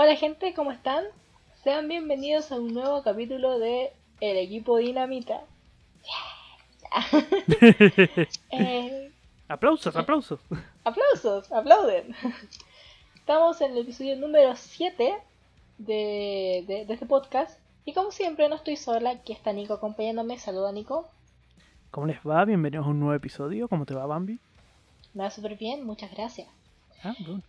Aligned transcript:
Hola 0.00 0.14
gente, 0.14 0.54
¿cómo 0.54 0.70
están? 0.70 1.02
Sean 1.64 1.88
bienvenidos 1.88 2.52
a 2.52 2.54
un 2.54 2.72
nuevo 2.72 3.02
capítulo 3.02 3.58
de 3.58 3.92
El 4.20 4.36
equipo 4.36 4.76
Dinamita. 4.76 5.40
Eh, 8.52 9.10
aplausos, 9.48 9.96
aplausos. 9.96 10.38
Aplausos, 10.84 11.50
aplauden. 11.50 12.14
Estamos 13.16 13.60
en 13.60 13.72
el 13.72 13.78
episodio 13.78 14.14
número 14.14 14.54
7 14.54 15.16
de, 15.78 16.64
de, 16.68 16.86
este 16.88 17.06
podcast. 17.06 17.58
Y 17.84 17.92
como 17.92 18.12
siempre 18.12 18.48
no 18.48 18.54
estoy 18.54 18.76
sola, 18.76 19.10
aquí 19.10 19.32
está 19.32 19.52
Nico 19.52 19.74
acompañándome. 19.74 20.38
Saluda 20.38 20.70
Nico. 20.70 21.08
¿Cómo 21.90 22.06
les 22.06 22.20
va? 22.20 22.44
Bienvenidos 22.44 22.86
a 22.86 22.90
un 22.90 23.00
nuevo 23.00 23.14
episodio. 23.14 23.66
¿Cómo 23.66 23.84
te 23.84 23.94
va, 23.94 24.06
Bambi? 24.06 24.38
Me 25.14 25.24
va 25.24 25.30
súper 25.32 25.56
bien, 25.56 25.84
muchas 25.84 26.12
gracias. 26.12 26.46
Ah, 27.02 27.16
bueno. 27.18 27.42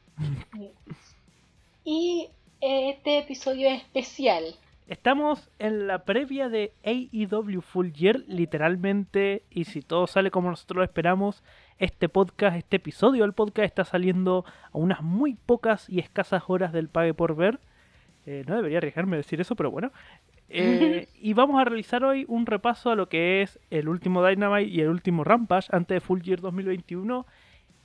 Y 1.84 2.30
este 2.62 3.20
episodio 3.20 3.70
es 3.70 3.82
especial. 3.82 4.44
Estamos 4.88 5.50
en 5.60 5.86
la 5.86 6.04
previa 6.04 6.50
de 6.50 6.74
AEW 6.84 7.62
Full 7.62 7.92
Year, 7.92 8.24
literalmente, 8.28 9.44
y 9.52 9.66
si 9.66 9.82
todo 9.82 10.08
sale 10.08 10.32
como 10.32 10.50
nosotros 10.50 10.78
lo 10.78 10.84
esperamos, 10.84 11.44
este 11.78 12.10
podcast, 12.10 12.58
este 12.58 12.78
episodio 12.78 13.24
del 13.24 13.34
podcast 13.34 13.66
está 13.66 13.86
saliendo 13.86 14.46
a 14.74 14.78
unas 14.80 15.02
muy 15.02 15.36
pocas 15.36 15.88
y 15.90 16.00
escasas 16.00 16.44
horas 16.48 16.74
del 16.74 16.90
pague 16.90 17.14
por 17.14 17.36
ver. 17.36 17.60
Eh, 18.26 18.44
no 18.48 18.56
debería 18.56 18.80
arriesgarme 18.80 19.16
a 19.16 19.18
decir 19.18 19.40
eso, 19.40 19.56
pero 19.56 19.70
bueno. 19.70 19.92
Eh, 20.50 21.08
y 21.22 21.34
vamos 21.34 21.62
a 21.62 21.66
realizar 21.66 22.04
hoy 22.04 22.26
un 22.28 22.48
repaso 22.48 22.90
a 22.90 22.96
lo 22.96 23.10
que 23.10 23.44
es 23.44 23.60
el 23.70 23.90
último 23.90 24.26
Dynamite 24.26 24.70
y 24.70 24.82
el 24.82 24.90
último 24.90 25.24
Rampage 25.24 25.70
antes 25.72 25.98
de 25.98 26.02
Full 26.02 26.22
Year 26.22 26.42
2021. 26.42 27.28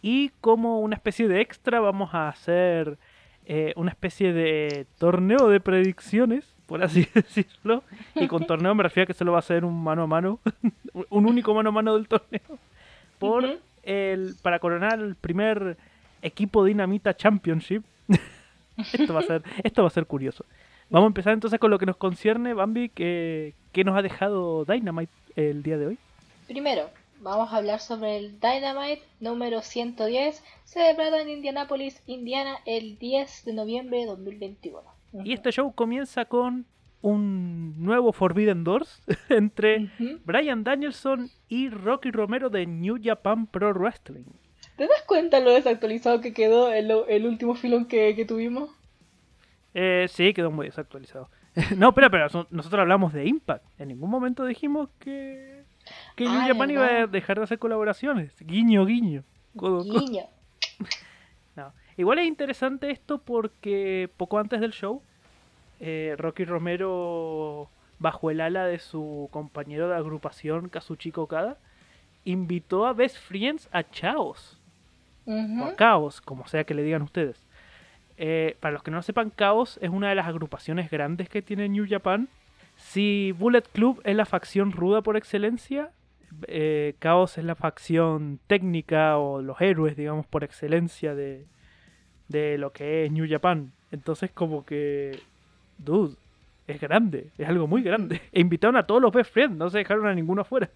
Y 0.01 0.31
como 0.41 0.81
una 0.81 0.97
especie 0.97 1.29
de 1.29 1.43
extra 1.43 1.81
vamos 1.81 2.15
a 2.15 2.29
hacer 2.29 2.99
eh, 3.47 3.73
una 3.77 3.91
especie 3.91 4.33
de 4.33 4.87
torneo 4.99 5.49
de 5.49 5.61
predicciones, 5.61 6.45
por 6.67 6.83
así 6.83 7.07
decirlo. 7.15 7.83
Y 8.15 8.27
con 8.27 8.47
torneo 8.47 8.75
me 8.75 8.83
refiero 8.83 9.05
a 9.05 9.07
que 9.07 9.15
se 9.15 9.25
lo 9.25 9.33
va 9.33 9.39
a 9.39 9.41
hacer 9.41 9.65
un 9.65 9.83
mano 9.83 10.03
a 10.03 10.07
mano, 10.07 10.41
un 11.11 11.27
único 11.27 11.55
mano 11.55 11.69
a 11.69 11.73
mano 11.73 11.95
del 11.95 12.09
torneo. 12.09 12.59
Por 13.19 13.59
el, 13.83 14.37
para 14.43 14.59
coronar 14.59 14.99
el 14.99 15.15
primer 15.15 15.77
equipo 16.23 16.65
Dinamita 16.65 17.15
Championship. 17.15 17.85
esto, 18.77 19.15
va 19.15 19.21
a 19.21 19.25
ser, 19.25 19.43
esto 19.63 19.83
va 19.83 19.89
a 19.89 19.91
ser 19.91 20.07
curioso. 20.07 20.45
Vamos 20.91 21.07
a 21.07 21.09
empezar 21.09 21.33
entonces 21.33 21.59
con 21.59 21.71
lo 21.71 21.79
que 21.79 21.87
nos 21.87 21.97
concierne, 21.97 22.55
Bambi, 22.55 22.89
que, 22.89 23.55
que 23.73 23.85
nos 23.85 23.97
ha 23.97 24.03
dejado 24.03 24.65
Dynamite 24.65 25.13
el 25.37 25.63
día 25.63 25.79
de 25.79 25.87
hoy. 25.87 25.99
Primero, 26.47 26.91
vamos 27.21 27.53
a 27.53 27.57
hablar 27.57 27.81
sobre 27.81 28.17
el 28.19 28.41
Dynamite 28.41 29.03
número 29.21 29.63
110, 29.63 30.43
celebrado 30.65 31.17
en 31.17 31.29
Indianapolis, 31.29 32.03
Indiana, 32.07 32.59
el 32.67 32.99
10 32.99 33.45
de 33.45 33.53
noviembre 33.53 33.99
de 33.99 34.07
2021. 34.07 34.83
Y 35.25 35.33
este 35.33 35.53
show 35.53 35.73
comienza 35.75 36.25
con 36.25 36.67
un 37.01 37.75
nuevo 37.85 38.13
Forbidden 38.13 38.65
Doors 38.65 39.03
entre 39.29 39.91
Brian 40.25 40.65
Danielson 40.65 41.31
y 41.49 41.69
Rocky 41.69 42.11
Romero 42.11 42.51
de 42.51 42.67
New 42.67 42.99
Japan 43.03 43.47
Pro 43.47 43.73
Wrestling. 43.75 44.25
¿Te 44.77 44.89
das 44.89 45.03
cuenta 45.07 45.41
lo 45.41 45.53
desactualizado 45.53 46.21
que 46.21 46.33
quedó 46.33 46.73
el, 46.73 46.91
el 47.09 47.27
último 47.27 47.55
filón 47.55 47.87
que, 47.87 48.17
que 48.17 48.25
tuvimos? 48.25 48.71
Eh, 49.75 50.07
sí, 50.09 50.33
quedó 50.33 50.51
muy 50.51 50.67
desactualizado. 50.67 51.29
no, 51.77 51.91
espera, 51.91 52.11
pero 52.11 52.27
nosotros 52.51 52.81
hablamos 52.81 53.13
de 53.13 53.27
Impact. 53.27 53.65
En 53.79 53.89
ningún 53.89 54.11
momento 54.11 54.45
dijimos 54.45 54.89
que 54.99 55.64
que 56.15 56.25
New 56.25 56.41
Japan 56.47 56.71
iba 56.71 56.87
a 56.87 57.07
dejar 57.07 57.39
de 57.39 57.45
hacer 57.45 57.59
colaboraciones. 57.59 58.35
Guiño, 58.41 58.85
guiño. 58.87 59.25
guiño. 59.55 60.23
Igual 61.97 62.19
es 62.19 62.27
interesante 62.27 62.91
esto 62.91 63.19
porque 63.19 64.11
poco 64.17 64.41
antes 64.41 64.61
del 64.61 64.73
show, 64.73 65.01
eh, 65.79 66.17
Rocky 66.19 66.45
Romero, 66.45 67.69
bajo 68.01 68.33
el 68.33 68.41
ala 68.41 68.67
de 68.67 68.81
su 68.81 69.29
compañero 69.31 69.89
de 69.89 69.95
agrupación 69.95 70.69
Kazuchika 70.69 71.21
Okada, 71.21 71.57
invitó 72.25 72.87
a 72.87 72.95
Best 72.95 73.19
Friends 73.19 73.69
a 73.71 73.85
Chaos. 73.85 74.59
O 75.27 75.65
a 75.65 75.77
Chaos, 75.77 76.21
como 76.21 76.49
sea 76.49 76.65
que 76.65 76.75
le 76.75 76.83
digan 76.83 77.03
ustedes. 77.03 77.41
Eh, 78.17 78.57
para 78.59 78.73
los 78.73 78.83
que 78.83 78.91
no 78.91 79.01
sepan, 79.03 79.31
Chaos 79.31 79.79
es 79.81 79.91
una 79.91 80.09
de 80.09 80.17
las 80.17 80.27
agrupaciones 80.27 80.91
grandes 80.91 81.29
que 81.29 81.43
tiene 81.43 81.69
New 81.69 81.87
Japan 81.89 82.29
si 82.77 83.33
Bullet 83.33 83.63
Club 83.73 84.01
es 84.05 84.17
la 84.17 84.27
facción 84.27 84.73
ruda 84.73 85.03
por 85.03 85.17
excelencia, 85.17 85.91
eh, 86.47 86.95
Chaos 87.01 87.39
es 87.39 87.45
la 87.45 87.55
facción 87.55 88.41
técnica 88.47 89.19
o 89.19 89.43
los 89.43 89.61
héroes, 89.61 89.97
digamos, 89.97 90.27
por 90.27 90.45
excelencia 90.45 91.15
de, 91.15 91.47
de 92.29 92.59
lo 92.59 92.73
que 92.73 93.05
es 93.05 93.13
New 93.13 93.27
Japan. 93.29 93.73
Entonces, 93.91 94.31
como 94.31 94.65
que, 94.65 95.21
dude, 95.79 96.17
es 96.67 96.81
grande, 96.81 97.31
es 97.39 97.49
algo 97.49 97.67
muy 97.67 97.83
grande. 97.83 98.21
E 98.33 98.41
invitaron 98.41 98.77
a 98.77 98.87
todos 98.87 99.01
los 99.01 99.13
best 99.13 99.33
friends, 99.33 99.57
no 99.57 99.71
se 99.71 99.79
dejaron 99.79 100.07
a 100.07 100.15
ninguno 100.15 100.43
afuera. 100.43 100.71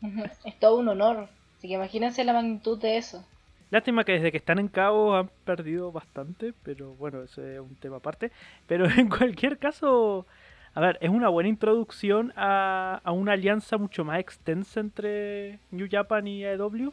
Es 0.44 0.58
todo 0.58 0.78
un 0.78 0.88
honor. 0.88 1.28
Así 1.58 1.68
que 1.68 1.74
imagínense 1.74 2.24
la 2.24 2.32
magnitud 2.32 2.80
de 2.80 2.96
eso. 2.96 3.24
Lástima 3.70 4.04
que 4.04 4.12
desde 4.12 4.30
que 4.30 4.36
están 4.36 4.58
en 4.58 4.70
Chaos 4.70 5.14
han 5.14 5.30
perdido 5.44 5.92
bastante, 5.92 6.52
pero 6.62 6.94
bueno, 6.96 7.22
ese 7.22 7.54
es 7.54 7.60
un 7.60 7.74
tema 7.76 7.96
aparte. 7.96 8.30
Pero 8.66 8.84
en 8.98 9.08
cualquier 9.08 9.58
caso, 9.58 10.26
a 10.74 10.80
ver, 10.80 10.98
es 11.00 11.10
una 11.10 11.28
buena 11.28 11.48
introducción 11.48 12.32
a, 12.36 13.00
una 13.06 13.32
alianza 13.32 13.76
mucho 13.76 14.04
más 14.04 14.20
extensa 14.20 14.80
entre 14.80 15.58
New 15.70 15.86
Japan 15.90 16.26
y 16.26 16.44
AEW. 16.44 16.92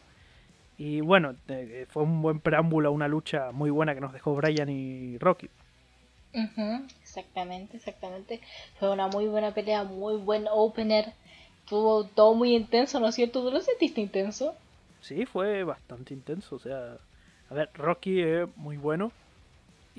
Y 0.77 1.01
bueno, 1.01 1.35
fue 1.89 2.03
un 2.03 2.21
buen 2.21 2.39
preámbulo 2.39 2.89
a 2.89 2.91
una 2.91 3.07
lucha 3.07 3.51
muy 3.51 3.69
buena 3.69 3.93
que 3.93 4.01
nos 4.01 4.13
dejó 4.13 4.35
Brian 4.35 4.69
y 4.69 5.17
Rocky. 5.17 5.49
exactamente, 7.01 7.77
exactamente. 7.77 8.41
Fue 8.79 8.91
una 8.91 9.07
muy 9.07 9.27
buena 9.27 9.53
pelea, 9.53 9.83
muy 9.83 10.17
buen 10.17 10.47
opener. 10.49 11.13
Tuvo 11.67 12.05
todo 12.05 12.33
muy 12.33 12.55
intenso, 12.55 12.99
¿no 12.99 13.07
es 13.07 13.15
cierto? 13.15 13.41
¿Tú 13.41 13.51
lo 13.51 13.61
sentiste 13.61 14.01
intenso? 14.01 14.55
Sí, 15.01 15.25
fue 15.25 15.63
bastante 15.63 16.13
intenso. 16.13 16.55
O 16.55 16.59
sea, 16.59 16.97
a 17.49 17.53
ver, 17.53 17.69
Rocky 17.75 18.21
es 18.21 18.47
muy 18.57 18.77
bueno 18.77 19.11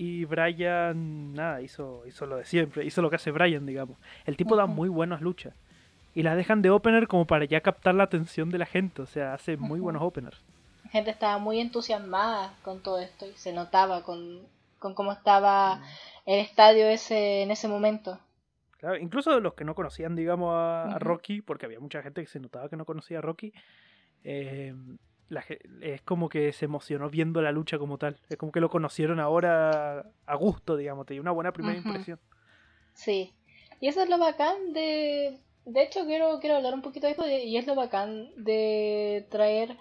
y 0.01 0.25
Brian, 0.25 1.35
nada, 1.35 1.61
hizo, 1.61 2.07
hizo 2.07 2.25
lo 2.25 2.37
de 2.37 2.47
siempre, 2.47 2.87
hizo 2.87 3.03
lo 3.03 3.11
que 3.11 3.17
hace 3.17 3.33
Brian, 3.33 3.67
digamos. 3.67 3.99
El 4.25 4.39
tipo 4.39 4.57
da 4.57 4.65
muy 4.65 4.89
buenas 4.89 5.21
luchas. 5.21 5.53
Y 6.15 6.23
las 6.23 6.39
dejan 6.39 6.63
de 6.63 6.71
opener 6.71 7.07
como 7.07 7.27
para 7.27 7.45
ya 7.45 7.61
captar 7.61 7.95
la 7.95 8.05
atención 8.05 8.49
de 8.49 8.57
la 8.57 8.65
gente, 8.65 9.03
o 9.03 9.07
sea, 9.07 9.35
hace 9.35 9.59
muy 9.59 9.79
buenos 9.79 10.03
openers. 10.03 10.43
La 10.85 10.91
gente 10.91 11.11
estaba 11.11 11.37
muy 11.37 11.61
entusiasmada 11.61 12.55
con 12.63 12.83
todo 12.83 12.99
esto 12.99 13.27
y 13.27 13.35
se 13.35 13.53
notaba 13.53 14.03
con, 14.03 14.41
con 14.79 14.95
cómo 14.95 15.13
estaba 15.13 15.83
el 16.25 16.41
estadio 16.41 16.87
ese 16.87 17.43
en 17.43 17.51
ese 17.51 17.69
momento. 17.69 18.19
Claro, 18.79 18.97
incluso 18.97 19.39
los 19.39 19.53
que 19.53 19.67
no 19.67 19.75
conocían, 19.75 20.17
digamos, 20.17 20.55
a, 20.55 20.95
a, 20.95 20.99
Rocky, 20.99 21.43
porque 21.43 21.67
había 21.67 21.79
mucha 21.79 22.01
gente 22.03 22.23
que 22.23 22.27
se 22.27 22.41
notaba 22.41 22.71
que 22.71 22.77
no 22.77 22.87
conocía 22.87 23.19
a 23.19 23.21
Rocky, 23.21 23.53
eh, 24.25 24.75
es 25.81 26.03
como 26.03 26.29
que 26.29 26.53
se 26.53 26.65
emocionó 26.65 27.09
viendo 27.09 27.41
la 27.43 27.53
lucha 27.53 27.79
como 27.79 27.99
tal. 27.99 28.19
Es 28.29 28.37
como 28.37 28.53
que 28.53 28.61
lo 28.61 28.69
conocieron 28.69 29.21
ahora 29.21 30.13
a 30.27 30.35
gusto, 30.35 30.77
digamos, 30.77 31.07
te 31.07 31.21
una 31.21 31.31
buena 31.31 31.53
primera 31.53 31.79
impresión. 31.79 32.19
Sí. 32.95 33.35
Y 33.81 33.89
eso 33.89 34.03
es 34.03 34.09
lo 34.09 34.19
bacán 34.19 34.73
de... 34.73 35.39
De 35.65 35.83
hecho, 35.83 36.05
quiero, 36.07 36.41
quiero 36.41 36.57
hablar 36.57 36.75
un 36.75 36.83
poquito 36.83 37.07
de 37.07 37.13
esto 37.13 37.29
y 37.29 37.57
es 37.57 37.67
lo 37.67 37.75
bacán 37.75 38.31
de 38.37 39.27
traer 39.31 39.77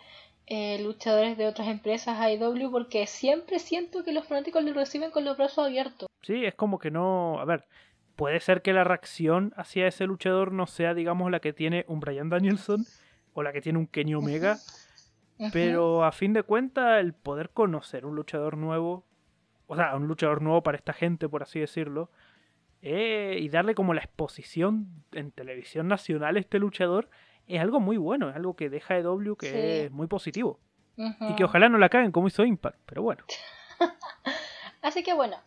eh, 0.46 0.80
luchadores 0.84 1.38
de 1.38 1.48
otras 1.48 1.68
empresas 1.68 2.20
a 2.20 2.32
IW 2.32 2.70
porque 2.70 3.08
siempre 3.08 3.59
siento 3.59 4.04
que 4.04 4.14
los 4.14 4.28
fanáticos 4.28 4.64
lo 4.64 4.74
reciben 4.74 5.09
con 5.09 5.26
los 5.26 5.38
brazos 5.38 5.66
abiertos. 5.66 6.08
Sí, 6.22 6.46
es 6.46 6.54
como 6.56 6.80
que 6.80 6.92
no... 6.92 7.40
A 7.40 7.46
ver, 7.46 7.66
puede 8.16 8.40
ser 8.40 8.62
que 8.62 8.74
la 8.74 8.84
reacción 8.84 9.54
hacia 9.56 9.88
ese 9.88 10.06
luchador 10.06 10.52
no 10.52 10.68
sea, 10.68 10.94
digamos, 10.94 11.32
la 11.32 11.40
que 11.40 11.54
tiene 11.54 11.86
un 11.88 12.02
Brian 12.02 12.30
Danielson 12.30 12.86
o 13.34 13.44
la 13.44 13.54
que 13.54 13.62
tiene 13.62 13.80
un 13.80 13.88
Kenny 13.88 14.14
Omega. 14.16 14.58
Pero 15.54 16.04
a 16.04 16.12
fin 16.12 16.34
de 16.34 16.44
cuentas, 16.44 17.00
el 17.00 17.14
poder 17.14 17.52
conocer 17.52 18.06
un 18.06 18.16
luchador 18.16 18.58
nuevo, 18.58 19.06
o 19.68 19.76
sea, 19.76 19.96
un 19.96 20.08
luchador 20.08 20.41
nuevo 20.41 20.64
para 20.64 20.78
esta 20.78 20.91
gente, 20.91 21.30
por 21.30 21.44
así 21.44 21.59
decirlo, 21.59 22.09
eh, 22.82 23.38
y 23.40 23.47
darle 23.50 23.74
como 23.74 23.94
la 23.94 24.02
exposición 24.02 24.88
en 25.14 25.32
televisión 25.32 25.88
nacional 25.88 26.36
a 26.36 26.40
este 26.40 26.59
luchador, 26.59 27.09
es 27.47 27.62
algo 27.62 27.80
muy 27.80 27.97
bueno, 27.97 28.30
es 28.30 28.36
algo 28.36 28.56
que 28.56 28.70
deja 28.70 28.97
EW 28.97 29.36
que 29.38 29.86
es 29.86 29.91
muy 29.91 30.08
positivo. 30.08 30.59
Y 30.97 31.36
que 31.36 31.46
ojalá 31.46 31.70
no 31.70 31.78
la 31.78 31.88
caguen 31.88 32.12
como 32.12 32.28
hizo 32.28 32.44
Impact, 32.44 32.78
pero 32.85 33.02
bueno. 33.02 33.24
Así 34.82 35.02
que 35.02 35.14
bueno, 35.14 35.38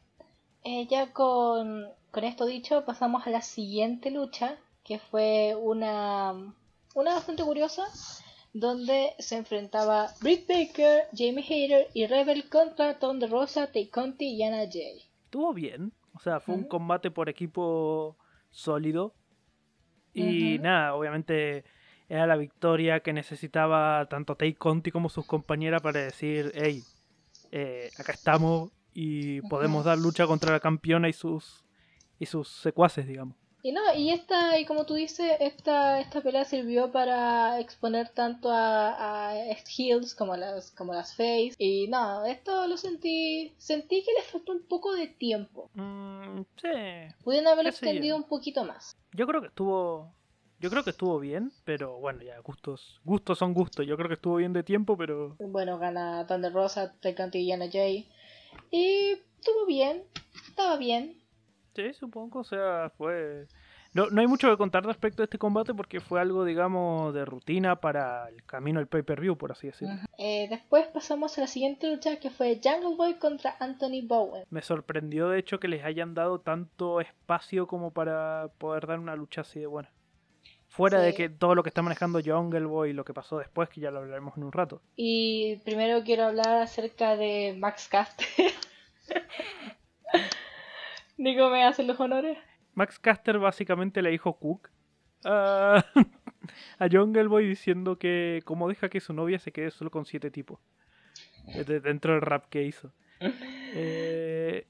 eh, 0.64 0.86
ya 0.86 1.12
con, 1.12 1.86
con 2.10 2.24
esto 2.24 2.46
dicho, 2.46 2.86
pasamos 2.86 3.26
a 3.26 3.30
la 3.30 3.42
siguiente 3.42 4.10
lucha, 4.10 4.56
que 4.82 4.98
fue 4.98 5.54
una, 5.60 6.32
una 6.94 7.14
bastante 7.14 7.42
curiosa 7.42 7.84
donde 8.52 9.14
se 9.18 9.36
enfrentaba 9.36 10.08
Britt 10.20 10.46
Baker, 10.46 11.04
Jamie 11.12 11.44
Hayter 11.48 11.88
y 11.94 12.06
Rebel 12.06 12.48
contra 12.48 12.98
Tom 12.98 13.18
de 13.18 13.26
Rosa, 13.26 13.72
Tay 13.72 13.88
Conti 13.88 14.34
y 14.34 14.42
Anna 14.42 14.64
Jay. 14.70 15.02
Estuvo 15.24 15.54
bien, 15.54 15.92
o 16.14 16.20
sea, 16.20 16.40
fue 16.40 16.54
un 16.54 16.64
combate 16.64 17.10
por 17.10 17.28
equipo 17.28 18.16
sólido. 18.50 19.14
Y 20.14 20.58
nada, 20.58 20.94
obviamente 20.94 21.64
era 22.08 22.26
la 22.26 22.36
victoria 22.36 23.00
que 23.00 23.14
necesitaba 23.14 24.06
tanto 24.10 24.36
Tay 24.36 24.52
Conti 24.52 24.90
como 24.90 25.08
sus 25.08 25.26
compañeras 25.26 25.80
para 25.80 26.00
decir, 26.00 26.52
hey, 26.54 26.82
eh, 27.50 27.90
acá 27.98 28.12
estamos, 28.12 28.70
y 28.92 29.40
podemos 29.42 29.86
dar 29.86 29.96
lucha 29.96 30.26
contra 30.26 30.52
la 30.52 30.60
campeona 30.60 31.08
y 31.08 31.14
sus 31.14 31.64
y 32.18 32.26
sus 32.26 32.48
secuaces, 32.48 33.06
digamos. 33.06 33.36
Y 33.64 33.70
no, 33.70 33.94
y 33.94 34.10
esta, 34.10 34.58
y 34.58 34.64
como 34.64 34.86
tú 34.86 34.94
dices, 34.94 35.36
esta, 35.38 36.00
esta 36.00 36.20
pelea 36.20 36.44
sirvió 36.44 36.90
para 36.90 37.60
exponer 37.60 38.08
tanto 38.08 38.50
a, 38.50 39.30
a 39.30 39.34
Heels 39.76 40.16
como 40.16 40.32
a 40.32 40.36
las, 40.36 40.72
como 40.72 40.92
las 40.92 41.14
Face. 41.16 41.54
Y 41.58 41.86
no, 41.86 42.24
esto 42.24 42.66
lo 42.66 42.76
sentí, 42.76 43.54
sentí 43.58 44.02
que 44.02 44.12
les 44.14 44.24
faltó 44.24 44.52
un 44.52 44.66
poco 44.66 44.94
de 44.94 45.06
tiempo. 45.06 45.70
Mm, 45.74 46.40
sí. 46.60 47.14
Pudieron 47.22 47.46
haberlo 47.46 47.70
extendido 47.70 48.16
un 48.16 48.24
poquito 48.24 48.64
más. 48.64 48.96
Yo 49.12 49.26
creo 49.28 49.40
que 49.40 49.48
estuvo 49.48 50.12
yo 50.62 50.70
creo 50.70 50.84
que 50.84 50.90
estuvo 50.90 51.18
bien, 51.18 51.52
pero 51.64 51.98
bueno, 51.98 52.22
ya 52.22 52.38
gustos 52.38 53.00
gustos 53.04 53.38
son 53.38 53.52
gustos. 53.52 53.84
Yo 53.84 53.96
creo 53.96 54.08
que 54.08 54.14
estuvo 54.14 54.36
bien 54.36 54.52
de 54.52 54.62
tiempo, 54.62 54.96
pero 54.96 55.36
Bueno, 55.40 55.76
gana 55.78 56.24
Thunder 56.28 56.52
Rosa, 56.52 56.94
Tecante 57.00 57.38
y 57.38 57.48
Yana 57.48 57.68
Jay. 57.70 58.08
Y 58.70 59.18
estuvo 59.40 59.66
bien, 59.66 60.04
estaba 60.46 60.76
bien. 60.76 61.21
Sí, 61.74 61.92
supongo, 61.94 62.40
o 62.40 62.44
sea, 62.44 62.90
fue... 62.96 63.46
No, 63.94 64.06
no 64.06 64.22
hay 64.22 64.26
mucho 64.26 64.50
que 64.50 64.56
contar 64.56 64.86
respecto 64.86 65.22
a 65.22 65.24
este 65.24 65.38
combate 65.38 65.74
porque 65.74 66.00
fue 66.00 66.20
algo, 66.20 66.46
digamos, 66.46 67.12
de 67.12 67.26
rutina 67.26 67.76
para 67.76 68.26
el 68.28 68.42
camino 68.44 68.80
al 68.80 68.86
pay-per-view, 68.86 69.36
por 69.36 69.52
así 69.52 69.66
decirlo. 69.66 69.96
Eh, 70.16 70.46
después 70.48 70.86
pasamos 70.86 71.36
a 71.36 71.42
la 71.42 71.46
siguiente 71.46 71.90
lucha 71.90 72.18
que 72.18 72.30
fue 72.30 72.58
Jungle 72.62 72.96
Boy 72.96 73.14
contra 73.14 73.54
Anthony 73.60 74.00
Bowen. 74.02 74.44
Me 74.48 74.62
sorprendió, 74.62 75.28
de 75.28 75.38
hecho, 75.38 75.60
que 75.60 75.68
les 75.68 75.84
hayan 75.84 76.14
dado 76.14 76.40
tanto 76.40 77.02
espacio 77.02 77.66
como 77.66 77.90
para 77.90 78.48
poder 78.56 78.86
dar 78.86 78.98
una 78.98 79.14
lucha 79.14 79.42
así 79.42 79.60
de 79.60 79.66
buena. 79.66 79.90
Fuera 80.68 81.00
de 81.00 81.12
que 81.12 81.28
todo 81.28 81.54
lo 81.54 81.62
que 81.62 81.68
está 81.68 81.82
manejando 81.82 82.22
Jungle 82.24 82.64
Boy 82.64 82.90
y 82.90 82.92
lo 82.94 83.04
que 83.04 83.12
pasó 83.12 83.36
después, 83.36 83.68
que 83.68 83.82
ya 83.82 83.90
lo 83.90 83.98
hablaremos 83.98 84.38
en 84.38 84.44
un 84.44 84.52
rato. 84.52 84.80
Y 84.96 85.56
primero 85.66 86.02
quiero 86.02 86.24
hablar 86.24 86.62
acerca 86.62 87.14
de 87.14 87.54
Max 87.58 87.88
Caster. 87.88 88.26
Nico 91.22 91.50
me 91.50 91.64
hace 91.64 91.82
los 91.84 91.98
honores. 92.00 92.36
Max 92.74 92.98
Caster 92.98 93.38
básicamente 93.38 94.02
le 94.02 94.10
dijo 94.10 94.32
Cook 94.38 94.68
a, 95.24 95.84
a 96.78 96.88
Jungle 96.90 97.28
Boy 97.28 97.46
diciendo 97.46 97.98
que 97.98 98.42
como 98.44 98.68
deja 98.68 98.88
que 98.88 99.00
su 99.00 99.12
novia 99.12 99.38
se 99.38 99.52
quede 99.52 99.70
solo 99.70 99.90
con 99.90 100.04
siete 100.04 100.30
tipos. 100.30 100.58
de- 101.66 101.80
Dentro 101.80 102.12
del 102.14 102.22
rap 102.22 102.46
que 102.48 102.62
hizo. 102.64 102.92
Eh, 103.74 104.66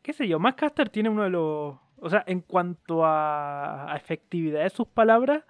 ¿Qué 0.00 0.12
sé 0.14 0.26
yo? 0.26 0.38
Max 0.38 0.56
Caster 0.56 0.88
tiene 0.88 1.10
uno 1.10 1.24
de 1.24 1.28
los... 1.30 1.76
O 2.00 2.08
sea, 2.08 2.24
en 2.26 2.40
cuanto 2.40 3.04
a, 3.04 3.92
a 3.92 3.96
efectividad 3.96 4.62
de 4.62 4.70
sus 4.70 4.86
palabras, 4.88 5.44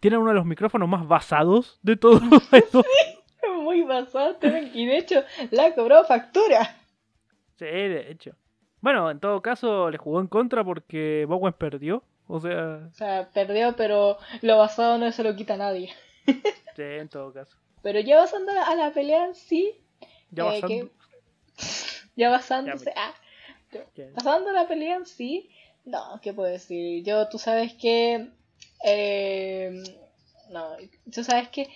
tiene 0.00 0.16
uno 0.16 0.28
de 0.30 0.36
los 0.36 0.46
micrófonos 0.46 0.88
más 0.88 1.06
basados 1.06 1.78
de 1.82 1.96
todos 1.96 2.22
estos. 2.52 2.86
Muy 3.62 3.82
basado, 3.82 4.38
y 4.72 4.86
de 4.86 4.96
hecho 4.96 5.22
la 5.50 5.74
cobró 5.74 6.04
factura. 6.04 6.76
Sí, 7.56 7.66
de 7.66 8.10
hecho. 8.10 8.30
Bueno, 8.80 9.10
en 9.10 9.18
todo 9.20 9.42
caso, 9.42 9.90
le 9.90 9.98
jugó 9.98 10.20
en 10.20 10.26
contra 10.28 10.62
porque 10.64 11.24
Bowen 11.28 11.52
perdió. 11.52 12.02
O 12.26 12.40
sea, 12.40 12.88
O 12.90 12.94
sea, 12.94 13.28
perdió, 13.32 13.74
pero 13.76 14.18
lo 14.42 14.58
basado 14.58 14.98
no 14.98 15.10
se 15.12 15.24
lo 15.24 15.34
quita 15.34 15.54
a 15.54 15.58
nadie. 15.58 15.90
sí, 16.76 16.82
en 16.82 17.08
todo 17.08 17.32
caso. 17.32 17.56
Pero 17.82 18.00
ya 18.00 18.16
basando 18.16 18.52
a 18.52 18.74
la 18.74 18.90
pelea 18.92 19.32
sí, 19.34 19.74
Ya 20.30 20.44
Eh, 20.44 20.46
basando- 20.46 20.68
que- 20.68 20.90
ya 22.16 22.30
basándose, 22.30 22.92
ah, 22.96 23.14
que- 23.94 24.04
pasando 24.14 24.52
la 24.52 24.68
pelea 24.68 24.98
sí, 25.04 25.50
no, 25.84 26.20
¿qué 26.22 26.32
puedo 26.34 26.50
decir? 26.50 27.02
Yo, 27.04 27.28
tú 27.28 27.38
sabes 27.38 27.72
que, 27.74 28.28
eh, 28.84 29.82
no, 30.50 30.76
tú 31.12 31.24
sabes 31.24 31.48
que, 31.48 31.68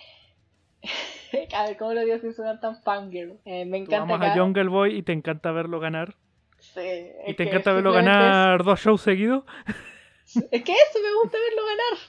a 1.55 1.63
ver, 1.65 1.77
¿cómo 1.77 1.93
lo 1.93 2.01
digo 2.01 2.19
sin 2.19 2.33
sonar 2.33 2.59
tan 2.59 2.81
fangirl? 2.83 3.39
Eh, 3.45 3.65
me 3.65 3.77
Tú 3.79 3.85
encanta 3.85 4.13
amas 4.15 4.29
a 4.29 4.33
Jungle 4.39 4.69
Boy 4.69 4.97
y 4.97 5.01
te 5.03 5.13
encanta 5.13 5.51
verlo 5.51 5.79
ganar. 5.79 6.15
Sí, 6.73 7.11
Y 7.27 7.33
te 7.35 7.43
encanta 7.43 7.73
verlo 7.73 7.91
ganar 7.91 8.63
dos 8.63 8.79
shows 8.79 9.01
seguidos. 9.01 9.43
Es, 10.25 10.63
que 10.63 10.71
eso 10.71 10.99
me 11.03 11.13
gusta 11.21 11.37
verlo 11.37 11.61
ganar. 11.65 11.99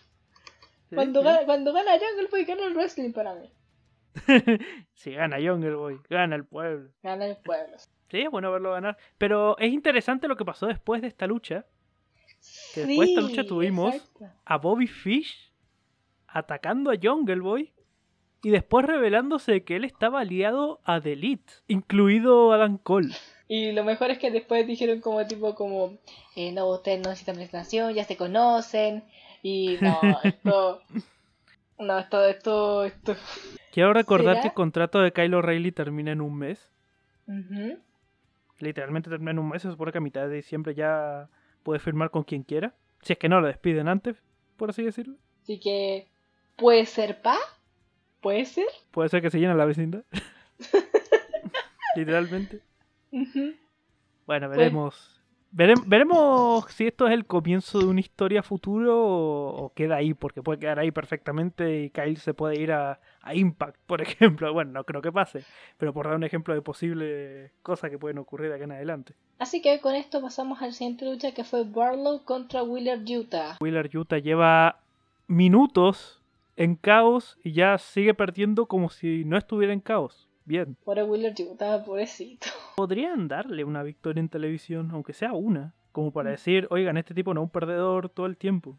Cuando, 0.94 1.20
sí. 1.20 1.26
Gana, 1.26 1.44
cuando 1.44 1.72
gana 1.72 1.92
Jungle 1.92 2.28
Boy, 2.30 2.44
gana 2.44 2.66
el 2.66 2.74
wrestling 2.74 3.12
para 3.12 3.34
mí. 3.34 3.50
Si 4.94 5.12
gana 5.12 5.36
Jungle 5.36 5.74
Boy, 5.74 6.00
gana 6.08 6.36
el 6.36 6.46
pueblo. 6.46 6.90
Gana 7.02 7.26
el 7.26 7.36
pueblo. 7.36 7.76
Sí, 8.10 8.20
es 8.20 8.30
bueno 8.30 8.50
verlo 8.52 8.72
ganar. 8.72 8.96
Pero 9.18 9.58
es 9.58 9.72
interesante 9.72 10.28
lo 10.28 10.36
que 10.36 10.44
pasó 10.44 10.66
después 10.66 11.02
de 11.02 11.08
esta 11.08 11.26
lucha. 11.26 11.66
Que 12.72 12.86
después 12.86 13.08
de 13.08 13.14
esta 13.14 13.20
lucha 13.20 13.44
tuvimos 13.46 13.94
exacto. 13.94 14.26
a 14.44 14.56
Bobby 14.56 14.86
Fish 14.86 15.52
atacando 16.26 16.90
a 16.90 16.96
Jungle 17.00 17.40
Boy 17.40 17.74
y 18.42 18.50
después 18.50 18.86
revelándose 18.86 19.64
que 19.64 19.76
él 19.76 19.84
estaba 19.84 20.20
aliado 20.20 20.80
a 20.84 21.00
The 21.00 21.14
Elite, 21.14 21.52
incluido 21.66 22.52
Adam 22.52 22.78
Cole. 22.78 23.14
Y 23.46 23.72
lo 23.72 23.84
mejor 23.84 24.10
es 24.10 24.18
que 24.18 24.30
después 24.30 24.66
dijeron 24.66 25.00
como 25.00 25.26
tipo 25.26 25.54
como, 25.54 25.98
eh, 26.34 26.52
no, 26.52 26.66
ustedes 26.70 27.00
no 27.00 27.10
necesitan 27.10 27.36
presentación, 27.36 27.92
ya 27.92 28.04
se 28.04 28.16
conocen. 28.16 29.04
Y 29.42 29.78
no, 29.80 29.98
esto... 30.24 30.82
No, 31.78 31.98
esto, 31.98 32.24
esto, 32.24 32.84
esto... 32.84 33.16
Quiero 33.72 33.92
recordar 33.92 34.34
¿Será? 34.34 34.42
que 34.42 34.48
el 34.48 34.54
contrato 34.54 35.00
de 35.00 35.12
Kyle 35.12 35.34
O'Reilly 35.34 35.72
termina 35.72 36.12
en 36.12 36.20
un 36.20 36.38
mes. 36.38 36.70
Literalmente 38.60 39.10
termina 39.10 39.32
en 39.32 39.40
un 39.40 39.48
mes. 39.48 39.62
Se 39.62 39.70
supone 39.70 39.90
que 39.90 39.98
a 39.98 40.00
mitad 40.00 40.28
de 40.28 40.36
diciembre 40.36 40.74
ya 40.74 41.28
puede 41.64 41.80
firmar 41.80 42.10
con 42.10 42.22
quien 42.22 42.44
quiera. 42.44 42.74
Si 43.02 43.12
es 43.12 43.18
que 43.18 43.28
no 43.28 43.40
lo 43.40 43.48
despiden 43.48 43.88
antes, 43.88 44.16
por 44.56 44.70
así 44.70 44.84
decirlo. 44.84 45.16
Así 45.42 45.58
que, 45.58 46.06
¿puede 46.56 46.86
ser 46.86 47.20
pa? 47.20 47.36
¿Puede 48.20 48.44
ser? 48.46 48.68
Puede 48.92 49.08
ser 49.08 49.20
que 49.20 49.30
se 49.30 49.40
llene 49.40 49.54
la 49.54 49.66
vecindad. 49.66 50.04
Literalmente. 51.96 52.60
Bueno, 54.26 54.46
Pues- 54.48 54.58
veremos. 54.58 55.10
Verem- 55.56 55.84
veremos 55.86 56.64
si 56.72 56.88
esto 56.88 57.06
es 57.06 57.12
el 57.12 57.26
comienzo 57.26 57.78
de 57.78 57.84
una 57.84 58.00
historia 58.00 58.42
futuro 58.42 59.06
o, 59.06 59.66
o 59.66 59.72
queda 59.72 59.94
ahí, 59.94 60.12
porque 60.12 60.42
puede 60.42 60.58
quedar 60.58 60.80
ahí 60.80 60.90
perfectamente 60.90 61.84
y 61.84 61.90
Kyle 61.90 62.16
se 62.16 62.34
puede 62.34 62.60
ir 62.60 62.72
a, 62.72 62.98
a 63.22 63.34
Impact, 63.36 63.78
por 63.86 64.00
ejemplo. 64.42 64.52
Bueno, 64.52 64.72
no 64.72 64.82
creo 64.82 65.00
que 65.00 65.12
pase, 65.12 65.44
pero 65.78 65.92
por 65.92 66.06
dar 66.06 66.16
un 66.16 66.24
ejemplo 66.24 66.54
de 66.54 66.60
posibles 66.60 67.52
cosas 67.62 67.88
que 67.90 67.98
pueden 68.00 68.18
ocurrir 68.18 68.48
de 68.48 68.56
aquí 68.56 68.64
en 68.64 68.72
adelante. 68.72 69.14
Así 69.38 69.62
que 69.62 69.78
con 69.80 69.94
esto 69.94 70.20
pasamos 70.20 70.60
al 70.60 70.72
siguiente 70.72 71.04
lucha 71.04 71.32
que 71.32 71.44
fue 71.44 71.62
Barlow 71.62 72.24
contra 72.24 72.64
Wheeler 72.64 72.98
Utah. 73.16 73.56
Wheeler 73.60 73.96
Utah 73.96 74.18
lleva 74.18 74.80
minutos 75.28 76.20
en 76.56 76.74
caos 76.74 77.38
y 77.44 77.52
ya 77.52 77.78
sigue 77.78 78.12
perdiendo 78.14 78.66
como 78.66 78.90
si 78.90 79.24
no 79.24 79.36
estuviera 79.36 79.72
en 79.72 79.78
caos. 79.80 80.28
Bien. 80.44 80.76
Por 80.84 80.98
Wheeler 80.98 81.34
Utah, 81.50 81.82
pobrecito. 81.84 82.46
Podrían 82.76 83.28
darle 83.28 83.64
una 83.64 83.82
victoria 83.82 84.20
en 84.20 84.28
televisión, 84.28 84.90
aunque 84.92 85.12
sea 85.14 85.32
una, 85.32 85.72
como 85.92 86.10
para 86.12 86.30
Mm. 86.30 86.32
decir, 86.32 86.66
oigan, 86.70 86.96
este 86.96 87.14
tipo 87.14 87.32
no 87.34 87.40
es 87.40 87.44
un 87.44 87.50
perdedor 87.50 88.08
todo 88.10 88.26
el 88.26 88.36
tiempo. 88.36 88.76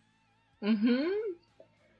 Ujú. 0.62 0.98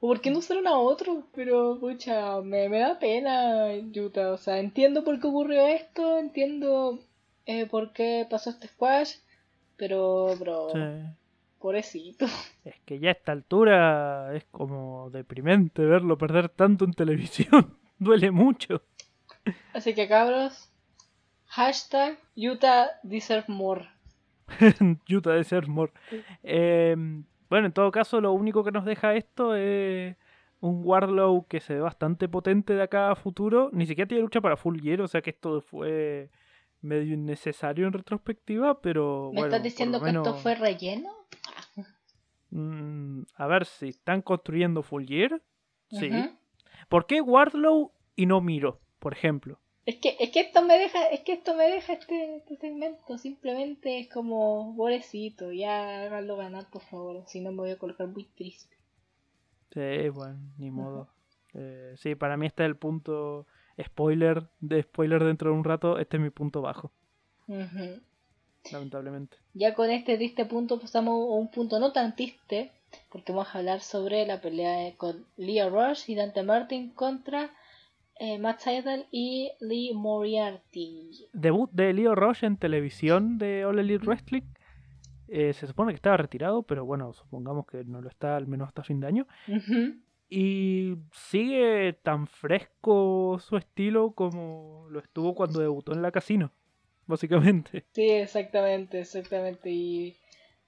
¿O 0.02 0.08
¿Por 0.08 0.22
qué 0.22 0.30
no 0.30 0.40
usaron 0.40 0.68
a 0.68 0.78
otro? 0.78 1.24
Pero, 1.34 1.80
pucha, 1.80 2.42
me, 2.42 2.70
me 2.70 2.80
da 2.80 3.00
pena, 3.00 3.68
Utah. 3.96 4.34
O 4.34 4.38
sea, 4.38 4.60
entiendo 4.60 5.04
por 5.04 5.20
qué 5.20 5.28
ocurrió 5.28 5.66
esto, 5.68 6.20
entiendo 6.20 7.00
eh, 7.48 7.66
por 7.66 7.92
qué 7.94 8.28
pasó 8.30 8.50
este 8.52 8.68
squash, 8.68 9.16
pero, 9.78 10.36
bro, 10.38 10.70
Sí. 10.74 10.80
pobrecito. 11.60 12.26
Es 12.66 12.76
que 12.86 13.00
ya 13.00 13.10
a 13.10 13.12
esta 13.14 13.32
altura 13.32 14.36
es 14.36 14.44
como 14.52 15.10
deprimente 15.12 15.84
verlo 15.86 16.18
perder 16.18 16.50
tanto 16.50 16.86
en 16.86 16.94
televisión. 16.94 17.78
Duele 18.00 18.30
mucho. 18.32 18.82
Así 19.74 19.94
que, 19.94 20.08
cabros, 20.08 20.72
hashtag 21.48 22.18
Utah 22.36 22.88
deserve 23.04 23.46
more. 23.48 23.90
Utah 25.10 25.34
de 25.34 25.44
ser 25.44 25.68
more. 25.68 25.92
Eh, 26.44 26.96
bueno, 27.50 27.68
en 27.68 27.74
todo 27.74 27.92
caso, 27.92 28.22
lo 28.22 28.32
único 28.34 28.64
que 28.64 28.72
nos 28.72 28.86
deja 28.86 29.16
esto 29.16 29.56
es 29.56 30.16
un 30.60 30.82
Warlow 30.84 31.46
que 31.48 31.60
se 31.60 31.76
ve 31.76 31.82
bastante 31.82 32.28
potente 32.28 32.74
de 32.74 32.84
acá 32.84 33.12
a 33.12 33.16
futuro. 33.16 33.70
Ni 33.72 33.86
siquiera 33.86 34.08
tiene 34.08 34.24
lucha 34.24 34.42
para 34.42 34.58
full 34.58 34.80
gear, 34.80 35.02
o 35.02 35.08
sea 35.08 35.22
que 35.22 35.32
esto 35.32 35.62
fue 35.62 36.30
medio 36.82 37.14
innecesario 37.14 37.88
en 37.88 37.94
retrospectiva, 37.94 38.82
pero 38.82 39.30
¿Me 39.34 39.42
bueno, 39.42 39.48
estás 39.48 39.64
diciendo 39.64 40.02
que 40.02 40.10
esto 40.10 40.36
fue 40.36 40.56
relleno? 40.56 41.10
Mm, 42.52 43.24
a 43.36 43.48
ver 43.48 43.66
si 43.66 43.90
están 43.90 44.22
construyendo 44.22 44.82
full 44.82 45.06
gear. 45.06 45.42
Sí. 45.90 46.10
Ujú. 46.10 46.30
¿Por 46.90 47.06
qué 47.06 47.22
Wardlow 47.22 47.92
y 48.16 48.26
no 48.26 48.42
Miro, 48.42 48.80
por 49.06 49.14
ejemplo? 49.14 49.60
Es 49.86 49.98
que, 49.98 50.18
es 50.20 50.32
que 50.32 50.40
esto 50.40 50.64
me 50.64 50.80
deja, 50.80 51.10
es 51.10 51.20
que 51.20 51.34
esto 51.34 51.54
me 51.54 51.66
deja 51.66 51.94
este, 51.94 52.38
este 52.38 52.58
segmento, 52.58 53.20
simplemente 53.20 54.00
es 54.00 54.10
como 54.10 54.76
pobrecito, 54.76 55.52
ya 55.52 56.06
háganlo 56.06 56.38
ganar 56.38 56.68
por 56.72 56.82
favor, 56.82 57.24
si 57.28 57.40
no 57.40 57.52
me 57.52 57.58
voy 57.58 57.70
a 57.70 57.78
colocar 57.78 58.08
muy 58.08 58.24
triste. 58.24 58.76
Sí, 59.72 60.10
bueno, 60.10 60.40
ni 60.58 60.72
modo. 60.72 61.08
Eh, 61.54 61.94
sí, 61.98 62.16
para 62.16 62.36
mí 62.36 62.48
este 62.48 62.64
es 62.64 62.68
el 62.68 62.78
punto 62.78 63.46
spoiler 63.80 64.48
de 64.60 64.82
spoiler 64.82 65.24
dentro 65.24 65.52
de 65.52 65.56
un 65.56 65.64
rato. 65.64 66.00
Este 66.00 66.18
es 66.18 66.24
mi 66.24 66.32
punto 66.32 66.64
bajo, 66.64 66.92
lamentablemente. 68.72 69.38
Ya 69.54 69.76
con 69.76 69.92
este 69.92 70.18
triste 70.18 70.46
punto 70.46 70.80
pasamos 70.80 71.14
a 71.14 71.36
un 71.36 71.52
punto 71.52 71.78
no 71.78 71.92
tan 71.92 72.16
triste, 72.16 72.72
porque 73.12 73.34
vamos 73.34 73.54
a 73.54 73.60
hablar 73.60 73.82
sobre 73.82 74.26
la 74.26 74.42
pelea 74.42 74.96
con 74.98 75.28
Leah 75.38 75.70
Rush 75.70 76.10
y 76.10 76.16
Dante 76.16 76.42
Martin 76.42 76.90
contra 76.90 77.52
eh, 78.20 78.38
Matt 78.40 78.60
Seidel 78.60 79.06
y 79.12 79.52
Lee 79.60 79.94
Moriarty. 79.94 81.28
Debut 81.34 81.70
de 81.72 81.94
Leo 81.94 82.16
Rush 82.16 82.44
en 82.46 82.58
televisión 82.58 83.38
de 83.38 83.66
All 83.66 83.80
Elite 83.80 84.06
Wrestling. 84.06 84.44
Eh, 85.28 85.54
se 85.54 85.66
supone 85.68 85.92
que 85.92 85.96
estaba 85.96 86.18
retirado, 86.18 86.64
pero 86.64 86.86
bueno, 86.86 87.12
supongamos 87.14 87.66
que 87.66 87.84
no 87.84 88.02
lo 88.02 88.10
está 88.10 88.36
al 88.38 88.48
menos 88.48 88.68
hasta 88.68 88.84
fin 88.84 89.00
de 89.00 89.08
año. 89.08 89.28
Y 90.30 90.96
sigue 91.12 91.94
tan 92.04 92.28
fresco 92.28 93.38
su 93.40 93.58
estilo 93.58 94.12
como 94.12 94.88
lo 94.90 95.00
estuvo 95.00 95.36
cuando 95.36 95.60
debutó 95.60 95.94
en 95.94 96.02
la 96.02 96.12
casino, 96.12 96.52
básicamente. 97.08 97.86
Sí, 97.94 98.10
exactamente, 98.10 99.00
exactamente. 99.02 99.70
Y. 99.72 100.16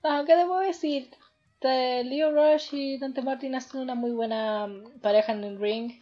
Ah, 0.04 0.24
¿qué 0.25 0.36
debo 0.36 0.60
decir? 0.60 1.10
Te- 1.60 2.04
Leo 2.04 2.32
Rush 2.32 2.70
y 2.74 3.00
Dante 3.00 3.22
Martin 3.24 3.56
hacen 3.56 3.82
una 3.82 3.96
muy 3.96 4.12
buena 4.12 4.68
mm, 4.68 5.00
pareja 5.01 5.34
en 5.34 5.44
el 5.44 5.60
ring. 5.60 5.94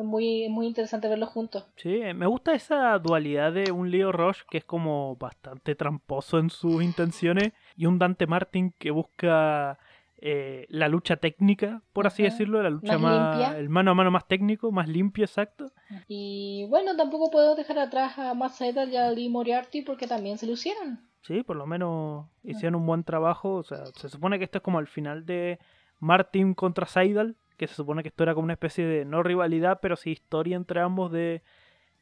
Es 0.00 0.06
muy, 0.06 0.48
muy 0.48 0.66
interesante 0.66 1.08
verlos 1.08 1.28
juntos. 1.30 1.66
Sí, 1.76 1.94
eh, 2.02 2.14
me 2.14 2.26
gusta 2.26 2.54
esa 2.54 2.98
dualidad 2.98 3.52
de 3.52 3.70
un 3.72 3.90
Leo 3.90 4.12
Rush 4.12 4.40
que 4.50 4.58
es 4.58 4.64
como 4.64 5.16
bastante 5.16 5.74
tramposo 5.74 6.38
en 6.38 6.50
sus 6.50 6.82
intenciones 6.82 7.52
y 7.76 7.86
un 7.86 7.98
Dante 7.98 8.26
Martin 8.26 8.72
que 8.78 8.90
busca 8.90 9.78
eh, 10.22 10.66
la 10.68 10.88
lucha 10.88 11.16
técnica, 11.16 11.82
por 11.92 12.06
así 12.06 12.22
decirlo, 12.22 12.62
la 12.62 12.70
lucha 12.70 12.98
Más 12.98 13.00
más, 13.00 13.38
limpia. 13.38 13.58
el 13.58 13.68
mano 13.70 13.90
a 13.92 13.94
mano 13.94 14.10
más 14.10 14.28
técnico, 14.28 14.70
más 14.70 14.86
limpio, 14.88 15.24
exacto. 15.24 15.72
Y 16.08 16.66
bueno, 16.68 16.94
tampoco 16.96 17.30
puedo 17.30 17.54
dejar 17.54 17.78
atrás 17.78 18.18
a 18.18 18.48
Seidel 18.50 18.90
y 18.90 18.96
a 18.96 19.10
Lee 19.10 19.30
Moriarty 19.30 19.82
porque 19.82 20.06
también 20.06 20.36
se 20.36 20.46
lucieron. 20.46 21.00
Sí, 21.22 21.42
por 21.42 21.56
lo 21.56 21.66
menos 21.66 22.26
hicieron 22.42 22.80
un 22.80 22.86
buen 22.86 23.04
trabajo. 23.04 23.54
O 23.54 23.62
sea, 23.62 23.86
se 23.94 24.08
supone 24.08 24.38
que 24.38 24.44
esto 24.44 24.58
es 24.58 24.64
como 24.64 24.78
al 24.78 24.88
final 24.88 25.24
de 25.26 25.58
Martin 25.98 26.54
contra 26.54 26.86
Seidel, 26.86 27.36
que 27.60 27.66
se 27.66 27.74
supone 27.74 28.02
que 28.02 28.08
esto 28.08 28.22
era 28.22 28.32
como 28.32 28.44
una 28.44 28.54
especie 28.54 28.86
de 28.86 29.04
no 29.04 29.22
rivalidad, 29.22 29.80
pero 29.82 29.94
sí 29.94 30.12
historia 30.12 30.56
entre 30.56 30.80
ambos 30.80 31.12
de 31.12 31.42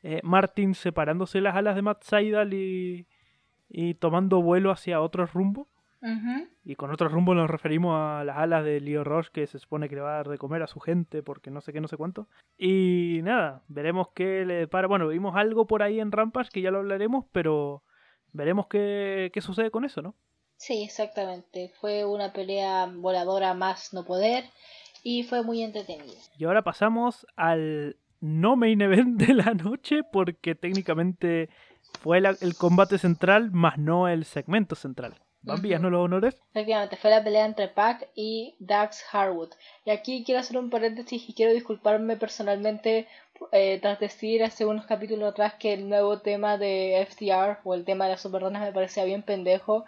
eh, 0.05 0.21
Martin 0.23 0.77
separándose 0.77 1.41
las 1.41 1.57
alas 1.57 1.75
de 1.75 1.83
Matt 1.83 2.05
Seidel 2.05 2.55
y, 2.55 3.09
y 3.69 3.95
tomando 3.95 4.41
vuelo 4.41 4.71
hacia 4.71 5.01
otro 5.01 5.27
rumbo. 5.27 5.67
Y 6.65 6.77
con 6.77 6.93
otro 6.93 7.09
rumbo 7.09 7.35
nos 7.35 7.51
referimos 7.51 7.97
a 7.99 8.23
las 8.23 8.37
alas 8.37 8.65
de 8.65 8.81
Leo 8.81 9.03
Rush, 9.03 9.31
que 9.33 9.49
se 9.49 9.59
supone 9.59 9.89
que 9.89 9.97
le 9.97 10.01
va 10.01 10.13
a 10.13 10.17
dar 10.19 10.29
de 10.29 10.39
comer 10.39 10.63
a 10.63 10.69
su 10.69 10.79
gente, 10.79 11.25
porque 11.25 11.51
no 11.51 11.61
sé 11.61 11.73
qué, 11.73 11.81
no 11.81 11.89
sé 11.89 11.97
cuánto. 11.97 12.29
Y 12.57 13.19
nada, 13.25 13.65
veremos 13.67 14.11
qué 14.15 14.45
le 14.47 14.55
depara. 14.55 14.87
Bueno, 14.87 15.09
vimos 15.09 15.35
algo 15.35 15.67
por 15.67 15.83
ahí 15.83 15.99
en 15.99 16.13
Rampage, 16.13 16.51
que 16.53 16.63
ya 16.63 16.71
lo 16.71 16.79
hablaremos, 16.79 17.25
pero 17.33 17.83
veremos 18.33 18.69
qué, 18.69 19.33
qué 19.35 19.41
sucede 19.41 19.73
con 19.73 19.85
eso, 19.85 20.01
¿no? 20.03 20.15
Sí, 20.57 20.85
exactamente. 20.85 21.73
Fue 21.81 22.05
una 22.05 22.33
pelea 22.33 22.87
voladora 22.87 23.55
más 23.55 23.93
no 23.93 24.05
poder 24.05 24.45
y 25.11 25.23
fue 25.23 25.43
muy 25.43 25.63
entretenida. 25.63 26.19
Y 26.39 26.45
ahora 26.45 26.63
pasamos 26.63 27.27
al 27.37 27.97
no 28.21 28.57
main 28.57 28.81
event 28.83 29.19
de 29.23 29.33
la 29.35 29.55
noche, 29.55 30.03
porque 30.13 30.55
técnicamente 30.55 31.49
fue 32.03 32.21
la- 32.21 32.37
el 32.41 32.55
combate 32.57 32.99
central, 32.99 33.51
más 33.53 33.79
no 33.79 34.07
el 34.09 34.25
segmento 34.25 34.75
central. 34.75 35.15
Bambi, 35.41 35.73
Ujú. 35.73 35.83
¿no 35.83 35.91
los 35.91 36.05
honores? 36.05 36.37
Efectivamente, 36.51 36.97
fue 36.97 37.11
la 37.11 37.23
pelea 37.25 37.47
entre 37.47 37.69
Pac 37.69 38.09
y 38.15 38.57
Dax 38.59 39.05
Harwood. 39.13 39.51
Y 39.87 39.91
aquí 39.91 40.25
quiero 40.27 40.41
hacer 40.41 40.59
un 40.59 40.69
paréntesis 40.69 41.29
y 41.29 41.33
quiero 41.33 41.53
disculparme 41.55 42.17
personalmente 42.17 43.07
eh, 43.53 43.79
tras 43.81 44.01
decir 44.01 44.43
hace 44.43 44.67
unos 44.67 44.85
capítulos 44.87 45.31
atrás 45.31 45.55
que 45.55 45.73
el 45.73 45.89
nuevo 45.89 46.19
tema 46.21 46.59
de 46.59 47.01
FTR 47.03 47.59
o 47.65 47.75
el 47.75 47.85
tema 47.85 48.07
de 48.07 48.11
las 48.13 48.21
superdonas 48.21 48.63
me 48.63 48.73
parecía 48.73 49.05
bien 49.05 49.23
pendejo. 49.23 49.85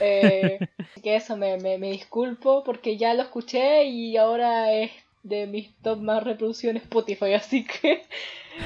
Eh, 0.00 0.58
que 1.02 1.16
eso, 1.16 1.36
me, 1.36 1.56
me, 1.58 1.78
me 1.78 1.90
disculpo 1.90 2.64
porque 2.64 2.96
ya 2.96 3.14
lo 3.14 3.22
escuché 3.22 3.84
y 3.84 4.16
ahora 4.16 4.72
es 4.72 4.90
de 5.22 5.46
mis 5.46 5.74
top 5.82 6.00
más 6.00 6.22
reproducciones 6.22 6.82
Spotify, 6.82 7.34
así 7.34 7.64
que 7.66 8.02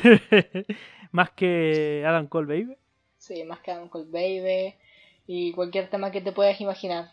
más 1.12 1.30
que 1.30 2.04
Adam 2.06 2.26
Cole, 2.26 2.46
baby. 2.46 2.76
sí, 3.18 3.44
más 3.44 3.60
que 3.60 3.72
Uncle 3.72 4.04
Baby 4.10 4.74
y 5.26 5.52
cualquier 5.52 5.88
tema 5.90 6.10
que 6.10 6.20
te 6.20 6.32
puedas 6.32 6.60
imaginar. 6.60 7.12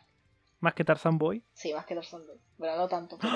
Más 0.61 0.73
que 0.73 0.83
Tarzan 0.85 1.17
Boy. 1.17 1.43
Sí, 1.53 1.73
más 1.73 1.85
que 1.85 1.95
Tarzan 1.95 2.25
Boy. 2.25 2.37
Bueno, 2.57 2.77
no 2.77 2.87
tanto, 2.87 3.17
pero... 3.21 3.33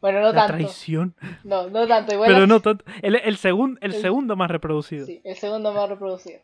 Bueno, 0.00 0.20
no 0.20 0.26
la 0.32 0.46
tanto. 0.46 0.52
traición. 0.58 1.14
No, 1.44 1.70
no 1.70 1.86
tanto. 1.86 2.12
Igual 2.12 2.32
Pero 2.32 2.46
no 2.48 2.60
tanto. 2.60 2.84
El, 3.02 3.14
el, 3.16 3.36
segun- 3.38 3.78
el 3.80 3.94
El- 3.94 4.00
segundo 4.00 4.34
más 4.36 4.50
reproducido. 4.50 5.06
Sí, 5.06 5.20
el 5.24 5.36
segundo 5.36 5.72
más 5.72 5.88
reproducido. 5.88 6.40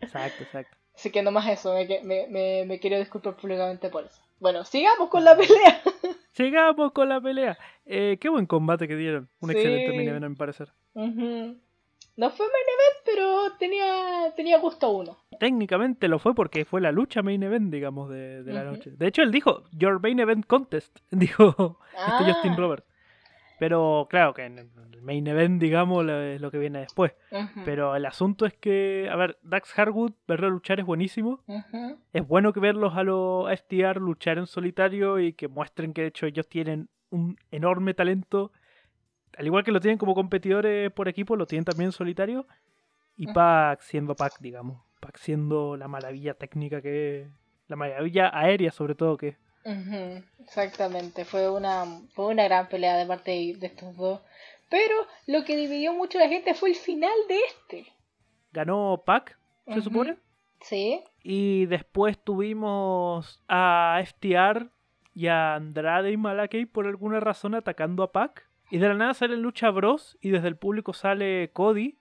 Exacto, 0.00 0.42
exacto. 0.42 0.76
Así 1.00 1.10
que 1.10 1.22
no 1.22 1.30
más 1.30 1.48
eso, 1.48 1.72
me, 1.72 1.86
me, 2.04 2.26
me, 2.28 2.64
me 2.66 2.78
quiero 2.78 2.98
disculpar 2.98 3.34
públicamente 3.34 3.88
por 3.88 4.04
eso. 4.04 4.20
Bueno, 4.38 4.66
sigamos 4.66 5.08
con 5.08 5.24
la 5.24 5.34
pelea. 5.34 5.80
Sigamos 6.32 6.92
con 6.92 7.08
la 7.08 7.20
pelea. 7.22 7.56
Eh, 7.86 8.18
qué 8.20 8.28
buen 8.28 8.44
combate 8.44 8.86
que 8.86 8.96
dieron. 8.96 9.30
Un 9.40 9.48
Sí. 9.50 9.56
excelente 9.56 9.96
main 9.96 10.08
event, 10.08 10.24
a 10.24 10.28
mi 10.28 10.34
parecer. 10.36 10.68
No 10.94 12.30
fue 12.30 12.46
main 12.46 12.66
event, 12.76 12.98
pero 13.06 13.56
tenía, 13.58 14.32
tenía 14.36 14.58
gusto 14.58 14.90
uno. 14.90 15.16
Técnicamente 15.38 16.06
lo 16.06 16.18
fue 16.18 16.34
porque 16.34 16.66
fue 16.66 16.82
la 16.82 16.92
lucha 16.92 17.22
main 17.22 17.42
event, 17.42 17.72
digamos, 17.72 18.10
de, 18.10 18.42
de 18.42 18.52
la 18.52 18.64
noche. 18.64 18.90
De 18.90 19.06
hecho, 19.06 19.22
él 19.22 19.32
dijo, 19.32 19.62
Your 19.72 20.00
main 20.00 20.20
event 20.20 20.44
contest, 20.46 20.98
dijo 21.10 21.78
Ah, 21.96 22.18
este 22.20 22.30
Justin 22.32 22.56
Roberts. 22.58 22.86
Pero 23.60 24.06
claro 24.08 24.32
que 24.32 24.46
en 24.46 24.58
el 24.58 25.02
main 25.02 25.26
event, 25.26 25.60
digamos, 25.60 26.08
es 26.08 26.40
lo 26.40 26.50
que 26.50 26.56
viene 26.56 26.78
después. 26.78 27.12
Pero 27.66 27.94
el 27.94 28.06
asunto 28.06 28.46
es 28.46 28.54
que, 28.54 29.06
a 29.12 29.16
ver, 29.16 29.38
Dax 29.42 29.78
Harwood, 29.78 30.12
verlo 30.26 30.48
luchar 30.48 30.80
es 30.80 30.86
buenísimo. 30.86 31.44
Es 32.14 32.26
bueno 32.26 32.54
que 32.54 32.60
verlos 32.60 32.96
a 32.96 33.02
los 33.02 33.52
FTR 33.52 34.00
luchar 34.00 34.38
en 34.38 34.46
solitario 34.46 35.18
y 35.18 35.34
que 35.34 35.46
muestren 35.48 35.92
que 35.92 36.00
de 36.00 36.08
hecho 36.08 36.24
ellos 36.24 36.48
tienen 36.48 36.88
un 37.10 37.36
enorme 37.50 37.92
talento. 37.92 38.50
Al 39.36 39.44
igual 39.44 39.62
que 39.62 39.72
lo 39.72 39.80
tienen 39.80 39.98
como 39.98 40.14
competidores 40.14 40.90
por 40.92 41.08
equipo, 41.08 41.36
lo 41.36 41.44
tienen 41.44 41.66
también 41.66 41.88
en 41.88 41.92
solitario. 41.92 42.46
Y 43.14 43.26
Ujú. 43.26 43.34
Pac 43.34 43.82
siendo 43.82 44.14
Pac, 44.16 44.38
digamos. 44.40 44.80
Pac 45.00 45.18
siendo 45.18 45.76
la 45.76 45.86
maravilla 45.86 46.32
técnica 46.32 46.80
que 46.80 47.20
es. 47.20 47.28
La 47.68 47.76
maravilla 47.76 48.30
aérea 48.32 48.72
sobre 48.72 48.94
todo 48.94 49.18
que 49.18 49.28
es. 49.28 49.36
Exactamente, 49.64 51.24
fue 51.24 51.50
una, 51.50 51.84
fue 52.14 52.26
una 52.26 52.44
gran 52.44 52.68
pelea 52.68 52.96
de 52.96 53.06
parte 53.06 53.30
de, 53.30 53.56
de 53.58 53.66
estos 53.66 53.96
dos. 53.96 54.20
Pero 54.70 54.94
lo 55.26 55.44
que 55.44 55.56
dividió 55.56 55.92
mucho 55.92 56.18
a 56.18 56.22
la 56.22 56.28
gente 56.28 56.54
fue 56.54 56.70
el 56.70 56.76
final 56.76 57.12
de 57.28 57.38
este. 57.48 57.92
Ganó 58.52 59.02
Pac, 59.04 59.36
se 59.66 59.82
supone. 59.82 60.16
Sí, 60.62 61.02
Y 61.22 61.66
después 61.66 62.22
tuvimos 62.22 63.42
a 63.48 64.00
FTR 64.04 64.68
y 65.14 65.26
a 65.28 65.54
Andrade 65.54 66.12
y 66.12 66.16
Malakay 66.16 66.66
por 66.66 66.86
alguna 66.86 67.18
razón 67.18 67.54
atacando 67.54 68.02
a 68.02 68.12
Pac. 68.12 68.46
Y 68.70 68.78
de 68.78 68.88
la 68.88 68.94
nada 68.94 69.14
salen 69.14 69.42
Lucha 69.42 69.70
Bros 69.70 70.18
y 70.20 70.30
desde 70.30 70.48
el 70.48 70.56
público 70.56 70.92
sale 70.92 71.50
Cody. 71.52 71.96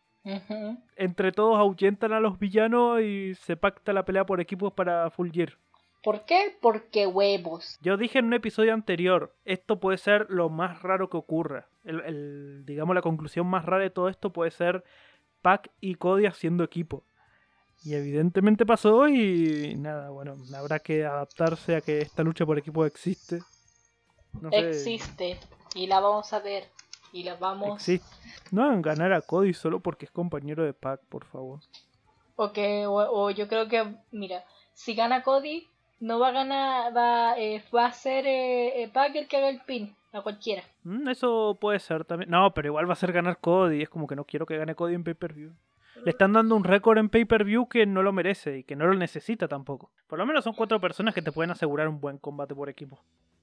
Entre 0.96 1.32
todos 1.32 1.58
ahuyentan 1.58 2.14
a 2.14 2.20
los 2.20 2.38
villanos 2.38 3.02
y 3.02 3.34
se 3.36 3.58
pacta 3.58 3.94
la 3.94 4.06
pelea 4.06 4.26
por 4.26 4.42
equipos 4.42 4.74
para 4.74 5.10
Full 5.10 5.32
Gear. 5.32 5.58
¿Por 6.04 6.26
qué? 6.26 6.58
Porque 6.62 7.08
huevos. 7.08 7.78
Yo 7.82 7.98
dije 7.98 8.20
en 8.20 8.26
un 8.26 8.34
episodio 8.34 8.74
anterior, 8.74 9.36
esto 9.46 9.80
puede 9.80 9.98
ser 9.98 10.28
lo 10.30 10.50
más 10.50 10.82
raro 10.82 11.10
que 11.10 11.18
ocurra. 11.18 11.68
El, 11.84 12.00
el- 12.02 12.66
digamos 12.66 12.96
la 12.96 13.02
conclusión 13.02 13.48
más 13.48 13.66
rara 13.66 13.84
de 13.84 13.90
todo 13.90 14.08
esto 14.10 14.32
puede 14.32 14.52
ser 14.52 14.84
Pac 15.42 15.70
y 15.82 15.96
Cody 15.96 16.26
haciendo 16.26 16.64
equipo. 16.64 17.04
Y 17.84 17.94
evidentemente 17.96 18.66
pasó 18.66 19.08
y 19.08 19.76
nada, 19.78 20.10
bueno, 20.10 20.36
habrá 20.56 20.80
que 20.80 21.06
adaptarse 21.06 21.78
a 21.78 21.82
que 21.82 22.00
esta 22.00 22.24
lucha 22.24 22.46
por 22.46 22.58
equipo 22.58 22.86
existe. 22.86 23.40
No 24.42 24.50
sé, 24.50 24.58
Existe. 24.70 25.40
Y 25.76 25.88
la 25.88 26.00
vamos 26.00 26.32
a 26.34 26.40
ver. 26.40 26.66
Y 27.14 27.24
la 27.24 27.36
vamos. 27.36 27.76
existe. 27.76 28.08
No 28.52 28.64
hagan 28.64 28.82
ganar 28.82 29.14
a 29.14 29.22
Cody 29.22 29.54
solo 29.54 29.80
porque 29.80 30.06
es 30.06 30.12
compañero 30.12 30.64
de 30.64 30.74
Pac, 30.74 31.02
por 31.10 31.26
favor. 31.26 31.60
O, 32.36 32.52
que, 32.54 32.86
o, 32.86 32.94
o 32.96 33.32
yo 33.32 33.48
creo 33.48 33.68
que, 33.68 33.96
mira, 34.12 34.44
si 34.74 34.94
gana 34.94 35.24
Cody, 35.24 35.68
no 36.00 36.20
va 36.20 36.30
a 36.30 36.32
ganar, 36.32 36.96
va, 36.96 37.38
eh, 37.38 37.64
va 37.76 37.88
a 37.88 37.92
ser 37.92 38.26
eh, 38.26 38.84
eh, 38.84 38.90
Pac 38.90 39.16
el 39.16 39.28
que 39.28 39.38
haga 39.38 39.50
el 39.50 39.62
pin, 39.62 39.96
a 40.12 40.22
cualquiera. 40.22 40.64
Mm, 40.84 41.10
eso 41.10 41.58
puede 41.60 41.80
ser 41.80 42.06
también. 42.06 42.30
No, 42.30 42.54
pero 42.54 42.68
igual 42.68 42.90
va 42.90 42.94
a 42.94 42.98
ser 42.98 43.12
ganar 43.12 43.40
Cody. 43.40 43.82
Es 43.82 43.90
como 43.90 44.08
que 44.08 44.16
no 44.16 44.24
quiero 44.24 44.46
que 44.46 44.58
gane 44.58 44.76
Cody 44.76 44.96
en 44.96 45.04
pay-per-view. 45.04 45.52
Le 46.04 46.12
están 46.12 46.32
dando 46.32 46.56
un 46.56 46.64
récord 46.64 46.98
en 46.98 47.10
pay-per-view 47.10 47.68
que 47.68 47.86
no 47.86 48.02
lo 48.04 48.14
merece 48.14 48.60
y 48.60 48.64
que 48.64 48.78
no 48.78 48.88
lo 48.88 48.94
necesita 48.94 49.50
tampoco. 49.50 49.92
Por 50.08 50.18
lo 50.18 50.26
menos 50.26 50.46
son 50.46 50.54
cuatro 50.54 50.80
personas 50.80 51.14
que 51.14 51.22
te 51.22 51.34
pueden 51.34 51.52
asegurar 51.52 51.90
un 51.90 52.00
buen 52.00 52.18
combate 52.18 52.56
por 52.56 52.70
equipo. 52.70 53.00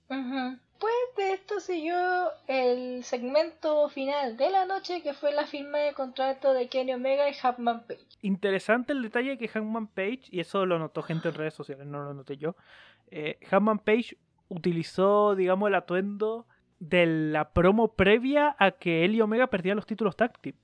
Pues 0.08 0.94
de 1.16 1.32
esto 1.32 1.58
siguió 1.58 1.96
el 2.46 3.02
segmento 3.02 3.88
final 3.88 4.36
de 4.36 4.50
la 4.50 4.66
noche, 4.66 5.02
que 5.02 5.14
fue 5.14 5.32
la 5.32 5.46
firma 5.46 5.78
de 5.78 5.94
contrato 5.94 6.52
de 6.52 6.68
Kenny 6.68 6.92
Omega 6.92 7.28
y 7.30 7.34
Hapman 7.42 7.86
Page. 7.86 8.04
Interesante 8.22 8.92
el 8.92 9.02
detalle 9.02 9.38
que 9.38 9.48
Hangman 9.48 9.86
Page, 9.86 10.22
y 10.30 10.40
eso 10.40 10.66
lo 10.66 10.78
notó 10.78 11.02
gente 11.02 11.28
en 11.28 11.34
redes 11.34 11.54
sociales, 11.54 11.86
no 11.86 12.04
lo 12.04 12.12
noté 12.12 12.36
yo. 12.36 12.56
Eh, 13.10 13.38
Page 13.84 14.18
utilizó, 14.48 15.34
digamos, 15.34 15.68
el 15.68 15.74
atuendo 15.76 16.46
de 16.78 17.06
la 17.06 17.52
promo 17.52 17.94
previa 17.94 18.54
a 18.58 18.72
que 18.72 19.04
él 19.04 19.14
y 19.14 19.20
Omega 19.20 19.46
perdían 19.46 19.76
los 19.76 19.86
títulos 19.86 20.16
tag 20.16 20.38
team. 20.40 20.56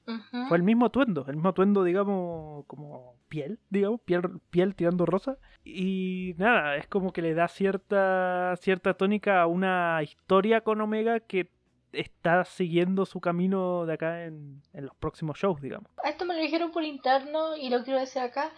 Fue 0.48 0.56
el 0.56 0.62
mismo 0.62 0.86
atuendo, 0.86 1.24
el 1.26 1.36
mismo 1.36 1.50
atuendo, 1.50 1.84
digamos, 1.84 2.66
como 2.66 3.16
piel, 3.28 3.58
digamos, 3.70 4.00
piel, 4.02 4.22
piel 4.50 4.74
tirando 4.74 5.06
rosa. 5.06 5.38
Y 5.64 6.34
nada, 6.36 6.76
es 6.76 6.86
como 6.86 7.12
que 7.12 7.22
le 7.22 7.34
da 7.34 7.48
cierta, 7.48 8.54
cierta 8.56 8.94
tónica 8.94 9.42
a 9.42 9.46
una 9.46 10.02
historia 10.02 10.62
con 10.62 10.80
Omega 10.80 11.20
que 11.20 11.50
está 11.92 12.44
siguiendo 12.44 13.06
su 13.06 13.20
camino 13.20 13.86
de 13.86 13.94
acá 13.94 14.24
en, 14.24 14.62
en 14.72 14.86
los 14.86 14.94
próximos 14.96 15.38
shows, 15.38 15.60
digamos. 15.60 15.90
Esto 16.04 16.24
me 16.24 16.34
lo 16.34 16.40
dijeron 16.40 16.72
por 16.72 16.84
interno 16.84 17.56
y 17.56 17.70
lo 17.70 17.84
quiero 17.84 18.00
decir 18.00 18.22
acá. 18.22 18.50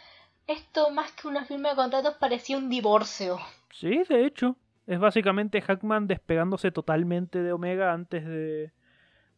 Esto 0.47 0.91
más 0.91 1.13
que 1.13 1.29
una 1.29 1.45
firma 1.45 1.71
de 1.71 1.77
contratos 1.77 2.15
parecía 2.15 2.59
un 2.59 2.69
divorcio. 2.69 3.39
Sí, 3.71 4.03
de 4.09 4.27
hecho. 4.27 4.57
Es 4.87 4.99
básicamente 4.99 5.61
Hackman 5.61 6.07
despegándose 6.07 6.71
totalmente 6.71 7.43
de 7.43 7.53
Omega 7.53 7.93
antes 7.93 8.27
de, 8.27 8.73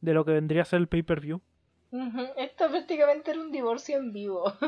de 0.01 0.15
lo 0.15 0.25
que 0.25 0.33
vendría 0.33 0.63
a 0.63 0.65
ser 0.65 0.81
el 0.81 0.89
pay-per-view. 0.89 1.41
Esto 2.37 2.69
prácticamente 2.69 3.31
era 3.31 3.41
un 3.41 3.53
divorcio 3.53 3.97
en 3.97 4.13
vivo. 4.13 4.53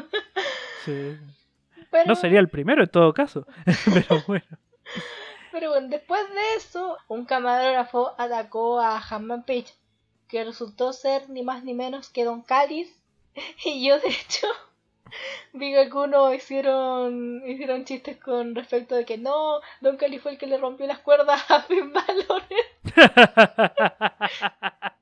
Sí. 0.85 1.19
Pero, 1.91 2.07
No 2.07 2.15
sería 2.15 2.39
el 2.39 2.49
primero 2.49 2.83
en 2.85 2.89
todo 2.89 3.13
caso. 3.13 3.47
Pero 3.93 4.23
bueno. 4.29 4.47
pero 5.53 5.71
bueno, 5.71 5.89
después 5.89 6.23
de 6.33 6.55
eso, 6.57 6.97
un 7.09 7.25
camarógrafo 7.25 8.15
atacó 8.17 8.81
a 8.81 8.99
Hammond 8.99 9.45
Page, 9.45 9.75
que 10.29 10.45
resultó 10.45 10.93
ser 10.93 11.29
ni 11.29 11.43
más 11.43 11.65
ni 11.65 11.75
menos 11.75 12.09
que 12.11 12.25
Don 12.25 12.43
Callis. 12.43 12.95
Y 13.65 13.87
yo, 13.87 13.99
de 13.99 14.09
hecho, 14.09 14.47
algunos 15.77 16.35
hicieron, 16.35 17.43
hicieron 17.47 17.85
chistes 17.85 18.17
con 18.19 18.55
respecto 18.55 18.95
de 18.95 19.05
que 19.05 19.19
no, 19.19 19.61
Don 19.81 19.97
Callis 19.97 20.23
fue 20.23 20.33
el 20.33 20.39
que 20.39 20.47
le 20.47 20.59
rompió 20.59 20.87
las 20.87 21.01
cuerdas 21.01 21.51
a 21.51 21.63
Finn 21.63 21.93
Balor. 21.93 22.43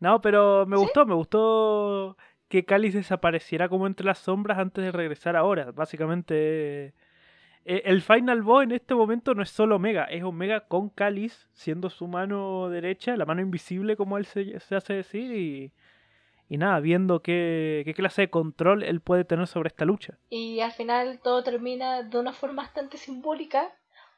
No, 0.00 0.20
pero 0.22 0.64
me 0.66 0.76
gustó, 0.78 1.04
me 1.04 1.14
gustó 1.14 2.16
que 2.48 2.64
Cáliz 2.64 2.94
desapareciera 2.94 3.68
como 3.68 3.86
entre 3.86 4.06
las 4.06 4.18
sombras 4.18 4.58
antes 4.58 4.82
de 4.82 4.92
regresar 4.92 5.36
ahora. 5.36 5.72
Básicamente, 5.72 6.94
eh, 7.64 7.82
el 7.84 8.02
Final 8.02 8.42
Boss 8.42 8.64
en 8.64 8.72
este 8.72 8.94
momento 8.94 9.34
no 9.34 9.42
es 9.42 9.50
solo 9.50 9.76
Omega, 9.76 10.04
es 10.04 10.24
Omega 10.24 10.66
con 10.66 10.88
Cáliz 10.88 11.48
siendo 11.52 11.90
su 11.90 12.08
mano 12.08 12.68
derecha, 12.70 13.16
la 13.16 13.26
mano 13.26 13.42
invisible 13.42 13.96
como 13.96 14.16
él 14.18 14.24
se, 14.24 14.58
se 14.60 14.74
hace 14.74 14.94
decir, 14.94 15.32
y, 15.36 15.72
y 16.50 16.58
nada, 16.58 16.80
viendo 16.80 17.22
qué, 17.22 17.82
qué 17.84 17.94
clase 17.94 18.22
de 18.22 18.30
control 18.30 18.82
él 18.82 19.00
puede 19.00 19.24
tener 19.24 19.46
sobre 19.46 19.68
esta 19.68 19.84
lucha. 19.84 20.18
Y 20.28 20.58
al 20.58 20.72
final 20.72 21.20
todo 21.22 21.44
termina 21.44 22.02
de 22.02 22.18
una 22.18 22.32
forma 22.32 22.64
bastante 22.64 22.98
simbólica 22.98 23.72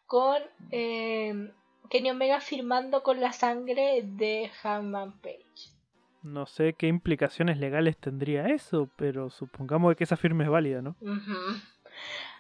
con 0.07 0.39
eh, 0.71 1.53
Kenny 1.91 2.11
Omega 2.11 2.41
firmando 2.41 3.03
con 3.03 3.21
la 3.21 3.35
sangre 3.35 4.01
de 4.03 4.51
Hammond 4.63 5.21
Page. 5.21 5.75
No 6.23 6.47
sé 6.47 6.73
qué 6.73 6.87
implicaciones 6.87 7.59
legales 7.59 7.99
tendría 7.99 8.47
eso, 8.47 8.89
pero 8.97 9.29
supongamos 9.29 9.95
que 9.95 10.05
esa 10.05 10.17
firma 10.17 10.45
es 10.45 10.49
válida, 10.49 10.81
¿no? 10.81 10.97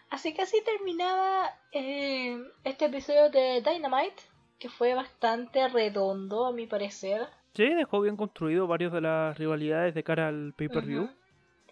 Así 0.08 0.32
que 0.32 0.40
así 0.40 0.56
terminaba 0.64 1.50
eh, 1.72 2.42
este 2.64 2.86
episodio 2.86 3.28
de 3.28 3.60
Dynamite, 3.60 4.22
que 4.58 4.70
fue 4.70 4.94
bastante 4.94 5.68
redondo 5.68 6.46
a 6.46 6.52
mi 6.52 6.66
parecer. 6.66 7.28
Sí, 7.54 7.68
dejó 7.74 8.00
bien 8.00 8.16
construido 8.16 8.66
varias 8.66 8.92
de 8.92 9.00
las 9.00 9.36
rivalidades 9.38 9.94
de 9.94 10.02
cara 10.02 10.28
al 10.28 10.54
pay-per-view. 10.56 11.10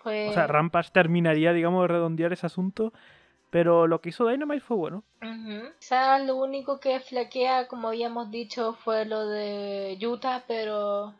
O 0.05 0.33
sea, 0.33 0.47
Rampage 0.47 0.91
terminaría, 0.93 1.53
digamos, 1.53 1.83
de 1.83 1.89
redondear 1.89 2.33
ese 2.33 2.47
asunto. 2.47 2.93
Pero 3.51 3.89
lo 3.89 4.01
que 4.01 4.11
hizo 4.11 4.29
Dynamite 4.29 4.61
fue 4.61 4.77
bueno. 4.77 5.05
Ujú. 5.21 5.73
Quizá 5.79 6.19
lo 6.21 6.37
único 6.37 6.79
que 6.79 7.01
flaquea, 7.01 7.67
como 7.67 7.89
habíamos 7.89 8.31
dicho, 8.31 8.75
fue 8.75 9.05
lo 9.05 9.29
de 9.29 9.99
Utah, 10.01 10.45
pero 10.47 11.15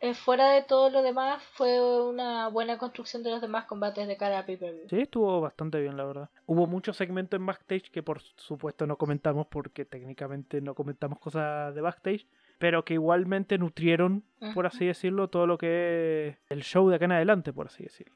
eh, 0.00 0.14
fuera 0.14 0.50
de 0.50 0.62
todo 0.62 0.90
lo 0.90 1.02
demás 1.02 1.42
fue 1.54 1.80
una 1.80 2.48
buena 2.48 2.78
construcción 2.78 3.22
de 3.22 3.30
los 3.30 3.40
demás 3.40 3.66
combates 3.66 4.08
de 4.08 4.16
cara 4.16 4.40
a 4.40 4.46
pay-per-view. 4.46 4.88
Sí, 4.88 5.00
estuvo 5.00 5.40
bastante 5.40 5.80
bien, 5.80 5.96
la 5.96 6.04
verdad. 6.04 6.30
Hubo 6.46 6.66
muchos 6.66 6.96
segmentos 6.96 7.38
en 7.38 7.46
backstage 7.46 7.90
que 7.90 8.02
por 8.02 8.20
supuesto 8.20 8.86
no 8.86 8.96
comentamos 8.96 9.46
porque 9.46 9.84
técnicamente 9.84 10.60
no 10.60 10.74
comentamos 10.74 11.20
cosas 11.20 11.74
de 11.76 11.80
backstage. 11.80 12.26
Pero 12.58 12.84
que 12.84 12.94
igualmente 12.94 13.56
nutrieron, 13.58 14.24
por 14.54 14.66
así 14.66 14.86
decirlo, 14.86 15.28
todo 15.28 15.46
lo 15.46 15.58
que 15.58 16.28
es 16.28 16.36
el 16.48 16.62
show 16.62 16.88
de 16.88 16.96
acá 16.96 17.04
en 17.04 17.12
adelante, 17.12 17.52
por 17.52 17.66
así 17.66 17.84
decirlo. 17.84 18.14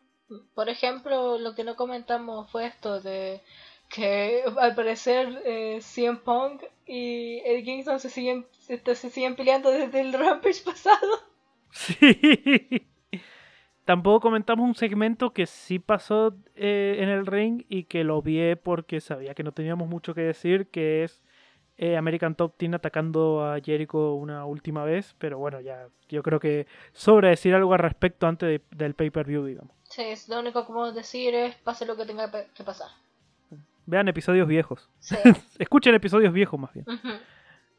Por 0.55 0.69
ejemplo, 0.69 1.39
lo 1.39 1.55
que 1.55 1.65
no 1.65 1.77
comentamos 1.77 2.51
fue 2.51 2.67
esto 2.67 3.01
de 3.01 3.41
que 3.89 4.43
al 4.59 4.75
parecer 4.75 5.43
eh, 5.45 5.79
CM 5.81 6.19
Punk 6.19 6.63
y 6.87 7.39
Eddie 7.45 7.65
Kingston 7.65 8.01
se 8.01 8.11
siguen, 8.11 8.47
se, 8.51 8.79
se 8.95 9.11
siguen 9.11 9.37
peleando 9.37 9.71
desde 9.71 10.01
el 10.01 10.13
Rampage 10.13 10.63
pasado. 10.65 11.21
Sí. 11.71 12.89
Tampoco 13.85 14.21
comentamos 14.21 14.65
un 14.65 14.75
segmento 14.77 15.33
que 15.33 15.47
sí 15.47 15.81
pasó 15.81 16.37
eh, 16.55 16.97
en 17.01 17.09
el 17.09 17.27
ring 17.27 17.65
y 17.69 17.85
que 17.85 18.05
lo 18.05 18.23
vi 18.23 18.55
porque 18.55 19.01
sabía 19.01 19.35
que 19.35 19.43
no 19.43 19.53
teníamos 19.53 19.89
mucho 19.89 20.15
que 20.15 20.21
decir, 20.21 20.69
que 20.69 21.03
es 21.03 21.21
eh, 21.79 21.97
American 21.97 22.35
Top 22.35 22.57
Team 22.57 22.75
atacando 22.75 23.45
a 23.45 23.61
Jericho 23.61 24.15
una 24.15 24.45
última 24.45 24.85
vez, 24.85 25.15
pero 25.19 25.39
bueno, 25.39 25.61
ya 25.61 25.89
yo 26.09 26.23
creo 26.23 26.39
que 26.41 26.67
sobra 26.93 27.29
decir 27.31 27.55
algo 27.55 27.73
al 27.73 27.79
respecto 27.81 28.27
antes 28.27 28.49
de- 28.49 28.77
del 28.77 28.95
pay-per-view, 28.95 29.45
digamos. 29.47 29.73
Sí, 29.85 30.03
es 30.03 30.29
lo 30.29 30.41
único 30.41 30.63
que 30.67 30.73
podemos 30.73 30.95
decir 30.95 31.35
es 31.35 31.55
pase 31.57 31.87
lo 31.87 31.97
que 31.97 32.05
tenga 32.07 32.31
que 32.31 32.65
pasar. 32.65 32.89
Vean 33.87 34.07
episodios 34.09 34.47
viejos. 34.47 34.89
Sí. 35.01 35.17
Escuchen 35.59 35.95
episodios 35.95 36.33
viejos 36.33 36.59
más 36.61 36.73
bien. 36.73 36.87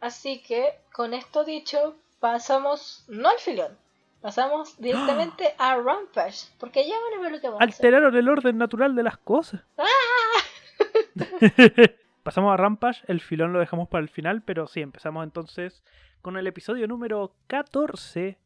Así 0.02 0.42
que, 0.42 0.66
con 0.94 1.14
esto 1.14 1.46
dicho, 1.46 1.96
pasamos 2.20 3.06
no 3.08 3.30
al 3.30 3.38
filón, 3.40 3.78
pasamos 4.22 4.78
directamente 4.82 5.54
a 5.58 5.78
Rampage, 5.78 6.48
porque 6.60 6.86
ya 6.88 6.96
van 7.00 7.20
a 7.20 7.22
ver 7.24 7.32
lo 7.32 7.40
que 7.40 7.48
vamos 7.48 7.62
a 7.62 7.64
hacer. 7.64 7.76
Alteraron 7.86 8.16
el 8.18 8.28
orden 8.28 8.58
natural 8.58 8.96
de 8.96 9.04
las 9.04 9.18
cosas. 9.18 9.62
Pasamos 12.24 12.54
a 12.54 12.58
Rampage, 12.58 13.04
el 13.08 13.20
filón 13.20 13.52
lo 13.52 13.60
dejamos 13.60 13.90
para 13.90 14.02
el 14.02 14.08
final, 14.08 14.44
pero 14.44 14.66
sí, 14.66 14.80
empezamos 14.80 15.26
entonces 15.26 15.84
con 16.22 16.38
el 16.38 16.48
episodio 16.48 16.88
número 16.88 17.36
14 17.48 18.38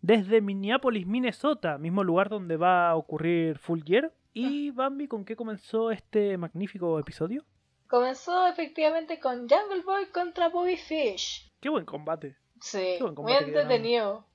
desde 0.00 0.40
Minneapolis, 0.40 1.06
Minnesota, 1.06 1.78
mismo 1.78 2.02
lugar 2.02 2.28
donde 2.28 2.56
va 2.56 2.90
a 2.90 2.96
ocurrir 2.96 3.58
Full 3.58 3.82
Year. 3.84 4.12
¿Y 4.34 4.72
Bambi 4.72 5.06
con 5.06 5.24
qué 5.24 5.36
comenzó 5.36 5.92
este 5.92 6.36
magnífico 6.36 6.98
episodio? 6.98 7.44
Comenzó 7.86 8.48
efectivamente 8.48 9.20
con 9.20 9.48
Jungle 9.48 9.82
Boy 9.86 10.06
contra 10.06 10.48
Bobby 10.48 10.76
Fish. 10.76 11.48
Qué 11.60 11.68
buen 11.68 11.84
combate. 11.84 12.36
Sí, 12.60 12.96
buen 12.98 13.14
muy 13.14 13.14
combate 13.14 13.44
dieron. 13.44 13.62
entretenido. 13.62 14.26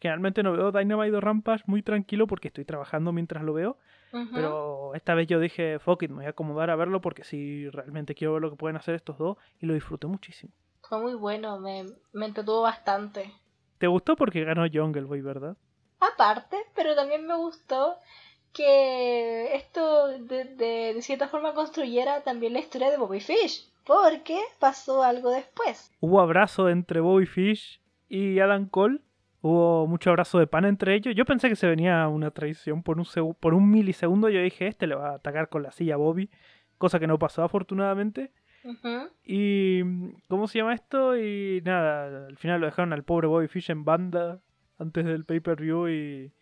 Generalmente 0.00 0.42
no 0.42 0.52
veo 0.52 0.72
Dynamite 0.72 1.14
o 1.14 1.20
Rampage 1.20 1.62
muy 1.66 1.82
tranquilo 1.82 2.26
porque 2.26 2.48
estoy 2.48 2.64
trabajando 2.64 3.12
mientras 3.12 3.44
lo 3.44 3.52
veo. 3.52 3.78
Pero 4.32 4.94
esta 4.94 5.14
vez 5.14 5.26
yo 5.26 5.40
dije, 5.40 5.78
fuck 5.78 6.02
it, 6.02 6.10
me 6.10 6.16
voy 6.16 6.26
a 6.26 6.30
acomodar 6.30 6.70
a 6.70 6.76
verlo 6.76 7.00
porque 7.00 7.24
sí, 7.24 7.68
realmente 7.70 8.14
quiero 8.14 8.34
ver 8.34 8.42
lo 8.42 8.50
que 8.50 8.56
pueden 8.56 8.76
hacer 8.76 8.94
estos 8.94 9.16
dos 9.16 9.38
y 9.60 9.66
lo 9.66 9.74
disfruté 9.74 10.06
muchísimo. 10.06 10.52
Fue 10.82 11.00
muy 11.00 11.14
bueno, 11.14 11.58
me, 11.58 11.86
me 12.12 12.26
entretuvo 12.26 12.62
bastante. 12.62 13.32
¿Te 13.78 13.86
gustó 13.86 14.14
porque 14.14 14.44
ganó 14.44 14.66
Jungle 14.70 15.04
Boy, 15.04 15.22
verdad? 15.22 15.56
Aparte, 16.00 16.58
pero 16.74 16.94
también 16.94 17.26
me 17.26 17.36
gustó 17.36 17.96
que 18.52 19.54
esto 19.54 20.08
de, 20.08 20.44
de, 20.44 20.94
de 20.94 21.02
cierta 21.02 21.28
forma 21.28 21.54
construyera 21.54 22.22
también 22.22 22.52
la 22.52 22.58
historia 22.58 22.90
de 22.90 22.98
Bobby 22.98 23.20
Fish. 23.20 23.66
Porque 23.84 24.38
pasó 24.60 25.02
algo 25.02 25.30
después. 25.30 25.90
Hubo 26.00 26.20
abrazo 26.20 26.68
entre 26.68 27.00
Bobby 27.00 27.26
Fish 27.26 27.80
y 28.08 28.38
Adam 28.38 28.68
Cole. 28.68 29.00
Hubo 29.42 29.88
mucho 29.88 30.10
abrazo 30.10 30.38
de 30.38 30.46
pan 30.46 30.64
entre 30.64 30.94
ellos. 30.94 31.14
Yo 31.16 31.24
pensé 31.24 31.48
que 31.48 31.56
se 31.56 31.66
venía 31.66 32.06
una 32.06 32.30
traición 32.30 32.84
por 32.84 32.98
un, 32.98 33.34
por 33.34 33.54
un 33.54 33.70
milisegundo. 33.70 34.28
Yo 34.28 34.40
dije, 34.40 34.68
este 34.68 34.86
le 34.86 34.94
va 34.94 35.10
a 35.10 35.14
atacar 35.16 35.48
con 35.48 35.64
la 35.64 35.72
silla 35.72 35.94
a 35.94 35.98
Bobby. 35.98 36.30
Cosa 36.78 37.00
que 37.00 37.08
no 37.08 37.18
pasó 37.18 37.42
afortunadamente. 37.42 38.32
Y... 39.24 39.82
¿Cómo 40.28 40.46
se 40.46 40.58
llama 40.58 40.74
esto? 40.74 41.16
Y 41.16 41.60
nada, 41.64 42.28
al 42.28 42.36
final 42.36 42.60
lo 42.60 42.66
dejaron 42.66 42.92
al 42.92 43.02
pobre 43.02 43.26
Bobby 43.26 43.48
Fish 43.48 43.70
en 43.70 43.84
banda 43.84 44.40
antes 44.78 45.04
del 45.04 45.24
pay-per-view 45.24 45.88
y 45.88 46.32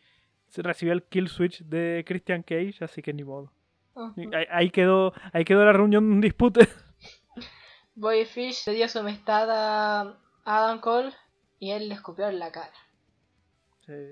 se 0.49 0.63
recibió 0.63 0.93
el 0.93 1.05
kill 1.05 1.29
switch 1.29 1.63
de 1.65 2.05
Christian 2.07 2.43
Cage, 2.43 2.77
así 2.83 3.01
que 3.01 3.15
ni 3.15 3.25
modo. 3.25 3.53
Ahí 4.51 4.71
quedó, 4.71 5.15
ahí 5.33 5.45
quedó 5.45 5.65
la 5.65 5.73
reunión 5.73 6.07
de 6.07 6.15
un 6.15 6.21
dispute. 6.21 6.69
Bobby 7.95 8.27
Fish 8.27 8.67
le 8.67 8.75
dio 8.75 8.89
su 8.89 8.99
amistad 8.99 9.49
a 9.51 10.19
Adam 10.45 10.81
Cole 10.81 11.13
y 11.59 11.71
él 11.71 11.89
le 11.89 11.95
escupió 11.95 12.29
en 12.29 12.39
la 12.39 12.53
cara. 12.53 12.73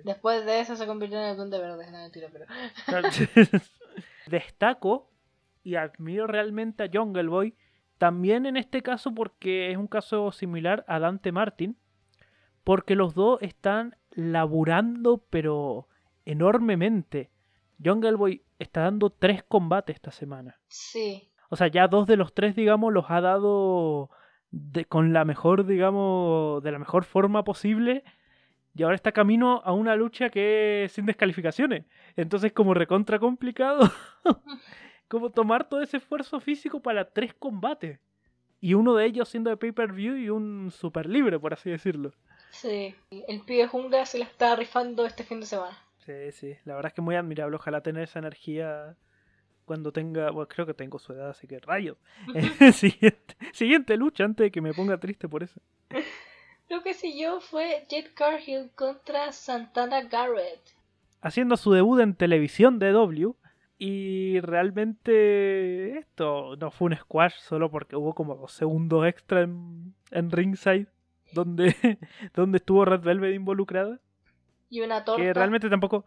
Después 0.04 0.44
de 0.44 0.60
eso 0.60 0.76
se 0.76 0.86
convirtió 0.86 1.18
en 1.18 1.26
el 1.30 1.36
Duende 1.36 1.58
Verde, 1.58 1.90
no 1.90 1.98
mentira, 1.98 2.28
pero... 2.32 2.44
Destaco 4.26 5.10
y 5.62 5.76
admiro 5.76 6.26
realmente 6.26 6.84
a 6.84 6.90
Jungle 6.92 7.28
Boy, 7.28 7.54
también 7.98 8.46
en 8.46 8.56
este 8.56 8.82
caso 8.82 9.14
porque 9.14 9.70
es 9.70 9.76
un 9.76 9.86
caso 9.86 10.30
similar 10.32 10.84
a 10.88 10.98
Dante 10.98 11.32
Martin, 11.32 11.76
porque 12.64 12.94
los 12.94 13.14
dos 13.14 13.38
están 13.42 13.96
laburando 14.10 15.24
pero 15.30 15.88
enormemente. 16.24 17.30
Jungle 17.82 18.14
Boy 18.16 18.42
está 18.58 18.82
dando 18.82 19.10
tres 19.10 19.42
combates 19.42 19.94
esta 19.96 20.10
semana. 20.10 20.58
Sí. 20.68 21.30
O 21.50 21.56
sea, 21.56 21.68
ya 21.68 21.88
dos 21.88 22.06
de 22.06 22.16
los 22.16 22.34
tres, 22.34 22.54
digamos, 22.54 22.92
los 22.92 23.06
ha 23.08 23.20
dado 23.20 24.10
de- 24.50 24.84
con 24.84 25.12
la 25.12 25.24
mejor, 25.24 25.64
digamos, 25.66 26.62
de 26.62 26.72
la 26.72 26.78
mejor 26.78 27.04
forma 27.04 27.44
posible. 27.44 28.04
Y 28.78 28.84
ahora 28.84 28.94
está 28.94 29.10
camino 29.10 29.60
a 29.64 29.72
una 29.72 29.96
lucha 29.96 30.30
que 30.30 30.84
es 30.84 30.92
sin 30.92 31.04
descalificaciones. 31.04 31.84
Entonces, 32.14 32.52
como 32.52 32.74
recontra 32.74 33.18
complicado, 33.18 33.90
como 35.08 35.30
tomar 35.30 35.68
todo 35.68 35.82
ese 35.82 35.96
esfuerzo 35.96 36.38
físico 36.38 36.80
para 36.80 37.10
tres 37.10 37.34
combates. 37.34 37.98
Y 38.60 38.74
uno 38.74 38.94
de 38.94 39.06
ellos 39.06 39.28
siendo 39.28 39.50
de 39.50 39.56
pay-per-view 39.56 40.16
y 40.16 40.30
un 40.30 40.70
super 40.70 41.06
libre, 41.06 41.40
por 41.40 41.54
así 41.54 41.70
decirlo. 41.70 42.12
Sí, 42.50 42.94
el 43.10 43.40
pibe 43.40 43.66
jungla 43.66 44.06
se 44.06 44.20
la 44.20 44.26
está 44.26 44.54
rifando 44.54 45.04
este 45.06 45.24
fin 45.24 45.40
de 45.40 45.46
semana. 45.46 45.76
Sí, 46.06 46.30
sí, 46.30 46.56
la 46.64 46.76
verdad 46.76 46.90
es 46.90 46.94
que 46.94 47.02
muy 47.02 47.16
admirable. 47.16 47.56
Ojalá 47.56 47.80
tener 47.80 48.04
esa 48.04 48.20
energía 48.20 48.96
cuando 49.64 49.90
tenga. 49.90 50.30
Bueno, 50.30 50.46
creo 50.46 50.66
que 50.66 50.74
tengo 50.74 51.00
su 51.00 51.12
edad, 51.12 51.30
así 51.30 51.48
que 51.48 51.58
rayos. 51.58 51.96
siguiente, 52.74 53.36
siguiente 53.52 53.96
lucha 53.96 54.24
antes 54.24 54.44
de 54.44 54.50
que 54.52 54.60
me 54.60 54.72
ponga 54.72 54.98
triste 54.98 55.28
por 55.28 55.42
eso. 55.42 55.60
Lo 56.68 56.83
que 56.83 56.94
siguió 56.94 57.40
fue 57.40 57.87
Jade 57.90 58.12
Cargill 58.14 58.70
contra 58.74 59.33
Santana 59.33 60.02
Garrett. 60.02 60.61
Haciendo 61.20 61.57
su 61.57 61.72
debut 61.72 62.00
en 62.00 62.14
televisión 62.14 62.78
de 62.78 62.92
W. 62.92 63.35
Y 63.78 64.40
realmente 64.40 65.98
esto 65.98 66.57
no 66.57 66.70
fue 66.70 66.87
un 66.87 66.96
squash 66.96 67.35
solo 67.38 67.70
porque 67.70 67.94
hubo 67.96 68.12
como 68.12 68.35
dos 68.35 68.52
segundos 68.52 69.07
extra 69.07 69.42
en, 69.42 69.94
en 70.11 70.31
ringside 70.33 70.88
donde, 71.33 71.74
donde 72.35 72.59
estuvo 72.59 72.85
Red 72.85 73.00
Velvet 73.00 73.35
involucrada. 73.35 74.00
Y 74.68 74.81
una 74.81 75.04
torta. 75.04 75.22
Que 75.22 75.33
realmente 75.33 75.70
tampoco. 75.70 76.04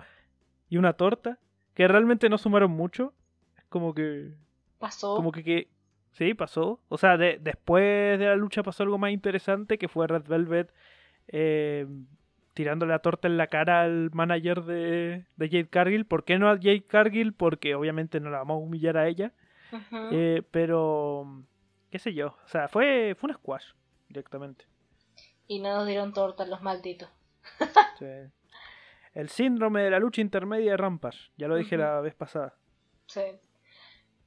Y 0.69 0.77
una 0.77 0.93
torta. 0.93 1.39
Que 1.73 1.87
realmente 1.87 2.29
no 2.29 2.37
sumaron 2.37 2.71
mucho. 2.71 3.13
Es 3.57 3.63
como 3.69 3.93
que. 3.93 4.33
Pasó. 4.79 5.15
Como 5.15 5.31
que, 5.31 5.43
que 5.43 5.69
sí, 6.11 6.33
pasó. 6.33 6.79
O 6.89 6.97
sea, 6.97 7.17
de, 7.17 7.39
después 7.41 8.19
de 8.19 8.25
la 8.25 8.35
lucha 8.35 8.63
pasó 8.63 8.83
algo 8.83 8.97
más 8.97 9.11
interesante 9.11 9.77
que 9.77 9.87
fue 9.87 10.07
Red 10.07 10.27
Velvet 10.27 10.71
eh, 11.27 11.87
tirándole 12.53 12.91
la 12.91 12.99
torta 12.99 13.27
en 13.27 13.37
la 13.37 13.47
cara 13.47 13.81
al 13.81 14.11
manager 14.13 14.63
de, 14.63 15.25
de 15.35 15.49
Jade 15.49 15.69
Cargill. 15.69 16.05
¿Por 16.05 16.23
qué 16.23 16.37
no 16.37 16.49
a 16.49 16.55
Jade 16.55 16.83
Cargill? 16.83 17.33
Porque 17.33 17.75
obviamente 17.75 18.19
no 18.19 18.29
la 18.29 18.39
vamos 18.39 18.55
a 18.55 18.65
humillar 18.65 18.97
a 18.97 19.07
ella. 19.07 19.31
Eh, 20.11 20.43
pero, 20.51 21.43
qué 21.89 21.99
sé 21.99 22.13
yo. 22.13 22.35
O 22.43 22.47
sea, 22.47 22.67
fue, 22.67 23.15
fue 23.17 23.29
un 23.29 23.35
squash 23.35 23.65
directamente. 24.09 24.65
Y 25.47 25.59
no 25.59 25.73
nos 25.73 25.87
dieron 25.87 26.13
torta 26.13 26.45
los 26.45 26.61
malditos. 26.61 27.09
Sí. 27.99 28.07
El 29.13 29.29
síndrome 29.29 29.83
de 29.83 29.91
la 29.91 29.99
lucha 29.99 30.21
intermedia 30.21 30.71
de 30.71 30.77
Rampage. 30.77 31.29
Ya 31.37 31.47
lo 31.47 31.55
dije 31.55 31.77
la 31.77 32.01
vez 32.01 32.15
pasada. 32.15 32.55
Sí. 33.05 33.21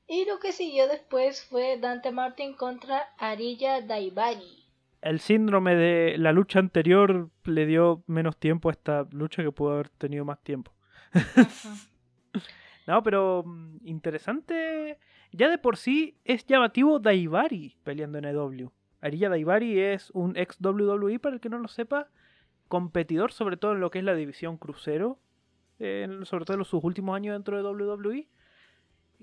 Y 0.07 0.27
lo 0.27 0.39
que 0.39 0.53
siguió 0.53 0.87
después 0.89 1.45
fue 1.45 1.79
Dante 1.79 2.13
Martin 2.13 2.55
contra 2.55 3.03
Arilla 3.19 3.81
Daivari. 3.81 4.65
El 5.01 5.21
síndrome 5.21 5.75
de 5.75 6.17
la 6.19 6.33
lucha 6.33 6.59
anterior 6.59 7.31
le 7.45 7.67
dio 7.67 8.03
menos 8.07 8.37
tiempo 8.39 8.69
a 8.69 8.73
esta 8.73 9.07
lucha 9.13 9.43
que 9.43 9.53
pudo 9.53 9.73
haber 9.73 9.89
tenido 9.91 10.25
más 10.25 10.41
tiempo. 10.43 10.73
No, 12.87 13.03
pero 13.03 13.45
mm, 13.47 13.79
interesante. 13.85 14.99
Ya 15.33 15.49
de 15.49 15.57
por 15.57 15.79
sí 15.79 16.19
es 16.25 16.45
llamativo 16.47 16.99
Daivari 16.99 17.77
peleando 17.83 18.19
en 18.19 18.27
EW. 18.27 18.71
Arilla 19.01 19.31
Daivari 19.31 19.81
es 19.81 20.11
un 20.11 20.37
ex 20.37 20.59
WWE, 20.61 21.19
para 21.19 21.35
el 21.37 21.41
que 21.41 21.49
no 21.49 21.59
lo 21.59 21.69
sepa, 21.69 22.09
competidor 22.69 23.33
sobre 23.33 23.57
todo 23.57 23.73
en 23.73 23.81
lo 23.81 23.91
que 23.91 24.01
es 24.01 24.05
la 24.05 24.15
división 24.15 24.59
crucero, 24.59 25.19
eh, 25.79 26.07
sobre 26.25 26.45
todo 26.45 26.57
en 26.57 26.59
los- 26.59 26.69
sus 26.69 26.85
últimos 26.85 27.17
años 27.17 27.35
dentro 27.35 27.57
de 27.57 27.63
WWE. 27.63 28.29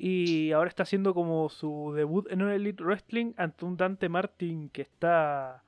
Y 0.03 0.51
ahora 0.51 0.67
está 0.67 0.81
haciendo 0.81 1.13
como 1.13 1.47
su 1.49 1.93
debut 1.95 2.25
en 2.31 2.41
un 2.41 2.49
Elite 2.49 2.83
Wrestling 2.83 3.33
ante 3.37 3.65
un 3.65 3.77
Dante 3.77 4.09
Martin 4.09 4.69
que 4.69 4.81
está 4.81 5.63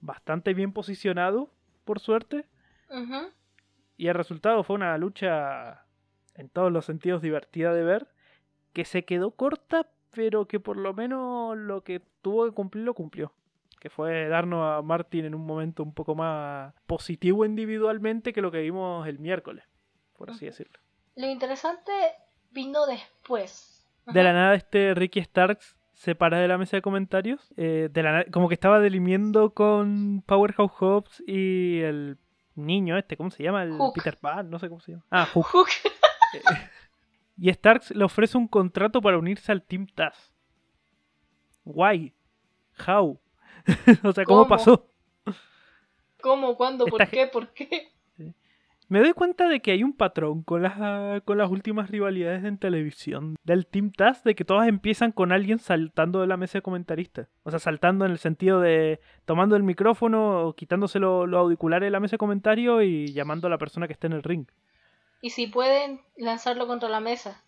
bastante 0.00 0.54
bien 0.54 0.72
posicionado, 0.72 1.50
por 1.84 2.00
suerte. 2.00 2.46
Y 3.98 4.06
el 4.06 4.14
resultado 4.14 4.64
fue 4.64 4.76
una 4.76 4.96
lucha 4.96 5.84
en 6.36 6.48
todos 6.48 6.72
los 6.72 6.86
sentidos 6.86 7.20
divertida 7.20 7.74
de 7.74 7.84
ver, 7.84 8.08
que 8.72 8.86
se 8.86 9.04
quedó 9.04 9.32
corta, 9.32 9.90
pero 10.10 10.48
que 10.48 10.58
por 10.58 10.78
lo 10.78 10.94
menos 10.94 11.54
lo 11.58 11.84
que 11.84 12.00
tuvo 12.22 12.46
que 12.46 12.52
cumplir 12.52 12.82
lo 12.82 12.94
cumplió. 12.94 13.34
Que 13.78 13.90
fue 13.90 14.26
darnos 14.28 14.64
a 14.64 14.80
Martin 14.80 15.26
en 15.26 15.34
un 15.34 15.44
momento 15.44 15.82
un 15.82 15.92
poco 15.92 16.14
más 16.14 16.72
positivo 16.86 17.44
individualmente 17.44 18.32
que 18.32 18.40
lo 18.40 18.50
que 18.50 18.62
vimos 18.62 19.06
el 19.06 19.18
miércoles, 19.18 19.66
por 20.16 20.30
así 20.30 20.46
decirlo. 20.46 20.78
Lo 21.14 21.26
interesante 21.26 21.92
vino 22.56 22.86
después. 22.86 23.86
De 24.06 24.24
la 24.24 24.32
nada 24.32 24.54
este 24.54 24.94
Ricky 24.94 25.22
Starks 25.22 25.76
se 25.94 26.14
para 26.14 26.38
de 26.38 26.48
la 26.48 26.58
mesa 26.58 26.76
de 26.76 26.82
comentarios, 26.82 27.52
eh, 27.56 27.88
de 27.92 28.02
la 28.02 28.24
como 28.32 28.48
que 28.48 28.54
estaba 28.54 28.80
delimiendo 28.80 29.50
con 29.50 30.22
Powerhouse 30.26 30.72
Hobbs 30.78 31.22
y 31.26 31.80
el 31.80 32.18
niño 32.54 32.96
este, 32.96 33.16
¿cómo 33.16 33.30
se 33.30 33.42
llama? 33.42 33.62
El 33.62 33.72
Hook. 33.72 33.94
Peter 33.94 34.16
Pan, 34.16 34.50
no 34.50 34.58
sé 34.58 34.68
cómo 34.68 34.80
se 34.80 34.92
llama. 34.92 35.04
Ah, 35.10 35.26
Hook. 35.26 35.46
Hook. 35.52 35.68
Y 37.38 37.52
Starks 37.52 37.90
le 37.90 38.04
ofrece 38.04 38.38
un 38.38 38.48
contrato 38.48 39.00
para 39.00 39.18
unirse 39.18 39.52
al 39.52 39.62
Team 39.62 39.86
Taz. 39.86 40.32
Why? 41.64 42.14
How? 42.86 43.20
o 44.04 44.12
sea, 44.12 44.24
¿cómo, 44.24 44.44
¿Cómo? 44.44 44.48
pasó? 44.48 44.90
¿Cómo? 46.22 46.56
¿Cuándo? 46.56 46.86
¿Por 46.86 47.02
Esta 47.02 47.14
qué? 47.14 47.26
¿Por 47.26 47.52
qué? 47.52 47.92
Me 48.88 49.00
doy 49.00 49.14
cuenta 49.14 49.48
de 49.48 49.60
que 49.60 49.72
hay 49.72 49.82
un 49.82 49.92
patrón 49.92 50.42
con 50.44 50.62
las, 50.62 51.20
con 51.22 51.38
las 51.38 51.50
últimas 51.50 51.90
rivalidades 51.90 52.44
en 52.44 52.56
televisión 52.56 53.34
del 53.42 53.66
Team 53.66 53.90
Taz, 53.90 54.22
de 54.22 54.36
que 54.36 54.44
todas 54.44 54.68
empiezan 54.68 55.10
con 55.10 55.32
alguien 55.32 55.58
saltando 55.58 56.20
de 56.20 56.28
la 56.28 56.36
mesa 56.36 56.58
de 56.58 56.62
comentaristas. 56.62 57.28
O 57.42 57.50
sea, 57.50 57.58
saltando 57.58 58.04
en 58.04 58.12
el 58.12 58.18
sentido 58.18 58.60
de 58.60 59.00
tomando 59.24 59.56
el 59.56 59.64
micrófono, 59.64 60.46
o 60.46 60.54
quitándose 60.54 61.00
lo- 61.00 61.26
los 61.26 61.40
auriculares 61.40 61.86
de 61.88 61.90
la 61.90 61.98
mesa 61.98 62.12
de 62.12 62.18
comentario 62.18 62.80
y 62.82 63.12
llamando 63.12 63.48
a 63.48 63.50
la 63.50 63.58
persona 63.58 63.88
que 63.88 63.92
está 63.92 64.06
en 64.06 64.12
el 64.12 64.22
ring. 64.22 64.46
Y 65.20 65.30
si 65.30 65.48
pueden 65.48 66.00
lanzarlo 66.16 66.68
contra 66.68 66.88
la 66.88 67.00
mesa. 67.00 67.42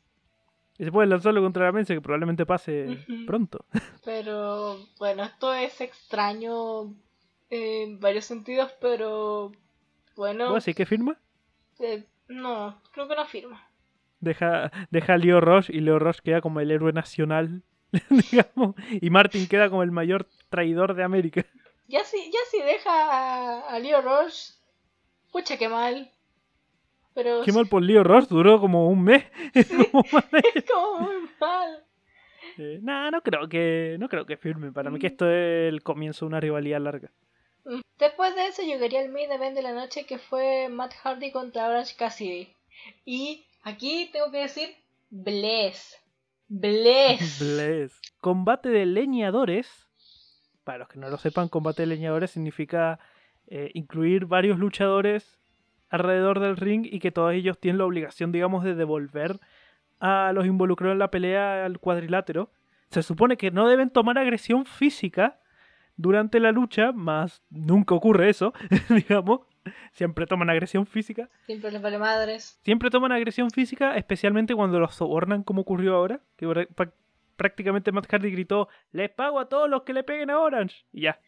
Y 0.76 0.84
se 0.84 0.90
puede 0.92 1.06
lanzarlo 1.08 1.40
contra 1.40 1.66
la 1.66 1.72
mesa, 1.72 1.94
que 1.94 2.00
probablemente 2.00 2.46
pase 2.46 2.98
pronto. 3.26 3.64
Pero 4.04 4.76
bueno, 4.98 5.22
esto 5.22 5.54
es 5.54 5.80
extraño 5.80 6.94
en 7.50 8.00
varios 8.00 8.24
sentidos, 8.24 8.72
pero 8.80 9.52
bueno, 10.16 10.48
¿Vos 10.50 10.58
así 10.58 10.74
que 10.74 10.84
firma? 10.84 11.16
Eh, 11.80 12.04
no, 12.28 12.80
creo 12.92 13.08
que 13.08 13.16
no 13.16 13.24
firma. 13.26 13.68
Deja, 14.20 14.70
deja 14.90 15.14
a 15.14 15.18
Leo 15.18 15.40
Rush 15.40 15.70
y 15.70 15.80
Leo 15.80 15.98
Rush 15.98 16.18
queda 16.18 16.40
como 16.40 16.60
el 16.60 16.70
héroe 16.70 16.92
nacional, 16.92 17.62
digamos, 18.10 18.74
y 19.00 19.10
Martin 19.10 19.46
queda 19.46 19.70
como 19.70 19.82
el 19.82 19.92
mayor 19.92 20.26
traidor 20.48 20.94
de 20.94 21.04
América. 21.04 21.44
Ya 21.86 22.04
si, 22.04 22.18
ya 22.30 22.38
si 22.50 22.60
deja 22.60 23.68
a, 23.74 23.78
Leo 23.78 24.02
Rush, 24.02 24.50
pucha 25.32 25.56
que 25.56 25.68
mal. 25.68 26.10
Pero 27.14 27.42
Qué 27.44 27.52
mal 27.52 27.66
por 27.66 27.82
Leo 27.82 28.04
Rush, 28.04 28.26
duró 28.28 28.60
como 28.60 28.88
un 28.88 29.02
mes. 29.02 29.24
Como 29.90 30.04
más 30.12 30.30
de- 30.30 30.42
es 30.54 30.64
como 30.70 31.00
muy 31.00 31.28
mal. 31.40 31.84
Eh, 32.58 32.78
nah, 32.82 33.10
no 33.10 33.22
creo 33.22 33.48
que 33.48 33.96
no 33.98 34.08
creo 34.08 34.26
que 34.26 34.36
firme. 34.36 34.72
Para 34.72 34.90
mí 34.90 34.98
que 34.98 35.06
esto 35.08 35.30
es 35.30 35.68
el 35.68 35.82
comienzo 35.82 36.24
de 36.24 36.28
una 36.28 36.40
rivalidad 36.40 36.80
larga. 36.80 37.10
Después 37.98 38.34
de 38.34 38.46
eso 38.46 38.62
llegaría 38.62 39.02
el 39.02 39.10
main 39.10 39.30
event 39.30 39.54
de 39.54 39.62
la 39.62 39.72
noche 39.72 40.06
que 40.06 40.18
fue 40.18 40.68
Matt 40.68 40.94
Hardy 41.02 41.32
contra 41.32 41.68
Orange 41.68 41.96
Cassidy. 41.96 42.48
Y 43.04 43.44
aquí 43.62 44.10
tengo 44.12 44.30
que 44.30 44.38
decir 44.38 44.74
Bless. 45.10 45.98
Bless. 46.48 47.38
Bless. 47.40 48.00
Combate 48.20 48.68
de 48.68 48.86
leñadores. 48.86 49.86
Para 50.64 50.78
los 50.78 50.88
que 50.88 50.98
no 50.98 51.08
lo 51.08 51.18
sepan, 51.18 51.48
combate 51.48 51.82
de 51.82 51.86
leñadores 51.86 52.30
significa 52.30 52.98
eh, 53.46 53.70
incluir 53.74 54.26
varios 54.26 54.58
luchadores 54.58 55.38
alrededor 55.88 56.40
del 56.40 56.56
ring 56.56 56.86
y 56.86 57.00
que 57.00 57.10
todos 57.10 57.32
ellos 57.32 57.58
tienen 57.58 57.78
la 57.78 57.86
obligación, 57.86 58.32
digamos, 58.32 58.64
de 58.64 58.74
devolver 58.74 59.40
a 60.00 60.32
los 60.34 60.46
involucrados 60.46 60.94
en 60.94 60.98
la 60.98 61.10
pelea 61.10 61.64
al 61.64 61.78
cuadrilátero. 61.78 62.50
Se 62.90 63.02
supone 63.02 63.36
que 63.36 63.50
no 63.50 63.66
deben 63.66 63.90
tomar 63.90 64.18
agresión 64.18 64.66
física 64.66 65.40
durante 65.98 66.40
la 66.40 66.50
lucha, 66.52 66.92
más 66.92 67.42
nunca 67.50 67.94
ocurre 67.94 68.30
eso, 68.30 68.54
digamos. 68.88 69.40
Siempre 69.92 70.26
toman 70.26 70.48
agresión 70.48 70.86
física. 70.86 71.28
Siempre 71.44 71.70
les 71.70 71.82
vale 71.82 71.98
madres. 71.98 72.58
Siempre 72.64 72.88
toman 72.88 73.12
agresión 73.12 73.50
física, 73.50 73.98
especialmente 73.98 74.54
cuando 74.54 74.80
los 74.80 74.94
sobornan, 74.94 75.42
como 75.42 75.60
ocurrió 75.60 75.94
ahora. 75.94 76.20
Que 76.36 76.66
prácticamente 77.36 77.92
Matt 77.92 78.06
Hardy 78.10 78.30
gritó: 78.30 78.68
Les 78.92 79.10
pago 79.10 79.38
a 79.38 79.48
todos 79.50 79.68
los 79.68 79.82
que 79.82 79.92
le 79.92 80.04
peguen 80.04 80.30
a 80.30 80.38
Orange. 80.40 80.86
Y 80.90 81.02
ya. 81.02 81.20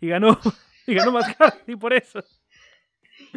Y 0.00 0.08
ganó. 0.08 0.38
Y 0.86 0.94
ganó 0.94 1.12
Matt 1.12 1.36
Hardy 1.38 1.76
por 1.76 1.92
eso. 1.92 2.20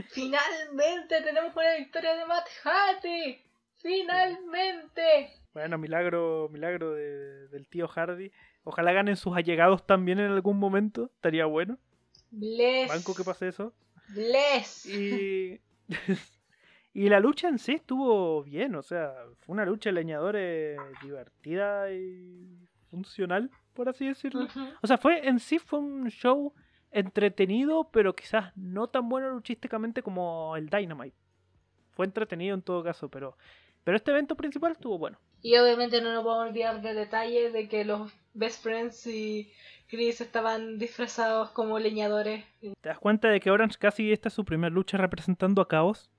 Finalmente 0.10 1.22
tenemos 1.22 1.56
una 1.56 1.76
victoria 1.78 2.16
de 2.16 2.26
Matt 2.26 2.48
Hardy. 2.64 3.42
Finalmente. 3.82 5.30
Bueno, 5.54 5.78
milagro, 5.78 6.50
milagro 6.52 6.94
de- 6.94 7.48
del 7.50 7.68
tío 7.68 7.88
Hardy. 7.88 8.32
Ojalá 8.64 8.94
ganen 8.94 9.16
sus 9.16 9.36
allegados 9.36 9.86
también 9.86 10.20
en 10.20 10.32
algún 10.32 10.58
momento. 10.58 11.10
Estaría 11.16 11.46
bueno. 11.46 11.78
Bless. 12.32 12.90
Banco 12.90 13.14
que 13.14 13.24
pase 13.24 13.50
eso. 13.50 13.74
Bless. 14.10 14.86
Y. 14.86 15.60
y 16.94 17.10
la 17.10 17.20
lucha 17.20 17.50
en 17.50 17.60
sí 17.60 17.74
estuvo 17.74 18.44
bien. 18.44 18.76
O 18.76 18.82
sea, 18.84 19.14
fue 19.40 19.54
una 19.54 19.66
lucha 19.66 19.90
de 19.90 19.94
leñadores 19.94 20.80
divertida 21.02 21.92
y 21.92 22.58
funcional, 22.90 23.50
por 23.74 23.90
así 23.90 24.08
decirlo. 24.08 24.48
O 24.82 24.88
sea, 24.88 24.98
fue 24.98 25.28
en 25.28 25.40
sí 25.40 25.60
fue 25.60 25.80
un 25.80 26.10
show 26.10 26.54
entretenido, 26.92 27.90
pero 27.92 28.16
quizás 28.16 28.56
no 28.56 28.88
tan 28.88 29.10
bueno 29.10 29.30
luchísticamente 29.32 30.04
como 30.04 30.56
el 30.56 30.70
Dynamite. 30.70 31.18
Fue 31.92 32.06
entretenido 32.06 32.56
en 32.56 32.62
todo 32.62 32.84
caso, 32.84 33.10
pero 33.10 33.36
pero 33.84 33.98
este 33.98 34.12
evento 34.12 34.36
principal 34.36 34.72
estuvo 34.72 34.98
bueno. 34.98 35.20
Y 35.42 35.58
obviamente 35.58 36.02
no 36.02 36.14
nos 36.14 36.26
a 36.26 36.48
olvidar 36.48 36.82
de 36.82 36.94
detalle 36.94 37.52
de 37.52 37.68
que 37.68 37.84
los 37.84 38.14
Best 38.34 38.64
Friends 38.64 39.06
y 39.08 39.52
Chris 39.88 40.22
estaban 40.22 40.80
disfrazados 40.80 41.52
como 41.52 41.78
leñadores. 41.80 42.44
¿Te 42.62 42.90
das 42.90 43.00
cuenta 43.00 43.30
de 43.30 43.40
que 43.40 43.52
Orange 43.52 43.78
casi 43.78 44.12
esta 44.12 44.30
es 44.30 44.34
su 44.34 44.44
primera 44.46 44.74
lucha 44.74 44.98
representando 44.98 45.62
a 45.62 45.68
Caos? 45.68 46.10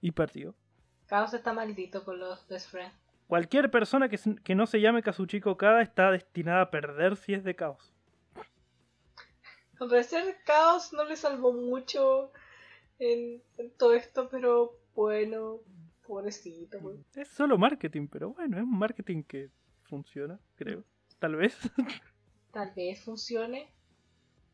Y 0.00 0.12
perdió. 0.12 0.54
Caos 1.06 1.34
está 1.34 1.52
maldito 1.52 2.04
con 2.04 2.18
los 2.18 2.46
Best 2.48 2.70
Friends. 2.70 2.94
Cualquier 3.26 3.70
persona 3.70 4.08
que, 4.08 4.18
se- 4.18 4.36
que 4.36 4.54
no 4.54 4.66
se 4.66 4.80
llame 4.80 5.02
Kazuchika 5.02 5.50
Okada 5.50 5.80
está 5.82 6.10
destinada 6.10 6.60
a 6.62 6.70
perder 6.70 7.16
si 7.16 7.32
es 7.34 7.42
de 7.42 7.56
Caos. 7.56 7.92
Al 9.80 9.88
parecer 9.88 10.36
Caos 10.46 10.92
no 10.92 11.04
le 11.04 11.16
salvó 11.16 11.52
mucho 11.52 12.30
en, 12.98 13.42
en 13.58 13.70
todo 13.76 13.94
esto, 13.94 14.28
pero 14.30 14.78
bueno, 14.94 15.58
pobrecito. 16.06 16.78
pues. 16.80 16.96
Es 17.16 17.28
solo 17.28 17.58
marketing, 17.58 18.06
pero 18.08 18.30
bueno, 18.30 18.56
es 18.58 18.62
un 18.62 18.78
marketing 18.78 19.22
que 19.24 19.50
funciona, 19.84 20.38
creo. 20.56 20.84
Tal 21.24 21.36
vez. 21.36 21.56
Tal 22.52 22.70
vez 22.76 23.02
funcione. 23.02 23.72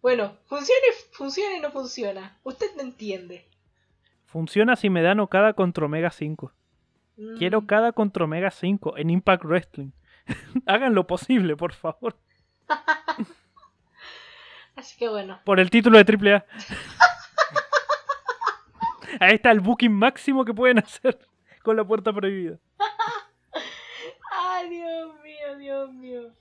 Bueno, 0.01 0.37
funcione, 0.47 0.87
funcione 1.11 1.57
y 1.57 1.61
no 1.61 1.73
funciona. 1.73 2.39
Usted 2.45 2.69
me 2.77 2.85
entiende. 2.85 3.45
funciona 4.25 4.77
si 4.77 4.89
me 4.89 5.03
dan 5.03 5.19
Okada 5.19 5.55
contra 5.55 5.87
Omega 5.87 6.13
5. 6.13 6.53
Mm. 7.17 7.39
Quiero 7.39 7.59
Okada 7.59 7.91
contra 7.91 8.23
Omega 8.23 8.53
5 8.53 8.99
en 8.99 9.11
Impact 9.11 9.45
Wrestling. 9.45 9.91
Hagan 10.67 10.95
lo 10.95 11.09
posible, 11.09 11.57
por 11.57 11.73
favor. 11.73 12.17
Así 14.77 14.97
que 14.97 15.09
bueno. 15.09 15.41
Por 15.45 15.59
el 15.59 15.71
título 15.71 16.01
de 16.01 16.05
AAA. 16.05 16.45
Ahí 19.19 19.35
está 19.35 19.51
el 19.51 19.59
booking 19.59 19.93
máximo 19.93 20.45
que 20.45 20.55
pueden 20.55 20.79
hacer 20.79 21.19
con 21.65 21.77
la 21.77 21.83
puerta 21.83 22.13
prohibida. 22.13 22.59
Ay, 24.31 24.71
Dios 24.71 25.21
mío, 25.21 25.59
Dios 25.59 25.93
mío. 25.95 26.33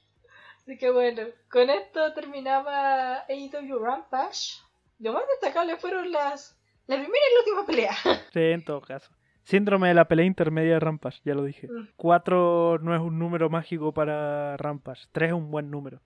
Así 0.70 0.78
que 0.78 0.92
bueno, 0.92 1.24
con 1.50 1.68
esto 1.72 2.14
terminaba 2.14 3.26
AEW 3.28 3.80
Rampage. 3.80 4.62
Lo 5.00 5.14
más 5.14 5.24
destacable 5.28 5.78
fueron 5.78 6.12
las 6.12 6.62
la 6.86 6.96
primera 6.98 7.18
y 7.18 7.34
la 7.34 7.40
última 7.40 7.66
pelea. 7.66 7.94
Sí, 8.32 8.40
en 8.40 8.64
todo 8.64 8.80
caso. 8.80 9.10
Síndrome 9.42 9.88
de 9.88 9.96
la 9.96 10.08
pelea 10.08 10.28
intermedia 10.28 10.74
de 10.74 10.80
Rampage, 10.80 11.22
ya 11.26 11.34
lo 11.34 11.44
dije. 11.44 11.68
Mm. 11.68 11.88
4 11.96 12.78
no 12.84 12.94
es 12.94 13.02
un 13.02 13.18
número 13.18 13.50
mágico 13.50 13.96
para 13.96 14.58
Rampage, 14.58 15.08
3 15.12 15.30
es 15.30 15.34
un 15.34 15.50
buen 15.50 15.72
número. 15.72 16.02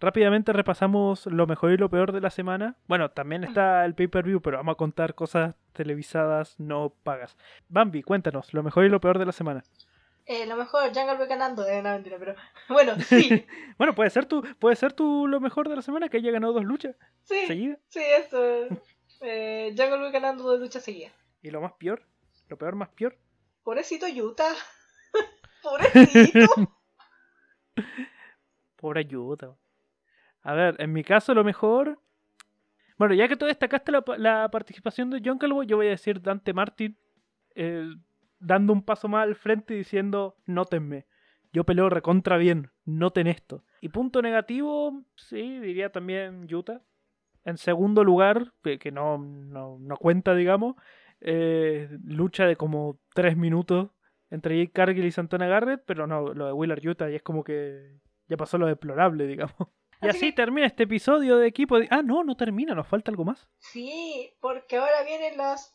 Rápidamente 0.00 0.52
repasamos 0.52 1.24
lo 1.24 1.46
mejor 1.46 1.72
y 1.72 1.78
lo 1.78 1.88
peor 1.88 2.12
de 2.12 2.20
la 2.20 2.28
semana. 2.28 2.76
Bueno, 2.86 3.10
también 3.10 3.42
está 3.42 3.86
el 3.86 3.94
pay-per-view, 3.94 4.42
pero 4.42 4.58
vamos 4.58 4.74
a 4.74 4.76
contar 4.76 5.14
cosas 5.14 5.54
televisadas 5.72 6.60
no 6.60 6.92
pagas. 7.04 7.38
Bambi, 7.70 8.02
cuéntanos, 8.02 8.52
lo 8.52 8.62
mejor 8.62 8.84
y 8.84 8.90
lo 8.90 9.00
peor 9.00 9.18
de 9.18 9.24
la 9.24 9.32
semana. 9.32 9.64
Eh, 10.26 10.46
lo 10.46 10.56
mejor, 10.56 10.84
Jungle 10.94 11.16
Boy 11.16 11.26
ganando. 11.28 11.66
Eh, 11.66 11.82
no, 11.82 11.90
mentira, 11.90 12.16
pero 12.18 12.34
bueno, 12.68 12.94
sí. 13.00 13.44
Bueno, 13.78 13.94
puede 13.94 14.10
ser 14.10 14.26
tu, 14.26 14.42
puede 14.58 14.76
ser 14.76 14.92
tu 14.92 15.26
lo 15.26 15.40
mejor 15.40 15.68
de 15.68 15.76
la 15.76 15.82
semana 15.82 16.08
que 16.08 16.16
haya 16.18 16.30
ganado 16.30 16.52
dos 16.54 16.64
luchas 16.64 16.96
Sí, 17.24 17.46
seguidas. 17.46 17.78
sí, 17.88 18.00
eso. 18.00 18.40
Eh, 19.20 19.74
Jungle 19.76 19.98
Boy 19.98 20.12
ganando 20.12 20.44
dos 20.44 20.60
luchas 20.60 20.82
seguidas. 20.84 21.12
Y 21.42 21.50
lo 21.50 21.60
más 21.60 21.72
peor, 21.72 22.02
lo 22.48 22.56
peor 22.56 22.74
más 22.74 22.88
peor. 22.90 23.18
Pobrecito 23.62 24.06
Yuta. 24.08 24.48
Pobrecito. 25.62 26.46
Pobre 28.76 29.00
ayuda. 29.00 29.56
A 30.42 30.52
ver, 30.54 30.76
en 30.78 30.92
mi 30.92 31.02
caso 31.02 31.34
lo 31.34 31.44
mejor. 31.44 31.98
Bueno, 32.96 33.14
ya 33.14 33.26
que 33.28 33.36
tú 33.36 33.46
destacaste 33.46 33.90
la, 33.90 34.04
la 34.18 34.48
participación 34.50 35.10
de 35.10 35.20
Calvo, 35.38 35.62
yo 35.64 35.76
voy 35.76 35.86
a 35.88 35.90
decir 35.90 36.20
Dante 36.22 36.52
Martin 36.52 36.96
eh, 37.54 37.88
dando 38.44 38.72
un 38.72 38.82
paso 38.82 39.08
más 39.08 39.22
al 39.24 39.34
frente 39.34 39.74
y 39.74 39.78
diciendo, 39.78 40.36
nótenme. 40.46 41.06
Yo 41.52 41.64
peleo 41.64 41.88
recontra 41.88 42.36
bien, 42.36 42.70
noten 42.84 43.26
esto. 43.28 43.64
Y 43.80 43.88
punto 43.90 44.20
negativo, 44.22 45.02
sí, 45.16 45.58
diría 45.60 45.90
también 45.92 46.46
Utah. 46.52 46.82
En 47.44 47.58
segundo 47.58 48.02
lugar, 48.04 48.52
que 48.62 48.90
no, 48.90 49.18
no, 49.18 49.76
no 49.78 49.96
cuenta, 49.96 50.34
digamos, 50.34 50.76
eh, 51.20 51.88
lucha 52.04 52.46
de 52.46 52.56
como 52.56 52.98
tres 53.14 53.36
minutos 53.36 53.90
entre 54.30 54.58
Jake 54.58 54.72
Cargill 54.72 55.04
y 55.04 55.12
Santana 55.12 55.46
Garrett, 55.46 55.82
pero 55.86 56.06
no, 56.06 56.34
lo 56.34 56.46
de 56.46 56.52
Willard 56.52 56.84
Utah 56.86 57.08
ya 57.08 57.16
es 57.16 57.22
como 57.22 57.44
que 57.44 57.98
ya 58.28 58.36
pasó 58.36 58.58
lo 58.58 58.66
deplorable, 58.66 59.26
digamos. 59.28 59.54
Y 60.02 60.08
Así 60.08 60.32
termina 60.32 60.66
este 60.66 60.82
episodio 60.84 61.38
de 61.38 61.46
equipo. 61.46 61.78
de- 61.78 61.88
Ah, 61.90 62.02
no, 62.02 62.24
no 62.24 62.36
termina, 62.36 62.74
nos 62.74 62.86
falta 62.88 63.10
algo 63.10 63.24
más. 63.24 63.48
Sí, 63.58 64.32
porque 64.40 64.76
ahora 64.76 65.02
vienen 65.06 65.36
las. 65.38 65.74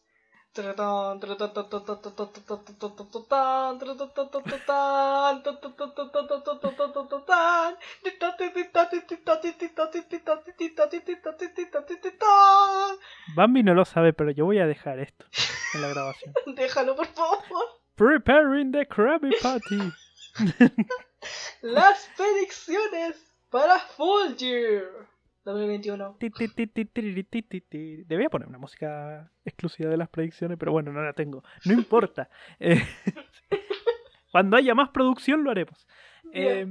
Bambi 13.36 13.64
no 13.64 13.74
lo 13.74 13.86
sabe, 13.86 14.14
pero 14.14 14.32
yo 14.32 14.46
voy 14.46 14.60
a 14.60 14.66
dejar 14.66 15.00
esto 15.00 15.26
en 15.76 15.82
la 15.82 15.90
grabación. 15.90 16.34
Déjalo, 16.48 16.96
por 16.96 17.08
favor. 17.08 17.40
Preparing 17.96 18.72
the 18.72 18.86
Krabby 18.88 19.32
Patty. 19.42 19.92
Las 21.62 22.10
predicciones 22.16 23.18
para 23.50 23.78
Full 23.80 24.36
Year 24.38 25.08
2021. 25.46 26.18
Ti, 26.20 26.30
ti, 26.30 26.48
ti, 26.48 26.68
ti, 26.68 26.86
ti, 26.86 27.24
ti, 27.24 27.42
ti, 27.42 27.62
ti. 27.62 28.04
Debía 28.04 28.30
poner 28.30 28.48
una 28.48 28.58
música 28.58 29.32
exclusiva 29.46 29.90
de 29.90 29.98
las 29.98 30.10
predicciones, 30.10 30.58
pero 30.58 30.72
bueno, 30.72 30.92
no 30.92 31.04
la 31.04 31.14
tengo. 31.14 31.44
No 31.66 31.74
importa. 31.74 32.30
Eh, 32.60 32.82
cuando 34.32 34.58
haya 34.58 34.76
más 34.76 34.90
producción 34.90 35.44
lo 35.44 35.50
haremos. 35.50 35.88
Eh, 36.34 36.68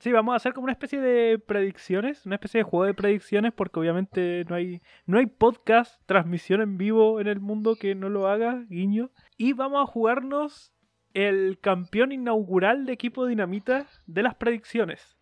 sí, 0.00 0.12
vamos 0.12 0.34
a 0.34 0.36
hacer 0.36 0.52
como 0.52 0.64
una 0.64 0.72
especie 0.72 1.00
de 1.00 1.38
predicciones, 1.38 2.26
una 2.26 2.34
especie 2.34 2.58
de 2.58 2.64
juego 2.64 2.84
de 2.84 2.94
predicciones, 2.94 3.52
porque 3.52 3.80
obviamente 3.80 4.44
no 4.48 4.54
hay, 4.56 4.82
no 5.06 5.18
hay 5.18 5.26
podcast, 5.26 6.02
transmisión 6.06 6.60
en 6.60 6.76
vivo 6.76 7.20
en 7.20 7.28
el 7.28 7.40
mundo 7.40 7.76
que 7.76 7.94
no 7.94 8.08
lo 8.08 8.28
haga, 8.28 8.64
guiño. 8.68 9.10
Y 9.36 9.54
vamos 9.54 9.82
a 9.82 9.90
jugarnos 9.90 10.74
el 11.14 11.58
campeón 11.60 12.12
inaugural 12.12 12.86
de 12.86 12.92
equipo 12.92 13.24
dinamita 13.24 13.86
de 14.06 14.22
las 14.22 14.34
predicciones. 14.34 15.16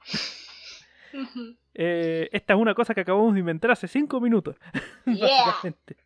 Eh, 1.74 2.28
esta 2.32 2.52
es 2.52 2.60
una 2.60 2.74
cosa 2.74 2.94
que 2.94 3.00
acabamos 3.00 3.32
de 3.32 3.40
inventar 3.40 3.70
hace 3.70 3.88
cinco 3.88 4.20
minutos. 4.20 4.56
Yeah. 5.06 5.46
básicamente. 5.46 5.96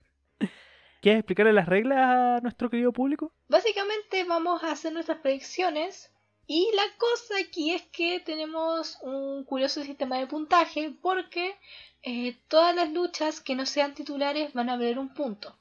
¿Quieres 1.00 1.20
explicarle 1.20 1.52
las 1.52 1.68
reglas 1.68 1.98
a 1.98 2.40
nuestro 2.40 2.70
querido 2.70 2.92
público? 2.92 3.32
Básicamente 3.48 4.24
vamos 4.24 4.64
a 4.64 4.72
hacer 4.72 4.92
nuestras 4.92 5.18
predicciones 5.18 6.10
y 6.46 6.70
la 6.74 6.82
cosa 6.98 7.34
aquí 7.44 7.72
es 7.72 7.82
que 7.92 8.20
tenemos 8.20 8.98
un 9.02 9.44
curioso 9.44 9.82
sistema 9.82 10.18
de 10.18 10.26
puntaje 10.26 10.94
porque 11.02 11.56
eh, 12.02 12.36
todas 12.48 12.74
las 12.74 12.92
luchas 12.92 13.40
que 13.40 13.54
no 13.54 13.66
sean 13.66 13.94
titulares 13.94 14.52
van 14.52 14.68
a 14.68 14.76
valer 14.76 14.98
un 14.98 15.12
punto 15.12 15.56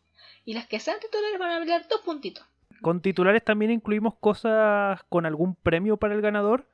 y 0.45 0.53
las 0.53 0.67
que 0.67 0.79
sean 0.79 0.99
titulares 0.99 1.39
van 1.39 1.51
a 1.51 1.59
valer 1.59 1.87
dos 1.89 2.01
puntitos. 2.01 2.45
Con 2.81 3.01
titulares 3.01 3.43
también 3.43 3.71
incluimos 3.71 4.15
cosas 4.15 5.03
con 5.09 5.25
algún 5.25 5.55
premio 5.55 5.97
para 5.97 6.13
el 6.13 6.21
ganador. 6.21 6.67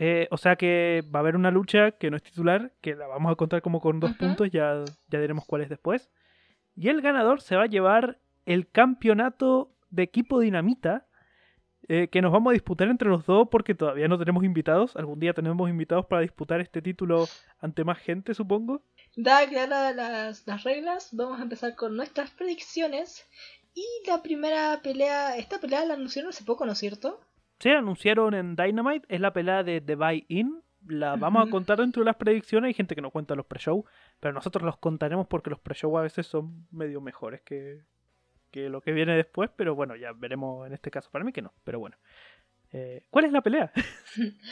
Eh, 0.00 0.28
o 0.30 0.36
sea 0.36 0.54
que 0.54 1.02
va 1.12 1.18
a 1.18 1.22
haber 1.22 1.34
una 1.34 1.50
lucha 1.50 1.90
que 1.90 2.08
no 2.08 2.16
es 2.16 2.22
titular, 2.22 2.72
que 2.80 2.94
la 2.94 3.08
vamos 3.08 3.32
a 3.32 3.34
contar 3.34 3.62
como 3.62 3.80
con 3.80 3.98
dos 3.98 4.12
puntos, 4.12 4.48
ya, 4.48 4.84
ya 5.08 5.18
diremos 5.18 5.44
cuál 5.44 5.62
es 5.62 5.68
después. 5.68 6.08
Y 6.76 6.88
el 6.88 7.02
ganador 7.02 7.40
se 7.40 7.56
va 7.56 7.64
a 7.64 7.66
llevar 7.66 8.20
el 8.46 8.70
campeonato 8.70 9.74
de 9.90 10.04
equipo 10.04 10.38
dinamita, 10.38 11.08
eh, 11.88 12.06
que 12.08 12.22
nos 12.22 12.30
vamos 12.30 12.52
a 12.52 12.54
disputar 12.54 12.86
entre 12.88 13.08
los 13.08 13.26
dos 13.26 13.48
porque 13.50 13.74
todavía 13.74 14.06
no 14.06 14.18
tenemos 14.18 14.44
invitados. 14.44 14.94
Algún 14.94 15.18
día 15.18 15.32
tenemos 15.32 15.68
invitados 15.68 16.06
para 16.06 16.22
disputar 16.22 16.60
este 16.60 16.80
título 16.80 17.26
ante 17.58 17.82
más 17.82 17.98
gente, 17.98 18.34
supongo. 18.34 18.84
Dadas 19.16 19.48
claras 19.48 19.96
las, 19.96 20.46
las 20.46 20.62
reglas, 20.62 21.08
vamos 21.10 21.40
a 21.40 21.42
empezar 21.42 21.74
con 21.74 21.96
nuestras 21.96 22.30
predicciones 22.30 23.26
y 23.74 23.84
la 24.06 24.22
primera 24.22 24.80
pelea, 24.80 25.36
esta 25.36 25.58
pelea 25.58 25.84
la 25.84 25.94
anunciaron 25.94 26.30
hace 26.30 26.44
poco, 26.44 26.64
¿no 26.66 26.72
es 26.72 26.78
cierto? 26.78 27.20
Se 27.58 27.72
anunciaron 27.72 28.34
en 28.34 28.54
Dynamite, 28.54 29.06
es 29.08 29.20
la 29.20 29.32
pelea 29.32 29.62
de 29.62 29.80
The 29.80 29.96
Buy-In. 29.96 30.62
La 30.86 31.16
vamos 31.16 31.46
a 31.46 31.50
contar 31.50 31.78
dentro 31.78 32.02
de 32.02 32.06
las 32.06 32.16
predicciones. 32.16 32.68
Hay 32.68 32.74
gente 32.74 32.94
que 32.94 33.02
no 33.02 33.10
cuenta 33.10 33.34
los 33.34 33.46
pre-show, 33.46 33.84
pero 34.20 34.32
nosotros 34.32 34.64
los 34.64 34.78
contaremos 34.78 35.26
porque 35.26 35.50
los 35.50 35.58
pre-show 35.58 35.98
a 35.98 36.02
veces 36.02 36.26
son 36.26 36.66
medio 36.70 37.00
mejores 37.00 37.42
que, 37.42 37.82
que 38.52 38.68
lo 38.68 38.80
que 38.80 38.92
viene 38.92 39.16
después. 39.16 39.50
Pero 39.56 39.74
bueno, 39.74 39.96
ya 39.96 40.12
veremos 40.12 40.66
en 40.66 40.72
este 40.72 40.90
caso. 40.90 41.10
Para 41.10 41.24
mí 41.24 41.32
que 41.32 41.42
no, 41.42 41.52
pero 41.64 41.80
bueno. 41.80 41.96
Eh, 42.72 43.06
¿Cuál 43.10 43.24
es 43.24 43.32
la 43.32 43.42
pelea? 43.42 43.72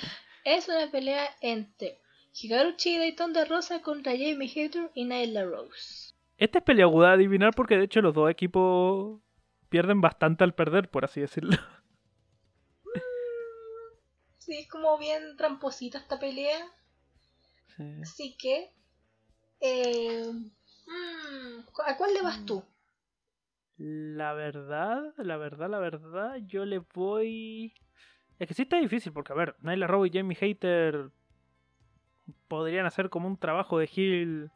Es 0.44 0.68
una 0.68 0.88
pelea 0.92 1.24
entre 1.40 1.98
Hikaru 2.32 2.76
Shida 2.78 3.04
y 3.04 3.16
Tonda 3.16 3.44
Rosa 3.46 3.82
contra 3.82 4.12
Jamie 4.12 4.46
Hater 4.46 4.92
y 4.94 5.04
Nyla 5.04 5.44
Rose. 5.44 6.14
Esta 6.38 6.58
es 6.58 6.64
peleaguda 6.64 7.08
de 7.08 7.14
adivinar 7.14 7.52
porque 7.52 7.76
de 7.76 7.84
hecho 7.84 8.00
los 8.00 8.14
dos 8.14 8.30
equipos 8.30 9.20
pierden 9.68 10.00
bastante 10.00 10.44
al 10.44 10.54
perder, 10.54 10.88
por 10.88 11.04
así 11.04 11.20
decirlo. 11.20 11.56
Sí, 14.46 14.59
es 14.59 14.68
como 14.68 14.96
bien 14.96 15.37
tramposita 15.37 15.98
esta 15.98 16.20
pelea. 16.20 16.64
Sí. 17.76 17.82
Así 18.00 18.37
que. 18.38 18.70
Eh, 19.61 20.30
mm, 20.30 21.61
¿A 21.85 21.96
cuál 21.96 22.14
le 22.14 22.22
vas 22.22 22.46
tú? 22.46 22.62
La 23.76 24.35
verdad, 24.35 25.02
la 25.16 25.37
verdad, 25.37 25.68
la 25.68 25.80
verdad, 25.80 26.37
yo 26.46 26.64
le 26.64 26.78
voy. 26.94 27.74
Es 28.38 28.46
que 28.46 28.54
sí 28.54 28.62
está 28.62 28.76
difícil 28.78 29.12
porque, 29.12 29.32
a 29.32 29.37
ver, 29.37 29.56
Nyla 29.62 29.88
Rose 29.88 30.11
y 30.11 30.16
Jamie 30.16 30.37
Hater 30.37 31.11
podrían 32.46 32.87
hacer 32.87 33.11
como 33.11 33.26
un 33.26 33.38
trabajo 33.38 33.80
de 33.80 33.90
Hill 33.92 34.50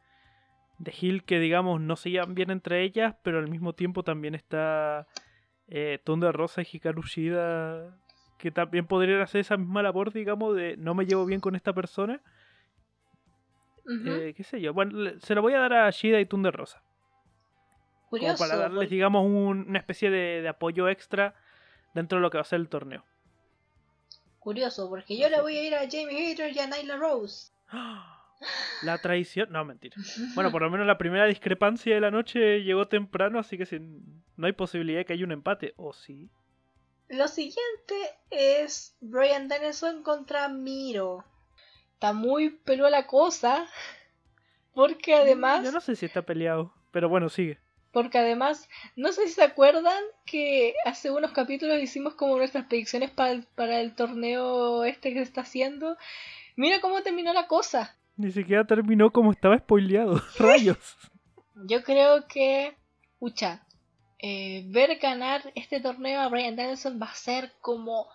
de 0.79 0.93
Hill 0.99 1.25
que 1.25 1.39
digamos 1.39 1.81
no 1.81 1.97
se 1.97 2.11
llevan 2.11 2.33
bien 2.33 2.49
entre 2.49 2.83
ellas, 2.83 3.15
pero 3.23 3.39
al 3.39 3.49
mismo 3.49 3.73
tiempo 3.73 4.03
también 4.03 4.35
está 4.35 5.05
eh, 5.67 5.99
Thunder 6.05 6.33
Rosa 6.33 6.61
y 6.61 6.67
Hikaru 6.71 7.03
Shida 7.03 7.99
que 8.41 8.49
también 8.51 8.87
podrían 8.87 9.21
hacer 9.21 9.41
esa 9.41 9.55
misma 9.55 9.83
labor, 9.83 10.11
digamos, 10.11 10.55
de 10.55 10.75
no 10.77 10.95
me 10.95 11.05
llevo 11.05 11.25
bien 11.25 11.39
con 11.39 11.55
esta 11.55 11.73
persona. 11.73 12.19
Eh, 14.05 14.33
¿Qué 14.35 14.43
sé 14.43 14.59
yo? 14.61 14.73
Bueno, 14.73 15.11
se 15.19 15.35
lo 15.35 15.41
voy 15.41 15.53
a 15.53 15.59
dar 15.59 15.73
a 15.73 15.89
Shida 15.91 16.19
y 16.19 16.25
Thunder 16.25 16.53
Rosa. 16.53 16.81
Curioso. 18.09 18.35
como 18.37 18.49
para 18.49 18.59
darles, 18.61 18.89
digamos, 18.89 19.25
un- 19.25 19.65
una 19.69 19.79
especie 19.79 20.09
de, 20.09 20.41
de 20.41 20.47
apoyo 20.49 20.89
extra 20.89 21.33
dentro 21.93 22.17
de 22.17 22.21
lo 22.21 22.29
que 22.29 22.37
va 22.37 22.41
a 22.41 22.45
ser 22.45 22.59
el 22.59 22.67
torneo. 22.69 23.05
Curioso, 24.39 24.89
porque 24.89 25.17
yo 25.17 25.29
le 25.29 25.39
voy 25.41 25.55
a 25.57 25.63
ir 25.67 25.75
a 25.75 25.79
Jamie 25.89 26.31
Hater 26.31 26.51
y 26.55 26.59
a 26.59 26.67
Nyla 26.67 26.97
Rose. 26.97 27.51
La 28.83 28.97
traición. 28.97 29.51
No, 29.51 29.63
mentira. 29.65 29.95
Bueno, 30.35 30.51
por 30.51 30.61
lo 30.63 30.69
menos 30.69 30.87
la 30.87 30.97
primera 30.97 31.25
discrepancia 31.25 31.93
de 31.93 32.01
la 32.01 32.11
noche 32.11 32.63
llegó 32.63 32.87
temprano, 32.87 33.39
así 33.39 33.57
que 33.57 33.65
sin- 33.65 34.23
no 34.35 34.47
hay 34.47 34.53
posibilidad 34.53 34.99
de 34.99 35.05
que 35.05 35.13
haya 35.13 35.25
un 35.25 35.31
empate. 35.31 35.73
¿O 35.77 35.93
sí? 35.93 36.29
Lo 37.11 37.27
siguiente 37.27 37.95
es 38.29 38.95
Brian 39.01 39.47
Danielson 39.49 40.01
contra 40.01 40.47
Miro. 40.47 41.25
Está 41.93 42.13
muy 42.13 42.49
peluda 42.51 42.89
la 42.89 43.05
cosa. 43.05 43.67
Porque 44.73 45.13
además, 45.13 45.65
Yo 45.65 45.73
no 45.73 45.81
sé 45.81 45.97
si 45.97 46.05
está 46.05 46.21
peleado, 46.21 46.73
pero 46.91 47.09
bueno, 47.09 47.27
sigue. 47.27 47.59
porque 47.91 48.17
además, 48.17 48.69
no 48.95 49.11
sé 49.11 49.27
si 49.27 49.33
se 49.33 49.43
acuerdan 49.43 50.01
que 50.25 50.73
hace 50.85 51.11
unos 51.11 51.31
capítulos 51.31 51.81
hicimos 51.81 52.13
como 52.15 52.37
nuestras 52.37 52.65
predicciones 52.67 53.11
para 53.11 53.31
el, 53.31 53.43
para 53.55 53.81
el 53.81 53.93
torneo 53.93 54.85
este 54.85 55.09
que 55.09 55.17
se 55.19 55.23
está 55.23 55.41
haciendo. 55.41 55.97
Mira 56.55 56.79
cómo 56.79 57.03
terminó 57.03 57.33
la 57.33 57.47
cosa. 57.47 57.97
Ni 58.15 58.31
siquiera 58.31 58.63
terminó 58.63 59.11
como 59.11 59.31
estaba 59.33 59.57
spoileado. 59.57 60.21
Rayos. 60.39 60.97
Yo 61.55 61.83
creo 61.83 62.25
que, 62.27 62.73
pucha, 63.19 63.65
eh, 64.21 64.63
ver 64.67 64.97
ganar 64.97 65.51
este 65.55 65.79
torneo 65.79 66.21
a 66.21 66.29
Brian 66.29 66.55
Danielson 66.55 66.99
va 67.01 67.07
a 67.07 67.15
ser 67.15 67.51
como... 67.59 68.07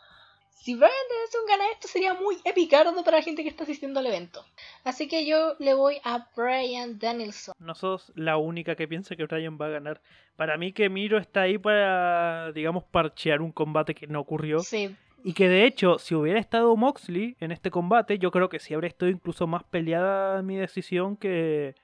Si 0.51 0.75
Brian 0.75 0.91
Danielson 1.11 1.41
gana 1.49 1.65
esto 1.73 1.87
sería 1.87 2.15
muy 2.15 2.37
epicardo 2.45 3.05
para 3.05 3.19
la 3.19 3.23
gente 3.23 3.43
que 3.43 3.49
está 3.49 3.65
asistiendo 3.65 4.01
al 4.01 4.07
evento. 4.07 4.45
Así 4.85 5.07
que 5.07 5.27
yo 5.27 5.55
le 5.61 5.75
voy 5.75 5.99
a 6.03 6.29
Brian 6.37 6.99
Danielson. 6.99 7.55
No 7.59 7.75
sos 7.75 8.13
la 8.17 8.37
única 8.37 8.75
que 8.75 8.89
piensa 8.89 9.15
que 9.15 9.27
Brian 9.27 9.59
va 9.61 9.67
a 9.67 9.71
ganar. 9.71 10.01
Para 10.35 10.57
mí 10.57 10.73
que 10.73 10.89
Miro 10.89 11.19
está 11.19 11.43
ahí 11.43 11.59
para, 11.59 12.51
digamos, 12.53 12.83
parchear 12.85 13.43
un 13.43 13.53
combate 13.53 13.95
que 13.95 14.09
no 14.09 14.19
ocurrió. 14.21 14.61
Sí, 14.61 14.97
Y 15.23 15.35
que 15.35 15.49
de 15.49 15.67
hecho, 15.67 15.99
si 15.99 16.15
hubiera 16.15 16.41
estado 16.41 16.75
Moxley 16.77 17.37
en 17.39 17.53
este 17.53 17.71
combate, 17.71 18.19
yo 18.19 18.31
creo 18.33 18.49
que 18.49 18.59
sí 18.59 18.75
habría 18.75 18.89
estado 18.89 19.11
incluso 19.11 19.47
más 19.47 19.63
peleada 19.65 20.43
mi 20.43 20.57
decisión 20.57 21.17
que, 21.17 21.77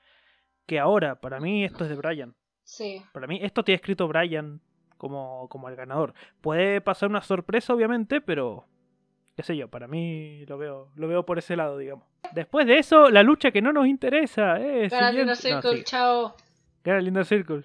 que 0.65 0.79
ahora. 0.79 1.21
Para 1.21 1.39
mí 1.39 1.63
esto 1.63 1.85
es 1.85 1.89
de 1.89 1.95
Brian. 1.95 2.35
Sí. 2.63 3.01
Para 3.13 3.27
mí 3.27 3.39
esto 3.41 3.63
tiene 3.63 3.77
escrito 3.77 4.07
Brian 4.07 4.61
como, 4.97 5.47
como 5.49 5.69
el 5.69 5.75
ganador. 5.75 6.13
Puede 6.41 6.81
pasar 6.81 7.09
una 7.09 7.21
sorpresa, 7.21 7.73
obviamente, 7.73 8.21
pero 8.21 8.65
qué 9.35 9.43
sé 9.43 9.57
yo, 9.57 9.67
para 9.67 9.87
mí 9.87 10.45
lo 10.45 10.57
veo, 10.57 10.91
lo 10.95 11.07
veo 11.07 11.25
por 11.25 11.39
ese 11.39 11.55
lado, 11.55 11.77
digamos. 11.77 12.05
Después 12.33 12.65
de 12.67 12.79
eso, 12.79 13.09
la 13.09 13.23
lucha 13.23 13.51
que 13.51 13.61
no 13.61 13.73
nos 13.73 13.87
interesa. 13.87 14.59
Eh, 14.59 14.87
Gana 14.89 15.35
Circle, 15.35 15.77
No, 15.77 15.83
chao. 15.83 16.35
Gana 16.83 16.99
el 16.99 17.07
Inner 17.07 17.25
Circle. 17.25 17.63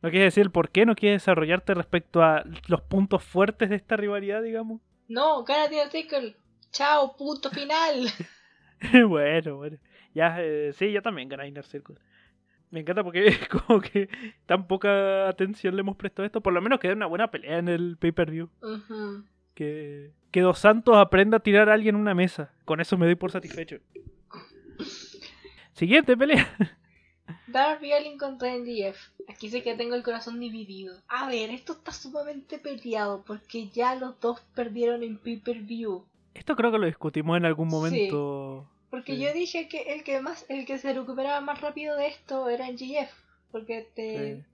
¿No 0.00 0.10
quieres 0.10 0.34
decir 0.34 0.42
el 0.42 0.50
por 0.50 0.70
qué 0.70 0.84
no 0.84 0.96
quieres 0.96 1.22
desarrollarte 1.22 1.74
respecto 1.74 2.22
a 2.22 2.42
los 2.66 2.80
puntos 2.82 3.22
fuertes 3.22 3.70
de 3.70 3.76
esta 3.76 3.96
rivalidad, 3.96 4.42
digamos? 4.42 4.80
No, 5.08 5.44
gana 5.44 5.66
Inner 5.66 5.90
Circle. 5.90 6.36
Chao, 6.72 7.16
punto 7.16 7.50
final. 7.50 8.08
bueno, 9.08 9.56
bueno. 9.56 9.78
Ya, 10.14 10.36
eh, 10.40 10.72
sí, 10.72 10.90
yo 10.90 11.02
también 11.02 11.28
gané 11.28 11.48
Inner 11.48 11.64
Circle. 11.64 11.96
Me 12.72 12.80
encanta 12.80 13.04
porque 13.04 13.26
es 13.28 13.48
como 13.48 13.80
que 13.80 14.08
tan 14.46 14.66
poca 14.66 15.28
atención 15.28 15.76
le 15.76 15.80
hemos 15.80 15.96
prestado 15.96 16.24
a 16.24 16.26
esto. 16.26 16.40
Por 16.40 16.54
lo 16.54 16.60
menos 16.60 16.80
queda 16.80 16.94
una 16.94 17.06
buena 17.06 17.30
pelea 17.30 17.58
en 17.58 17.68
el 17.68 17.96
pay-per-view. 17.98 18.48
Que, 19.54 20.10
que 20.32 20.40
Dos 20.40 20.58
Santos 20.58 20.96
aprenda 20.96 21.36
a 21.36 21.40
tirar 21.40 21.68
a 21.68 21.74
alguien 21.74 21.94
en 21.94 22.00
una 22.00 22.14
mesa. 22.14 22.50
Con 22.64 22.80
eso 22.80 22.96
me 22.96 23.06
doy 23.06 23.14
por 23.14 23.30
satisfecho. 23.30 23.76
Siguiente 25.74 26.16
pelea. 26.16 26.48
Darby 27.46 27.92
Allin 27.92 28.16
contra 28.18 28.56
NDF. 28.56 28.98
Aquí 29.28 29.50
sé 29.50 29.62
que 29.62 29.74
tengo 29.74 29.94
el 29.94 30.02
corazón 30.02 30.40
dividido. 30.40 30.94
A 31.08 31.28
ver, 31.28 31.50
esto 31.50 31.74
está 31.74 31.92
sumamente 31.92 32.58
peleado 32.58 33.22
porque 33.26 33.68
ya 33.68 33.94
los 33.94 34.18
dos 34.18 34.40
perdieron 34.54 35.02
en 35.02 35.18
pay-per-view. 35.18 36.06
Esto 36.32 36.56
creo 36.56 36.72
que 36.72 36.78
lo 36.78 36.86
discutimos 36.86 37.36
en 37.36 37.44
algún 37.44 37.68
Sí. 37.90 38.08
Porque 38.92 39.16
Sí. 39.16 39.22
yo 39.22 39.32
dije 39.32 39.68
que 39.68 39.94
el 39.94 40.04
que 40.04 40.20
más, 40.20 40.44
el 40.50 40.66
que 40.66 40.76
se 40.76 40.92
recuperaba 40.92 41.40
más 41.40 41.62
rápido 41.62 41.96
de 41.96 42.08
esto 42.08 42.50
era 42.50 42.68
NGF. 42.68 43.10
Porque 43.50 43.88
te... 43.94 44.36
Sí. 44.36 44.44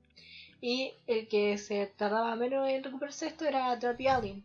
Y 0.60 0.92
el 1.08 1.26
que 1.26 1.58
se 1.58 1.86
tardaba 1.86 2.36
menos 2.36 2.68
en 2.68 2.84
recuperarse 2.84 3.26
esto 3.26 3.44
era 3.44 3.74
Darby 3.74 4.06
Allin. 4.06 4.44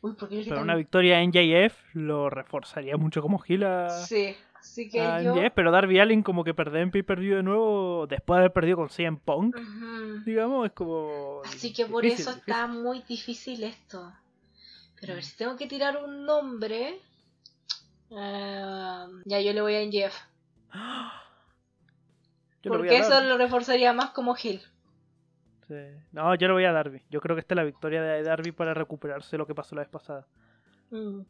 Uy, 0.00 0.14
porque 0.18 0.42
Pero 0.48 0.62
una 0.62 0.74
victoria 0.74 1.20
en 1.20 1.32
JF 1.32 1.74
lo 1.92 2.30
reforzaría 2.30 2.96
mucho 2.96 3.20
como 3.20 3.38
gila 3.38 3.90
Sí, 3.90 4.34
así 4.58 4.88
que 4.88 4.98
yo... 5.22 5.34
Pero 5.54 5.70
Darby 5.70 5.98
Allin 5.98 6.22
como 6.22 6.42
que 6.42 6.54
perder 6.54 6.80
en 6.80 6.90
pay-per-view 6.90 7.36
de 7.36 7.42
nuevo 7.42 8.06
después 8.06 8.36
de 8.36 8.40
haber 8.40 8.52
perdido 8.54 8.78
con 8.78 8.88
CM 8.88 9.18
Punk, 9.22 9.54
digamos, 10.24 10.64
es 10.64 10.72
como... 10.72 11.42
Así 11.44 11.74
que 11.74 11.84
por 11.84 12.02
difícil, 12.02 12.22
eso 12.22 12.30
difícil. 12.30 12.54
está 12.54 12.66
muy 12.68 13.02
difícil 13.06 13.64
esto. 13.64 14.12
Pero 14.98 15.12
a 15.12 15.16
ver, 15.16 15.24
si 15.24 15.36
tengo 15.36 15.56
que 15.56 15.66
tirar 15.66 16.02
un 16.02 16.24
nombre... 16.24 16.98
ah, 18.12 19.08
ya, 19.24 19.40
yo 19.40 19.52
le 19.52 19.60
voy 19.60 19.74
a. 19.74 19.82
Yo 22.62 22.70
voy 22.72 22.78
Porque 22.78 22.98
eso 22.98 23.20
lo 23.22 23.38
reforzaría 23.38 23.92
más 23.92 24.10
como. 24.10 24.34
Sí. 24.36 24.60
No, 26.12 26.34
yo 26.34 26.48
le 26.48 26.52
voy 26.52 26.64
a 26.64 26.72
Darby. 26.72 27.00
Yo 27.10 27.20
creo 27.20 27.36
que 27.36 27.40
esta 27.40 27.54
es 27.54 27.56
la 27.56 27.64
victoria 27.64 28.02
de 28.02 28.22
Darby 28.24 28.50
para 28.50 28.74
recuperarse 28.74 29.38
lo 29.38 29.46
que 29.46 29.54
pasó 29.54 29.76
la 29.76 29.82
vez 29.82 29.90
pasada. 29.90 30.26
Mm. 30.90 31.20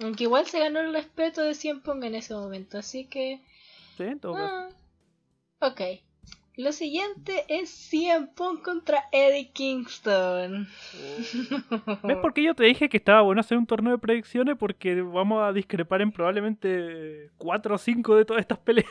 Aunque 0.00 0.24
igual 0.24 0.46
se 0.46 0.60
ganó 0.60 0.80
el 0.80 0.92
respeto 0.92 1.42
de 1.42 1.54
100 1.54 1.82
Pong 1.82 2.04
en 2.04 2.14
ese 2.14 2.34
momento, 2.34 2.78
así 2.78 3.06
que... 3.06 3.42
Sí, 3.96 4.04
en 4.04 4.20
todo 4.20 4.34
caso. 4.34 4.76
ah, 5.60 5.66
ok. 5.68 5.80
Lo 6.58 6.72
siguiente 6.72 7.44
es 7.46 7.70
100 7.70 8.34
Pong 8.34 8.60
contra 8.60 9.04
Eddie 9.12 9.52
Kingston. 9.52 10.66
¿Ves 12.02 12.16
por 12.16 12.34
qué 12.34 12.42
yo 12.42 12.56
te 12.56 12.64
dije 12.64 12.88
que 12.88 12.96
estaba 12.96 13.20
bueno 13.20 13.42
hacer 13.42 13.56
un 13.56 13.64
torneo 13.64 13.92
de 13.92 13.98
predicciones? 13.98 14.56
Porque 14.58 15.00
vamos 15.00 15.40
a 15.40 15.52
discrepar 15.52 16.02
en 16.02 16.10
probablemente 16.10 17.30
4 17.38 17.76
o 17.76 17.78
5 17.78 18.16
de 18.16 18.24
todas 18.24 18.40
estas 18.40 18.58
peleas. 18.58 18.90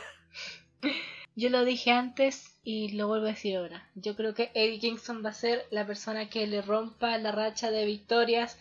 Yo 1.36 1.50
lo 1.50 1.66
dije 1.66 1.90
antes 1.90 2.58
y 2.64 2.96
lo 2.96 3.06
vuelvo 3.06 3.26
a 3.26 3.32
decir 3.32 3.58
ahora. 3.58 3.86
Yo 3.94 4.16
creo 4.16 4.32
que 4.32 4.50
Eddie 4.54 4.78
Kingston 4.78 5.22
va 5.22 5.28
a 5.28 5.34
ser 5.34 5.66
la 5.70 5.86
persona 5.86 6.30
que 6.30 6.46
le 6.46 6.62
rompa 6.62 7.18
la 7.18 7.32
racha 7.32 7.70
de 7.70 7.84
victorias 7.84 8.58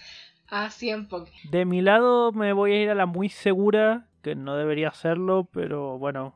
a 0.49 0.69
100 0.69 1.07
Pong. 1.07 1.27
De 1.49 1.63
mi 1.63 1.81
lado 1.81 2.33
me 2.33 2.51
voy 2.51 2.73
a 2.73 2.83
ir 2.83 2.89
a 2.89 2.95
la 2.95 3.05
muy 3.05 3.29
segura, 3.29 4.05
que 4.21 4.35
no 4.35 4.57
debería 4.57 4.89
hacerlo, 4.89 5.47
pero 5.49 5.97
bueno, 5.97 6.35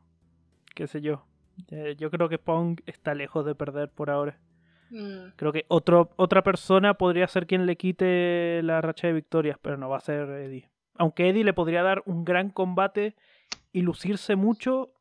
qué 0.73 0.87
sé 0.87 1.01
yo. 1.01 1.25
Eh, 1.69 1.95
yo 1.97 2.09
creo 2.11 2.29
que 2.29 2.37
Pong 2.37 2.79
está 2.85 3.13
lejos 3.13 3.45
de 3.45 3.55
perder 3.55 3.89
por 3.89 4.09
ahora. 4.09 4.39
Mm, 4.89 5.31
Creo 5.37 5.53
que 5.53 5.65
otro, 5.69 6.11
otra 6.17 6.43
persona 6.43 6.95
podría 6.95 7.27
ser 7.27 7.47
quien 7.47 7.65
le 7.65 7.77
quite 7.77 8.61
la 8.63 8.81
racha 8.81 9.07
de 9.07 9.13
victorias, 9.13 9.57
pero 9.61 9.77
no 9.77 9.89
va 9.89 9.97
a 9.97 10.01
ser 10.01 10.29
Eddie. 10.29 10.69
Aunque 10.95 11.29
Eddie 11.29 11.45
le 11.45 11.53
podría 11.53 11.81
dar 11.81 12.03
un 12.05 12.25
gran 12.25 12.49
combate 12.49 13.15
y 13.71 13.81
lucirse 13.81 14.35
mucho, 14.35 14.93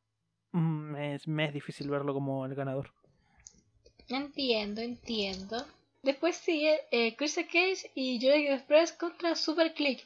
mm, 0.53 0.93
me 0.93 1.15
es, 1.15 1.27
me 1.27 1.47
es 1.47 1.53
difícil 1.53 1.91
verlo 1.91 2.15
como 2.15 2.47
el 2.47 2.55
ganador. 2.55 2.93
Entiendo, 4.09 4.81
entiendo. 4.81 5.57
Después 6.03 6.37
sigue 6.37 6.81
eh, 6.91 7.15
Chris 7.17 7.37
Cage 7.37 7.91
y 7.95 8.19
Jurassic 8.21 8.51
Express 8.51 8.93
contra 8.93 9.35
Super 9.35 9.75
Click. 9.75 10.01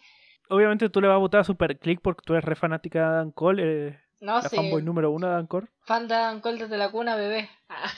Obviamente 0.49 0.91
tú 0.91 1.01
le 1.01 1.09
vas 1.09 1.15
a 1.15 1.19
votar 1.19 1.41
a 1.41 1.45
Super 1.45 1.79
Click 1.79 2.01
porque 2.03 2.23
tú 2.25 2.35
eres 2.35 2.45
re 2.45 2.57
fanática 2.57 3.11
de 3.11 3.17
Dan 3.17 3.31
Cole, 3.31 3.63
eres 3.63 4.04
No 4.25 4.37
la 4.41 4.49
sé, 4.49 4.57
fanboy 4.57 4.83
número 4.83 5.11
uno 5.11 5.37
de 5.37 5.47
Cole. 5.47 5.67
fan 5.83 6.09
de 6.09 6.41
desde 6.57 6.79
la 6.79 6.91
cuna, 6.91 7.15
bebé. 7.15 7.51
Ah. 7.69 7.91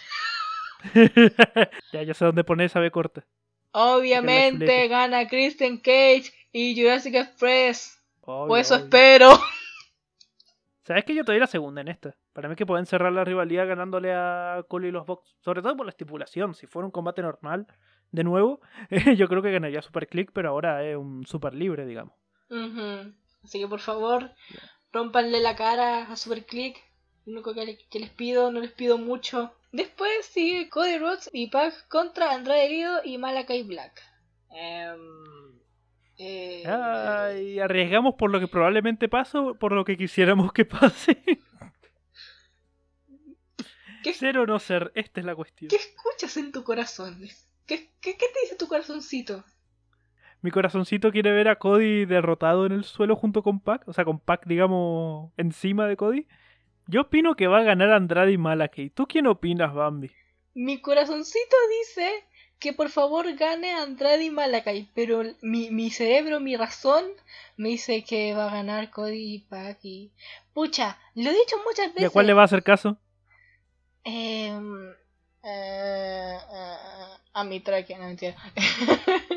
ya, 1.93 2.03
ya 2.03 2.14
sé 2.14 2.24
dónde 2.24 2.43
poner 2.43 2.66
esa 2.66 2.81
B 2.81 2.91
corta. 2.91 3.24
Obviamente 3.70 4.89
gana 4.89 5.29
Kristen 5.29 5.77
Cage 5.79 6.33
y 6.51 6.81
Jurassic 6.81 7.14
Express. 7.14 8.03
Obvio, 8.22 8.55
O 8.55 8.57
eso 8.57 8.74
obvio. 8.74 8.85
espero. 8.87 9.31
¿Sabes 10.83 11.05
que 11.05 11.14
yo 11.14 11.24
te 11.24 11.31
doy 11.31 11.41
la 11.41 11.47
segunda 11.47 11.81
en 11.81 11.89
esta? 11.89 12.16
Para 12.33 12.49
mí 12.49 12.57
que 12.57 12.66
pueden 12.66 12.87
cerrar 12.87 13.12
la 13.12 13.24
rivalidad 13.24 13.68
ganándole 13.68 14.12
a 14.12 14.64
Cole 14.68 14.89
y 14.89 14.91
los 14.91 15.07
Bucks. 15.07 15.37
Sobre 15.41 15.62
todo 15.62 15.77
por 15.77 15.87
la 15.87 15.91
estipulación. 15.91 16.55
Si 16.55 16.66
fuera 16.66 16.87
un 16.87 16.93
combate 16.93 17.22
normal, 17.22 17.68
de 18.11 18.24
nuevo, 18.24 18.61
yo 19.16 19.29
creo 19.29 19.43
que 19.43 19.53
ganaría 19.53 19.81
Super 19.81 20.09
Click, 20.09 20.33
pero 20.33 20.49
ahora 20.49 20.85
es 20.85 20.97
un 20.97 21.24
super 21.24 21.55
libre, 21.55 21.87
digamos. 21.87 22.14
Ujú. 22.51 23.12
Así 23.45 23.61
que 23.61 23.68
por 23.68 23.79
favor, 23.79 24.33
rompanle 24.97 25.40
la 25.40 25.55
cara 25.57 26.11
a 26.11 26.16
Super 26.16 26.44
Click. 26.47 26.76
Lo 27.26 27.32
único 27.34 27.55
que, 27.55 27.64
le- 27.66 27.78
que 27.90 27.99
les 28.01 28.11
pido, 28.11 28.51
no 28.51 28.61
les 28.61 28.72
pido 28.72 28.99
mucho. 28.99 29.53
Después 29.72 30.24
sigue 30.26 30.68
Cody 30.70 30.97
Rhodes 30.99 31.28
y 31.32 31.49
Pac 31.51 31.86
contra 31.88 32.32
Andrade 32.32 32.64
Herido 32.66 33.01
y 33.05 33.18
Malakai 33.18 33.62
Black. 33.64 34.01
Em, 34.51 35.59
eh, 36.18 36.62
Ay, 36.66 37.59
arriesgamos 37.59 38.14
por 38.14 38.30
lo 38.30 38.40
que 38.40 38.47
probablemente 38.49 39.09
pase 39.09 39.38
por 39.61 39.72
lo 39.72 39.84
que 39.84 39.97
quisiéramos 39.99 40.53
que 40.53 40.64
pase. 40.64 41.18
¿Qué? 44.03 44.14
Ser 44.14 44.38
o 44.38 44.47
no 44.47 44.59
ser, 44.61 44.92
esta 44.94 45.20
es 45.20 45.26
la 45.26 45.34
cuestión. 45.34 45.68
¿Qué 45.68 45.76
escuchas 45.76 46.36
en 46.36 46.53
tu 46.53 46.62
corazón? 46.62 47.20
¿Qué, 47.66 47.90
qué, 48.01 48.16
qué 48.16 48.26
te 48.32 48.40
dice 48.42 48.57
tu 48.57 48.68
corazoncito? 48.68 49.44
Mi 50.43 50.51
corazoncito 50.51 51.11
quiere 51.11 51.32
ver 51.32 51.49
a 51.49 51.57
Cody 51.57 52.05
derrotado 52.05 52.66
en 52.66 52.72
el 52.72 52.84
suelo 52.84 53.16
junto 53.16 53.43
con 53.43 53.61
Pac, 53.61 53.87
o 53.89 53.93
sea, 53.93 54.05
con 54.05 54.18
Pac, 54.18 54.47
digamos, 54.47 55.32
encima 55.37 55.87
de 55.87 55.97
Cody. 55.97 56.26
Yo 56.87 57.03
opino 57.03 57.34
que 57.34 57.49
va 57.49 57.59
a 57.59 57.64
ganar 57.64 57.91
Andrade 57.91 58.32
y 58.32 58.39
Malakay. 58.39 58.91
¿Tú 58.91 59.07
quién 59.07 59.26
opinas, 59.26 59.74
Bambi? 59.74 60.11
Mi 60.55 60.80
corazoncito 60.80 61.57
dice 61.80 62.24
que 62.59 62.72
por 62.72 62.91
favor 62.91 63.34
gane 63.34 63.72
Andrade 63.72 64.24
y 64.24 64.30
Malakay, 64.30 64.89
pero 64.95 65.22
mi, 65.43 65.70
mi 65.70 65.91
cerebro, 65.91 66.41
mi 66.41 66.57
razón, 66.57 67.05
me 67.57 67.70
dice 67.70 68.05
que 68.05 68.34
va 68.34 68.49
a 68.49 68.55
ganar 68.55 68.91
Cody 68.91 69.34
y 69.34 69.39
Pac 69.41 69.78
y... 69.82 70.12
Pucha, 70.55 70.99
lo 71.14 71.30
he 71.30 71.34
dicho 71.34 71.57
muchas 71.66 71.89
veces. 71.89 72.03
¿Y 72.03 72.05
a 72.07 72.11
cuál 72.11 72.26
le 72.26 72.32
va 72.32 72.43
a 72.43 72.47
hacer 72.47 72.62
caso? 72.62 72.97
Em, 74.05 74.91
eh, 75.43 76.39
eh, 76.39 76.39
a 77.32 77.45
mi 77.45 77.59
no 77.59 78.05
mentira. 78.07 78.37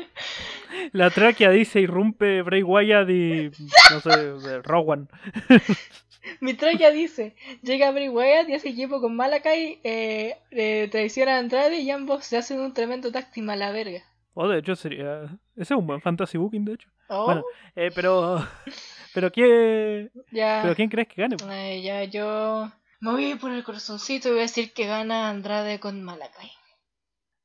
La 0.92 1.10
tráquea 1.10 1.50
dice 1.50 1.80
irrumpe 1.80 2.42
Bray 2.42 2.62
Wyatt 2.62 3.08
y. 3.10 3.50
No 3.92 4.00
sé, 4.00 4.62
Rowan. 4.62 5.08
mi 6.40 6.54
tráquea 6.54 6.90
dice: 6.90 7.34
Llega 7.62 7.90
Bray 7.90 8.08
Wyatt 8.08 8.48
y 8.48 8.54
hace 8.54 8.68
equipo 8.70 9.00
con 9.00 9.16
Malakai, 9.16 9.80
eh, 9.84 10.36
eh, 10.50 10.88
traiciona 10.90 11.36
a 11.36 11.38
Andrade 11.38 11.78
y 11.80 11.90
ambos 11.90 12.24
se 12.24 12.36
hacen 12.36 12.60
un 12.60 12.72
tremendo 12.74 13.10
táctil 13.12 13.48
a 13.50 13.56
la 13.56 13.72
verga. 13.72 14.02
Oh, 14.34 14.48
de 14.48 14.58
hecho 14.58 14.76
sería. 14.76 15.24
Ese 15.56 15.74
es 15.74 15.78
un 15.78 15.86
buen 15.86 16.00
fantasy 16.00 16.38
booking, 16.38 16.64
de 16.64 16.74
hecho. 16.74 16.88
Oh, 17.08 17.24
Bueno, 17.26 17.44
eh, 17.76 17.90
pero. 17.94 18.46
Pero 19.12 19.32
quién. 19.32 20.12
ya, 20.30 20.60
¿Pero 20.62 20.76
quién 20.76 20.88
crees 20.88 21.08
que 21.08 21.20
gane? 21.22 21.34
eh, 21.50 21.82
ya 21.82 22.04
yo 22.04 22.70
me 23.00 23.10
voy 23.10 23.24
a 23.24 23.28
ir 23.30 23.40
por 23.40 23.50
el 23.50 23.64
corazoncito 23.64 24.28
y 24.28 24.30
voy 24.30 24.38
a 24.38 24.42
decir 24.42 24.72
que 24.72 24.86
gana 24.86 25.28
Andrade 25.30 25.80
con 25.80 26.04
Malakai. 26.04 26.52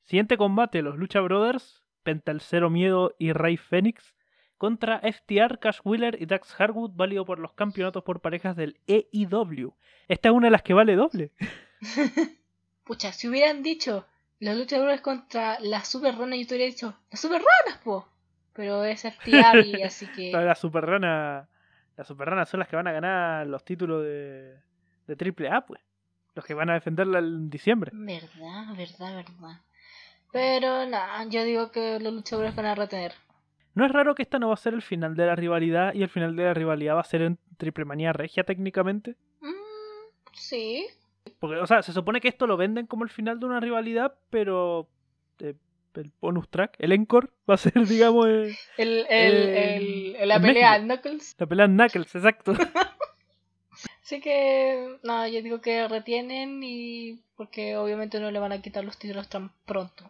Siguiente 0.04 0.38
combate: 0.38 0.84
los 0.84 0.96
Lucha 0.96 1.22
Brothers, 1.22 1.84
Penta 2.06 2.32
el 2.32 2.40
Cero 2.40 2.70
Miedo 2.70 3.16
y 3.18 3.34
Rey 3.34 3.58
Fénix 3.58 4.14
contra 4.58 5.02
FTR, 5.02 5.60
Cash 5.60 5.80
Wheeler 5.84 6.22
y 6.22 6.28
Dax 6.28 6.56
Harwood, 6.58 6.92
válido 6.94 7.26
por 7.26 7.40
los 7.40 7.54
campeonatos 7.54 8.04
por 8.04 8.22
parejas 8.22 8.56
del 8.56 8.80
EIW. 8.88 9.74
Esta 10.08 10.30
es 10.30 10.36
una 10.36 10.48
de 10.48 10.52
las 10.52 10.62
que 10.62 10.74
vale 10.74 10.96
doble. 10.96 11.32
Pucha, 12.86 13.12
si 13.12 13.28
hubieran 13.28 13.64
dicho 13.64 14.06
los 14.40 14.56
luchadores 14.56 15.02
contra 15.02 15.60
las 15.60 15.88
super 15.88 16.16
ranas, 16.16 16.40
yo 16.40 16.48
te 16.48 16.56
hubiera 16.56 16.72
dicho 16.72 16.96
las 17.10 17.20
super 17.20 17.42
ranas, 17.42 17.82
po. 17.84 18.08
Pero 18.54 18.86
es 18.86 19.02
FTR 19.02 19.66
y 19.66 19.82
así 19.84 20.08
que. 20.08 20.32
La, 20.32 20.42
la 20.42 20.56
Super 20.56 20.86
Rana. 20.86 21.50
Las 21.98 22.08
Super 22.08 22.30
Ranas 22.30 22.50
son 22.50 22.60
las 22.60 22.70
que 22.70 22.76
van 22.76 22.88
a 22.88 22.92
ganar 22.92 23.48
los 23.48 23.66
títulos 23.66 24.04
de, 24.04 24.56
de 25.08 25.16
Triple 25.16 25.50
A, 25.50 25.66
pues. 25.66 25.82
Los 26.36 26.46
que 26.46 26.54
van 26.54 26.70
a 26.70 26.74
defenderla 26.74 27.20
en 27.20 27.50
diciembre. 27.50 27.92
Verdad, 27.94 28.76
verdad, 28.78 29.16
verdad. 29.16 29.62
Pero 30.36 30.86
nada, 30.86 31.24
yo 31.30 31.44
digo 31.46 31.72
que 31.72 31.98
los 32.00 32.12
luchadores 32.14 32.54
van 32.56 32.66
a 32.66 32.76
retener. 32.76 33.14
No 33.74 33.86
es 33.86 33.92
raro 33.92 34.16
que 34.16 34.24
esta 34.24 34.38
no 34.38 34.50
va 34.50 34.54
a 34.56 34.58
ser 34.58 34.74
el 34.74 34.82
final 34.82 35.16
de 35.16 35.26
la 35.26 35.36
rivalidad 35.36 35.94
y 35.94 36.04
el 36.04 36.10
final 36.10 36.36
de 36.36 36.44
la 36.44 36.54
rivalidad 36.54 36.96
va 36.96 37.02
a 37.02 37.06
ser 37.06 37.22
en 37.22 37.40
Triple 37.58 37.86
Manía 37.86 38.12
Regia 38.12 38.44
técnicamente. 38.44 39.16
Mm, 39.40 39.54
sí. 40.34 40.86
Porque, 41.40 41.58
o 41.58 41.66
sea, 41.68 41.82
se 41.84 41.94
supone 41.94 42.20
que 42.20 42.28
esto 42.28 42.48
lo 42.48 42.58
venden 42.58 42.86
como 42.86 43.06
el 43.06 43.10
final 43.10 43.40
de 43.40 43.46
una 43.46 43.60
rivalidad, 43.62 44.14
pero 44.30 44.90
eh, 45.40 45.56
el 45.96 46.12
bonus 46.20 46.50
track, 46.50 46.76
el 46.80 46.92
encore, 46.92 47.30
va 47.50 47.54
a 47.54 47.58
ser, 47.58 47.74
digamos, 47.88 48.28
eh, 48.28 48.58
El, 48.78 49.06
el, 49.10 49.34
Eh, 49.50 50.16
el- 50.22 50.28
la 50.30 50.40
pelea. 50.42 50.80
Knuckles. 50.80 51.36
la 51.40 51.46
pelea 51.46 51.68
Knuckles, 51.68 52.14
exacto. 52.16 52.54
Así 54.04 54.22
que, 54.22 54.98
no, 55.04 55.28
yo 55.28 55.42
digo 55.42 55.62
que 55.62 55.88
retienen 55.88 56.62
y. 56.64 57.22
Porque 57.36 57.76
obviamente 57.76 58.20
no 58.20 58.32
le 58.32 58.40
van 58.40 58.52
a 58.54 58.62
quitar 58.62 58.86
los 58.86 58.98
títulos 58.98 59.28
tan 59.28 59.52
pronto. 59.66 60.10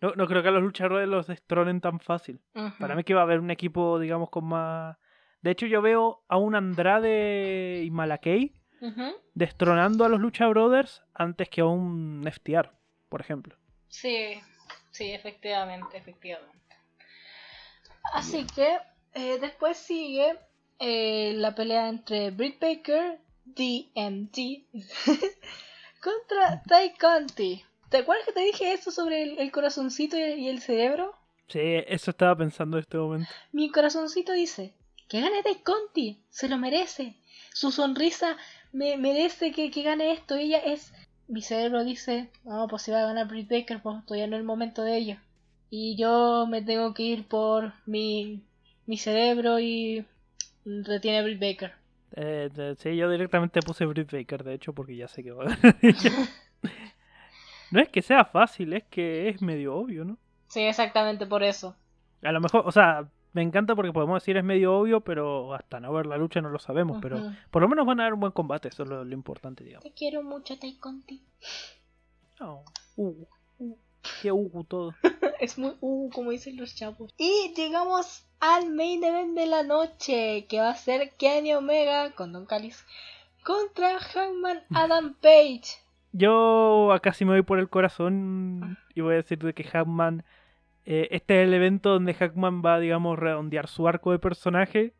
No, 0.00 0.14
no 0.14 0.26
creo 0.26 0.42
que 0.42 0.48
a 0.48 0.52
los 0.52 0.62
luchadores 0.62 1.08
los 1.08 1.26
destronen 1.26 1.80
tan 1.80 2.00
fácil. 2.00 2.40
Para 2.78 2.94
mí 2.94 3.04
que 3.04 3.14
va 3.14 3.20
a 3.20 3.24
haber 3.24 3.40
un 3.40 3.50
equipo, 3.50 3.98
digamos, 3.98 4.30
con 4.30 4.46
más... 4.46 4.96
De 5.42 5.50
hecho, 5.50 5.66
yo 5.66 5.82
veo 5.82 6.22
a 6.28 6.36
un 6.36 6.54
Andrade 6.54 7.82
y 7.84 7.90
Malakay 7.90 8.52
Ujú. 8.80 9.14
destronando 9.34 10.04
a 10.04 10.08
los 10.08 10.20
Lucha 10.20 10.46
Brothers 10.48 11.02
antes 11.14 11.48
que 11.48 11.60
a 11.60 11.66
un 11.66 12.24
FTR, 12.26 12.70
por 13.08 13.20
ejemplo. 13.20 13.56
Sí, 13.88 14.40
sí, 14.90 15.12
efectivamente, 15.12 15.96
efectivamente. 15.96 16.76
Así 18.12 18.46
que 18.46 18.78
eh, 19.14 19.38
después 19.40 19.76
sigue 19.76 20.38
eh, 20.78 21.32
la 21.36 21.54
pelea 21.54 21.88
entre 21.88 22.30
Britt 22.30 22.60
Baker, 22.60 23.18
DMD, 23.44 24.64
contra 26.02 26.62
Ty 26.62 26.98
Conti. 26.98 27.64
¿Te 27.90 27.98
acuerdas 27.98 28.24
que 28.26 28.32
te 28.32 28.40
dije 28.40 28.72
eso 28.72 28.90
sobre 28.90 29.22
el, 29.22 29.38
el 29.38 29.50
corazoncito 29.50 30.16
y 30.16 30.48
el 30.48 30.60
cerebro? 30.60 31.12
Sí, 31.48 31.58
eso 31.88 32.12
estaba 32.12 32.36
pensando 32.36 32.76
en 32.76 32.82
este 32.82 32.96
momento. 32.96 33.28
Mi 33.50 33.70
corazoncito 33.72 34.32
dice, 34.32 34.72
que 35.08 35.20
gane 35.20 35.42
Ty 35.42 35.56
Conti, 35.64 36.22
se 36.30 36.48
lo 36.48 36.56
merece. 36.56 37.16
Su 37.52 37.72
sonrisa 37.72 38.36
me 38.72 38.96
merece 38.96 39.50
que, 39.50 39.72
que 39.72 39.82
gane 39.82 40.12
esto. 40.12 40.36
Ella 40.36 40.58
es... 40.58 40.92
Mi 41.26 41.42
cerebro 41.42 41.84
dice, 41.84 42.28
no, 42.44 42.66
pues 42.68 42.82
si 42.82 42.90
va 42.90 43.02
a 43.02 43.06
ganar 43.06 43.28
Britt 43.28 43.50
Baker, 43.50 43.82
pues 43.82 44.04
todavía 44.04 44.26
no 44.26 44.36
es 44.36 44.40
el 44.40 44.46
momento 44.46 44.82
de 44.82 44.96
ello. 44.96 45.16
Y 45.68 45.96
yo 45.96 46.46
me 46.48 46.62
tengo 46.62 46.94
que 46.94 47.04
ir 47.04 47.26
por 47.26 47.72
mi, 47.86 48.42
mi 48.86 48.98
cerebro 48.98 49.60
y 49.60 50.04
retiene 50.64 51.18
a 51.18 51.22
Britt 51.22 51.40
Baker. 51.40 51.72
Eh, 52.16 52.74
sí, 52.78 52.96
yo 52.96 53.08
directamente 53.10 53.62
puse 53.62 53.86
Britt 53.86 54.10
Baker, 54.10 54.42
de 54.42 54.54
hecho, 54.54 54.72
porque 54.72 54.96
ya 54.96 55.06
sé 55.06 55.22
que 55.22 55.30
va 55.32 55.44
a 55.44 55.56
ganar. 55.56 55.76
No 57.70 57.80
es 57.80 57.88
que 57.88 58.02
sea 58.02 58.24
fácil, 58.24 58.72
es 58.72 58.84
que 58.84 59.28
es 59.28 59.42
medio 59.42 59.76
obvio, 59.76 60.04
¿no? 60.04 60.18
Sí, 60.48 60.60
exactamente 60.60 61.26
por 61.26 61.42
eso. 61.42 61.76
A 62.22 62.32
lo 62.32 62.40
mejor, 62.40 62.62
o 62.66 62.72
sea, 62.72 63.08
me 63.32 63.42
encanta 63.42 63.76
porque 63.76 63.92
podemos 63.92 64.20
decir 64.20 64.36
es 64.36 64.44
medio 64.44 64.76
obvio, 64.76 65.00
pero 65.00 65.54
hasta 65.54 65.78
no 65.78 65.92
ver 65.92 66.06
la 66.06 66.16
lucha 66.16 66.40
no 66.40 66.48
lo 66.48 66.58
sabemos. 66.58 66.98
Pero 67.00 67.32
por 67.50 67.62
lo 67.62 67.68
menos 67.68 67.86
van 67.86 68.00
a 68.00 68.04
dar 68.04 68.14
un 68.14 68.20
buen 68.20 68.32
combate, 68.32 68.68
eso 68.68 68.82
es 68.82 68.88
lo, 68.88 69.04
lo 69.04 69.14
importante, 69.14 69.62
digamos. 69.62 69.84
Te 69.84 69.92
quiero 69.92 70.22
mucho, 70.22 70.58
Ty 70.58 70.76
Conti. 70.76 71.22
Oh, 72.40 72.64
uh, 72.96 73.26
uh, 73.58 73.78
qué 74.22 74.32
uh, 74.32 74.64
todo. 74.64 74.94
Es 75.40 75.56
muy 75.56 75.72
uh, 75.80 76.10
como 76.10 76.32
dicen 76.32 76.58
los 76.58 76.74
chavos. 76.74 77.14
Y 77.16 77.54
llegamos 77.56 78.26
al 78.40 78.70
main 78.70 79.02
event 79.04 79.34
de 79.34 79.46
la 79.46 79.62
noche, 79.62 80.46
que 80.48 80.60
va 80.60 80.70
a 80.70 80.74
ser 80.74 81.12
Kenny 81.12 81.54
Omega 81.54 82.10
con 82.12 82.32
Don 82.32 82.44
Callis 82.44 82.84
contra 83.42 83.98
Hangman 83.98 84.62
Adam 84.74 85.14
Page. 85.14 85.78
Yo 86.12 86.92
acá 86.92 87.12
sí 87.12 87.24
me 87.24 87.32
voy 87.32 87.42
por 87.42 87.58
el 87.58 87.68
corazón 87.68 88.78
y 88.94 89.00
voy 89.00 89.14
a 89.14 89.18
decir 89.18 89.38
de 89.38 89.54
que 89.54 89.64
Hackman, 89.64 90.24
eh, 90.84 91.08
este 91.12 91.40
es 91.40 91.48
el 91.48 91.54
evento 91.54 91.90
donde 91.90 92.14
Hackman 92.14 92.62
va, 92.64 92.80
digamos, 92.80 93.18
redondear 93.18 93.68
su 93.68 93.86
arco 93.86 94.10
de 94.10 94.18
personaje, 94.18 94.94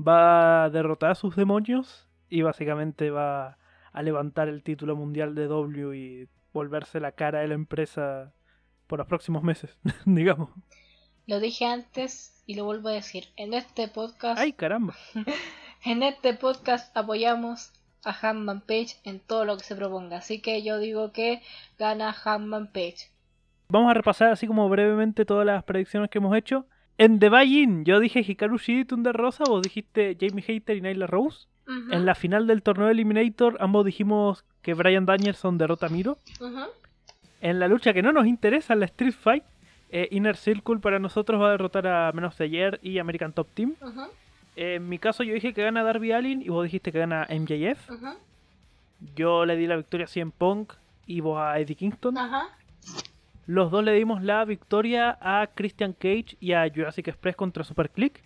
va 0.00 0.64
a 0.64 0.70
derrotar 0.70 1.10
a 1.10 1.14
sus 1.14 1.36
demonios 1.36 2.08
y 2.30 2.42
básicamente 2.42 3.10
va 3.10 3.58
a 3.92 4.02
levantar 4.02 4.48
el 4.48 4.62
título 4.62 4.96
mundial 4.96 5.34
de 5.34 5.46
W 5.46 5.96
y 5.96 6.28
volverse 6.52 7.00
la 7.00 7.12
cara 7.12 7.40
de 7.40 7.48
la 7.48 7.54
empresa 7.54 8.32
por 8.86 8.98
los 8.98 9.08
próximos 9.08 9.42
meses, 9.42 9.76
digamos. 10.06 10.50
Lo 11.26 11.40
dije 11.40 11.66
antes 11.66 12.42
y 12.46 12.54
lo 12.54 12.64
vuelvo 12.64 12.88
a 12.88 12.92
decir. 12.92 13.24
En 13.36 13.52
este 13.52 13.86
podcast, 13.88 14.40
¡Ay, 14.40 14.54
caramba! 14.54 14.94
en 15.84 16.02
este 16.02 16.32
podcast 16.32 16.96
apoyamos 16.96 17.72
a 18.04 18.12
Hangman 18.12 18.60
Page 18.60 18.96
en 19.04 19.20
todo 19.20 19.44
lo 19.44 19.56
que 19.56 19.64
se 19.64 19.76
proponga. 19.76 20.18
Así 20.18 20.40
que 20.40 20.62
yo 20.62 20.78
digo 20.78 21.12
que 21.12 21.42
gana 21.78 22.12
Hangman 22.12 22.68
Page. 22.68 23.10
Vamos 23.70 23.90
a 23.90 23.94
repasar 23.94 24.32
así 24.32 24.46
como 24.46 24.68
brevemente 24.68 25.24
todas 25.24 25.44
las 25.44 25.62
predicciones 25.64 26.10
que 26.10 26.18
hemos 26.18 26.36
hecho. 26.36 26.66
En 26.96 27.18
The 27.20 27.28
Buy-In, 27.28 27.84
yo 27.84 28.00
dije 28.00 28.24
Hikaru 28.26 28.58
Shida 28.58 28.80
y 28.80 28.84
Thunder 28.84 29.14
Rosa, 29.14 29.44
vos 29.46 29.62
dijiste 29.62 30.16
Jamie 30.18 30.42
Hater 30.42 30.76
y 30.76 30.80
Nyla 30.80 31.06
Rose. 31.06 31.46
En 31.90 32.06
la 32.06 32.14
final 32.14 32.46
del 32.46 32.62
torneo 32.62 32.88
Eliminator, 32.88 33.58
ambos 33.60 33.84
dijimos 33.84 34.42
que 34.62 34.72
Brian 34.72 35.04
Danielson 35.04 35.58
derrota 35.58 35.86
a 35.86 35.88
Miro. 35.90 36.16
En 37.42 37.60
la 37.60 37.68
lucha 37.68 37.92
que 37.92 38.02
no 38.02 38.10
nos 38.10 38.26
interesa, 38.26 38.74
la 38.74 38.86
Street 38.86 39.12
Fight, 39.12 39.44
eh, 39.90 40.08
Inner 40.10 40.36
Circle 40.36 40.78
para 40.78 40.98
nosotros 40.98 41.40
va 41.40 41.48
a 41.48 41.50
derrotar 41.50 41.86
a 41.86 42.10
Menos 42.12 42.38
de 42.38 42.46
Ayer 42.46 42.80
y 42.82 42.98
American 42.98 43.34
Top 43.34 43.48
Team. 43.52 43.74
Ujú, 43.82 44.00
en 44.58 44.88
mi 44.88 44.98
caso, 44.98 45.22
yo 45.22 45.34
dije 45.34 45.54
que 45.54 45.62
gana 45.62 45.84
Darby 45.84 46.12
Allin 46.12 46.42
y 46.42 46.48
vos 46.48 46.64
dijiste 46.64 46.90
que 46.90 46.98
gana 46.98 47.26
MJF. 47.30 47.90
ujú. 47.90 48.08
Yo 49.14 49.46
le 49.46 49.56
di 49.56 49.66
la 49.68 49.76
victoria 49.76 50.06
a 50.06 50.08
CM 50.08 50.32
Punk 50.36 50.72
y 51.06 51.20
vos 51.20 51.38
a 51.40 51.58
Eddie 51.60 51.76
Kingston. 51.76 52.18
Ajá. 52.18 52.48
Los 53.46 53.70
dos 53.70 53.84
le 53.84 53.92
dimos 53.92 54.22
la 54.22 54.44
victoria 54.44 55.16
a 55.20 55.46
Christian 55.54 55.92
Cage 55.92 56.36
y 56.40 56.52
a 56.52 56.68
Jurassic 56.68 57.06
Express 57.08 57.36
contra 57.36 57.62
Super 57.62 57.88
Click. 57.90 58.20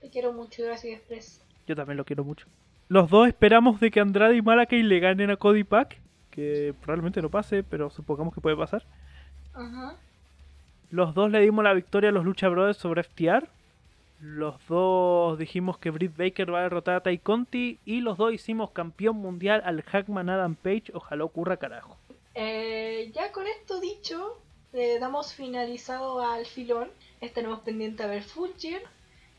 Te 0.00 0.10
quiero 0.10 0.32
mucho, 0.32 0.62
gracias 0.62 0.98
Express. 0.98 1.44
Yo 1.66 1.74
también 1.74 1.96
lo 1.96 2.04
quiero 2.04 2.24
mucho. 2.24 2.46
Los 2.88 3.08
dos 3.08 3.28
esperamos 3.28 3.80
de 3.80 3.90
que 3.90 4.00
Andrade 4.00 4.36
y 4.36 4.42
Malakay 4.42 4.82
le 4.82 5.00
ganen 5.00 5.30
a 5.30 5.36
Cody 5.36 5.64
Pack. 5.64 5.96
Que 6.30 6.74
probablemente 6.80 7.22
no 7.22 7.30
pase, 7.30 7.62
pero 7.62 7.90
supongamos 7.90 8.34
que 8.34 8.40
puede 8.40 8.56
pasar. 8.56 8.84
Ajá. 9.54 9.96
Los 10.90 11.14
dos 11.14 11.30
le 11.30 11.40
dimos 11.40 11.64
la 11.64 11.72
victoria 11.72 12.10
a 12.10 12.12
los 12.12 12.24
Lucha 12.24 12.48
Brothers 12.48 12.76
sobre 12.76 13.02
FTR. 13.02 13.48
Los 14.20 14.54
dos 14.68 15.38
dijimos 15.38 15.78
que 15.78 15.90
Britt 15.90 16.16
Baker 16.16 16.52
va 16.52 16.60
a 16.60 16.62
derrotar 16.62 16.96
a 16.96 17.02
Tai 17.02 17.18
Conti 17.18 17.78
y 17.84 18.00
los 18.00 18.18
dos 18.18 18.32
hicimos 18.32 18.70
campeón 18.70 19.16
mundial 19.16 19.62
al 19.64 19.82
Hackman 19.82 20.28
Adam 20.28 20.54
Page. 20.54 20.92
Ojalá 20.92 21.24
ocurra 21.24 21.56
carajo. 21.56 21.96
Eh, 22.34 23.10
ya 23.14 23.32
con 23.32 23.46
esto 23.46 23.80
dicho, 23.80 24.38
damos 25.00 25.32
finalizado 25.32 26.20
al 26.20 26.46
filón. 26.46 26.88
Estaremos 27.20 27.60
pendientes 27.60 28.04
a 28.04 28.08
ver 28.08 28.22
Full 28.22 28.50
Gear. 28.58 28.82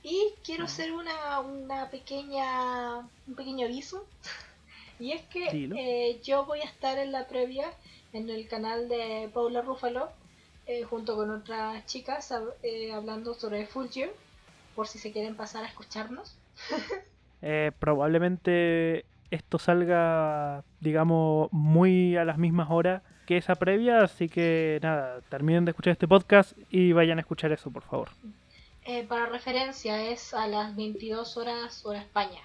Y 0.03 0.33
quiero 0.43 0.65
hacer 0.65 0.91
una, 0.93 1.39
una 1.41 1.89
pequeña, 1.89 2.97
un 3.27 3.35
pequeño 3.35 3.67
aviso. 3.67 4.05
y 4.99 5.11
es 5.11 5.21
que 5.23 5.47
eh, 5.51 6.19
yo 6.23 6.45
voy 6.45 6.61
a 6.61 6.65
estar 6.65 6.97
en 6.97 7.11
la 7.11 7.27
previa 7.27 7.71
en 8.13 8.29
el 8.29 8.47
canal 8.47 8.89
de 8.89 9.29
Paula 9.33 9.61
Ruffalo 9.61 10.09
eh, 10.67 10.83
junto 10.83 11.15
con 11.15 11.31
otras 11.31 11.85
chicas 11.85 12.33
eh, 12.63 12.91
hablando 12.91 13.33
sobre 13.33 13.65
Full 13.67 13.87
Gear. 13.87 14.09
Por 14.75 14.87
si 14.87 14.99
se 14.99 15.11
quieren 15.11 15.35
pasar 15.35 15.63
a 15.63 15.67
escucharnos. 15.67 16.37
Eh, 17.43 17.71
probablemente 17.79 19.03
esto 19.31 19.57
salga, 19.57 20.63
digamos, 20.79 21.51
muy 21.51 22.15
a 22.15 22.23
las 22.23 22.37
mismas 22.37 22.69
horas 22.69 23.01
que 23.25 23.37
esa 23.37 23.55
previa, 23.55 24.03
así 24.03 24.29
que 24.29 24.79
nada, 24.83 25.21
terminen 25.29 25.65
de 25.65 25.71
escuchar 25.71 25.93
este 25.93 26.07
podcast 26.07 26.53
y 26.69 26.91
vayan 26.91 27.17
a 27.17 27.21
escuchar 27.21 27.51
eso, 27.51 27.71
por 27.71 27.83
favor. 27.83 28.09
Eh, 28.83 29.05
para 29.07 29.27
referencia 29.27 30.09
es 30.09 30.33
a 30.33 30.47
las 30.47 30.75
22 30.75 31.37
horas 31.37 31.85
hora 31.85 31.99
España. 31.99 32.41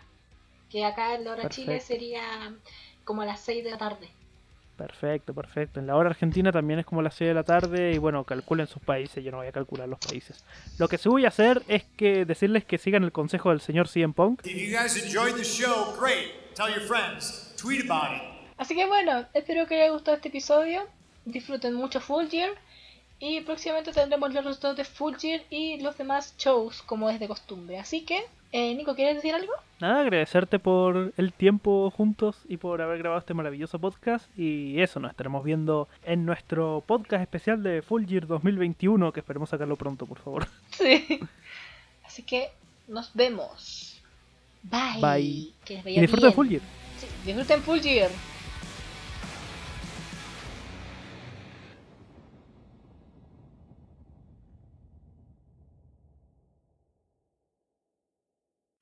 Que 0.71 0.85
acá 0.85 1.15
en 1.15 1.25
la 1.25 1.33
hora 1.33 1.49
Chile 1.49 1.81
sería 1.81 2.23
como 3.05 3.23
a 3.23 3.27
las 3.27 3.41
6 3.41 3.65
de 3.65 3.71
la 3.71 3.79
tarde. 3.79 4.09
Perfecto, 4.77 5.33
perfecto. 5.33 5.81
En 5.81 5.87
la 5.87 5.97
hora 5.97 6.11
argentina 6.11 6.53
también 6.53 6.79
es 6.81 6.87
como 6.87 7.01
las 7.01 7.15
6 7.15 7.29
de 7.29 7.35
la 7.35 7.45
tarde 7.45 7.93
y 7.93 7.99
bueno, 7.99 8.25
calculen 8.25 8.67
sus 8.67 8.83
países, 8.83 9.25
yo 9.25 9.31
no 9.31 9.39
voy 9.39 9.47
a 9.47 9.53
calcular 9.53 9.89
los 9.89 9.99
países. 9.99 10.45
Lo 10.79 10.89
que 10.89 10.99
sí 10.99 11.09
voy 11.09 11.25
a 11.25 11.29
hacer 11.29 11.63
es 11.67 11.85
que 11.97 12.25
decirles 12.27 12.65
que 12.65 12.77
sigan 12.77 13.03
el 13.03 13.13
consejo 13.13 13.51
del 13.51 13.61
señor 13.61 13.89
CM 13.89 14.13
Punk. 14.13 14.45
If 14.45 14.53
you 14.53 14.77
guys 14.77 15.03
enjoyed 15.03 15.35
the 15.35 15.45
show, 15.45 15.97
great. 15.99 16.55
Tell 16.55 16.69
your 16.69 16.83
friends. 16.83 17.55
Tweet 17.57 17.89
about 17.89 18.17
it. 18.17 18.23
Así 18.59 18.75
que 18.75 18.87
bueno, 18.87 19.27
espero 19.35 19.67
que 19.67 19.81
haya 19.81 19.93
gustado 19.93 20.17
este 20.17 20.29
episodio. 20.29 20.83
Disfruten 21.25 21.75
mucho 21.75 22.01
Full 22.01 22.27
Gear. 22.29 22.51
Y 23.19 23.41
próximamente 23.41 23.93
tendremos 23.93 24.35
los 24.35 24.45
resultados 24.45 24.77
de 24.77 24.85
Full 24.85 25.15
Gear 25.17 25.41
y 25.49 25.81
los 25.81 25.97
demás 25.97 26.35
shows 26.37 26.83
como 26.83 27.09
es 27.09 27.19
de 27.19 27.29
costumbre. 27.29 27.79
Así 27.79 28.03
que, 28.03 28.23
eh, 28.53 28.75
Nico, 28.75 28.95
¿quieres 28.95 29.17
decir 29.17 29.35
algo? 29.35 29.53
Nada, 29.81 30.01
agradecerte 30.01 30.59
por 30.59 31.13
el 31.17 31.33
tiempo 31.33 31.91
juntos 31.91 32.39
y 32.49 32.57
por 32.57 32.81
haber 32.81 32.99
grabado 32.99 33.19
este 33.19 33.35
maravilloso 33.35 33.79
podcast. 33.79 34.27
Y 34.39 34.81
eso, 34.81 35.01
nos 35.01 35.11
estaremos 35.11 35.45
viendo 35.45 35.89
en 36.05 36.25
nuestro 36.25 36.83
podcast 36.87 37.23
especial 37.23 37.63
de 37.63 37.83
Full 37.83 38.07
Year 38.07 38.27
2021, 38.27 39.13
que 39.13 39.21
esperemos 39.21 39.51
sacarlo 39.51 39.77
pronto, 39.77 40.07
por 40.07 40.19
favor. 40.19 40.47
Sí. 40.71 41.21
Así 42.05 42.23
que 42.23 42.49
nos 42.89 43.13
vemos. 43.15 44.01
Bye. 44.63 45.01
Bye. 45.01 45.53
Que 45.65 45.75
les 45.75 45.83
Y 45.83 45.89
vaya 45.89 46.01
disfruta 46.03 46.27
de 46.27 46.33
bien. 46.33 46.35
Full 46.35 46.49
Year. 46.49 46.63
Sí, 46.99 47.07
disfruten 47.27 47.63
Full 47.63 47.81
Gear. 47.81 48.11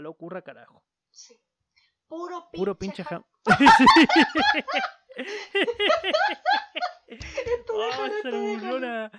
Lo 0.04 0.10
ocurra 0.10 0.42
carajo. 0.42 0.84
Sí. 1.10 1.34
Puro 2.06 2.50
pinche, 2.50 2.58
Puro 2.58 2.74
pinche 2.78 3.02
jam- 3.04 3.24
jam. 3.46 3.58
Esto 7.06 7.72
Oh, 7.74 7.86
déjalo, 7.86 8.06
esa 8.06 8.16
esto 8.16 8.30
déjalo. 8.30 8.60
neurona, 8.80 9.10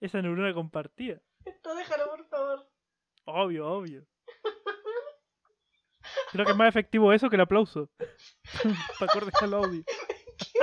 esa 0.00 0.22
neurona 0.22 0.54
compartida. 0.54 1.20
Esto 1.44 1.74
déjalo, 1.74 2.06
por 2.10 2.26
favor. 2.28 2.70
Obvio, 3.26 3.68
obvio. 3.68 4.06
Creo 6.32 6.46
que 6.46 6.52
es 6.52 6.56
más 6.56 6.68
efectivo 6.68 7.12
eso 7.12 7.28
que 7.28 7.36
el 7.36 7.42
aplauso. 7.42 7.90
Para 8.98 9.12
cortar 9.12 9.44
el 9.44 9.54
audio. 9.54 9.84
Qué 10.38 10.58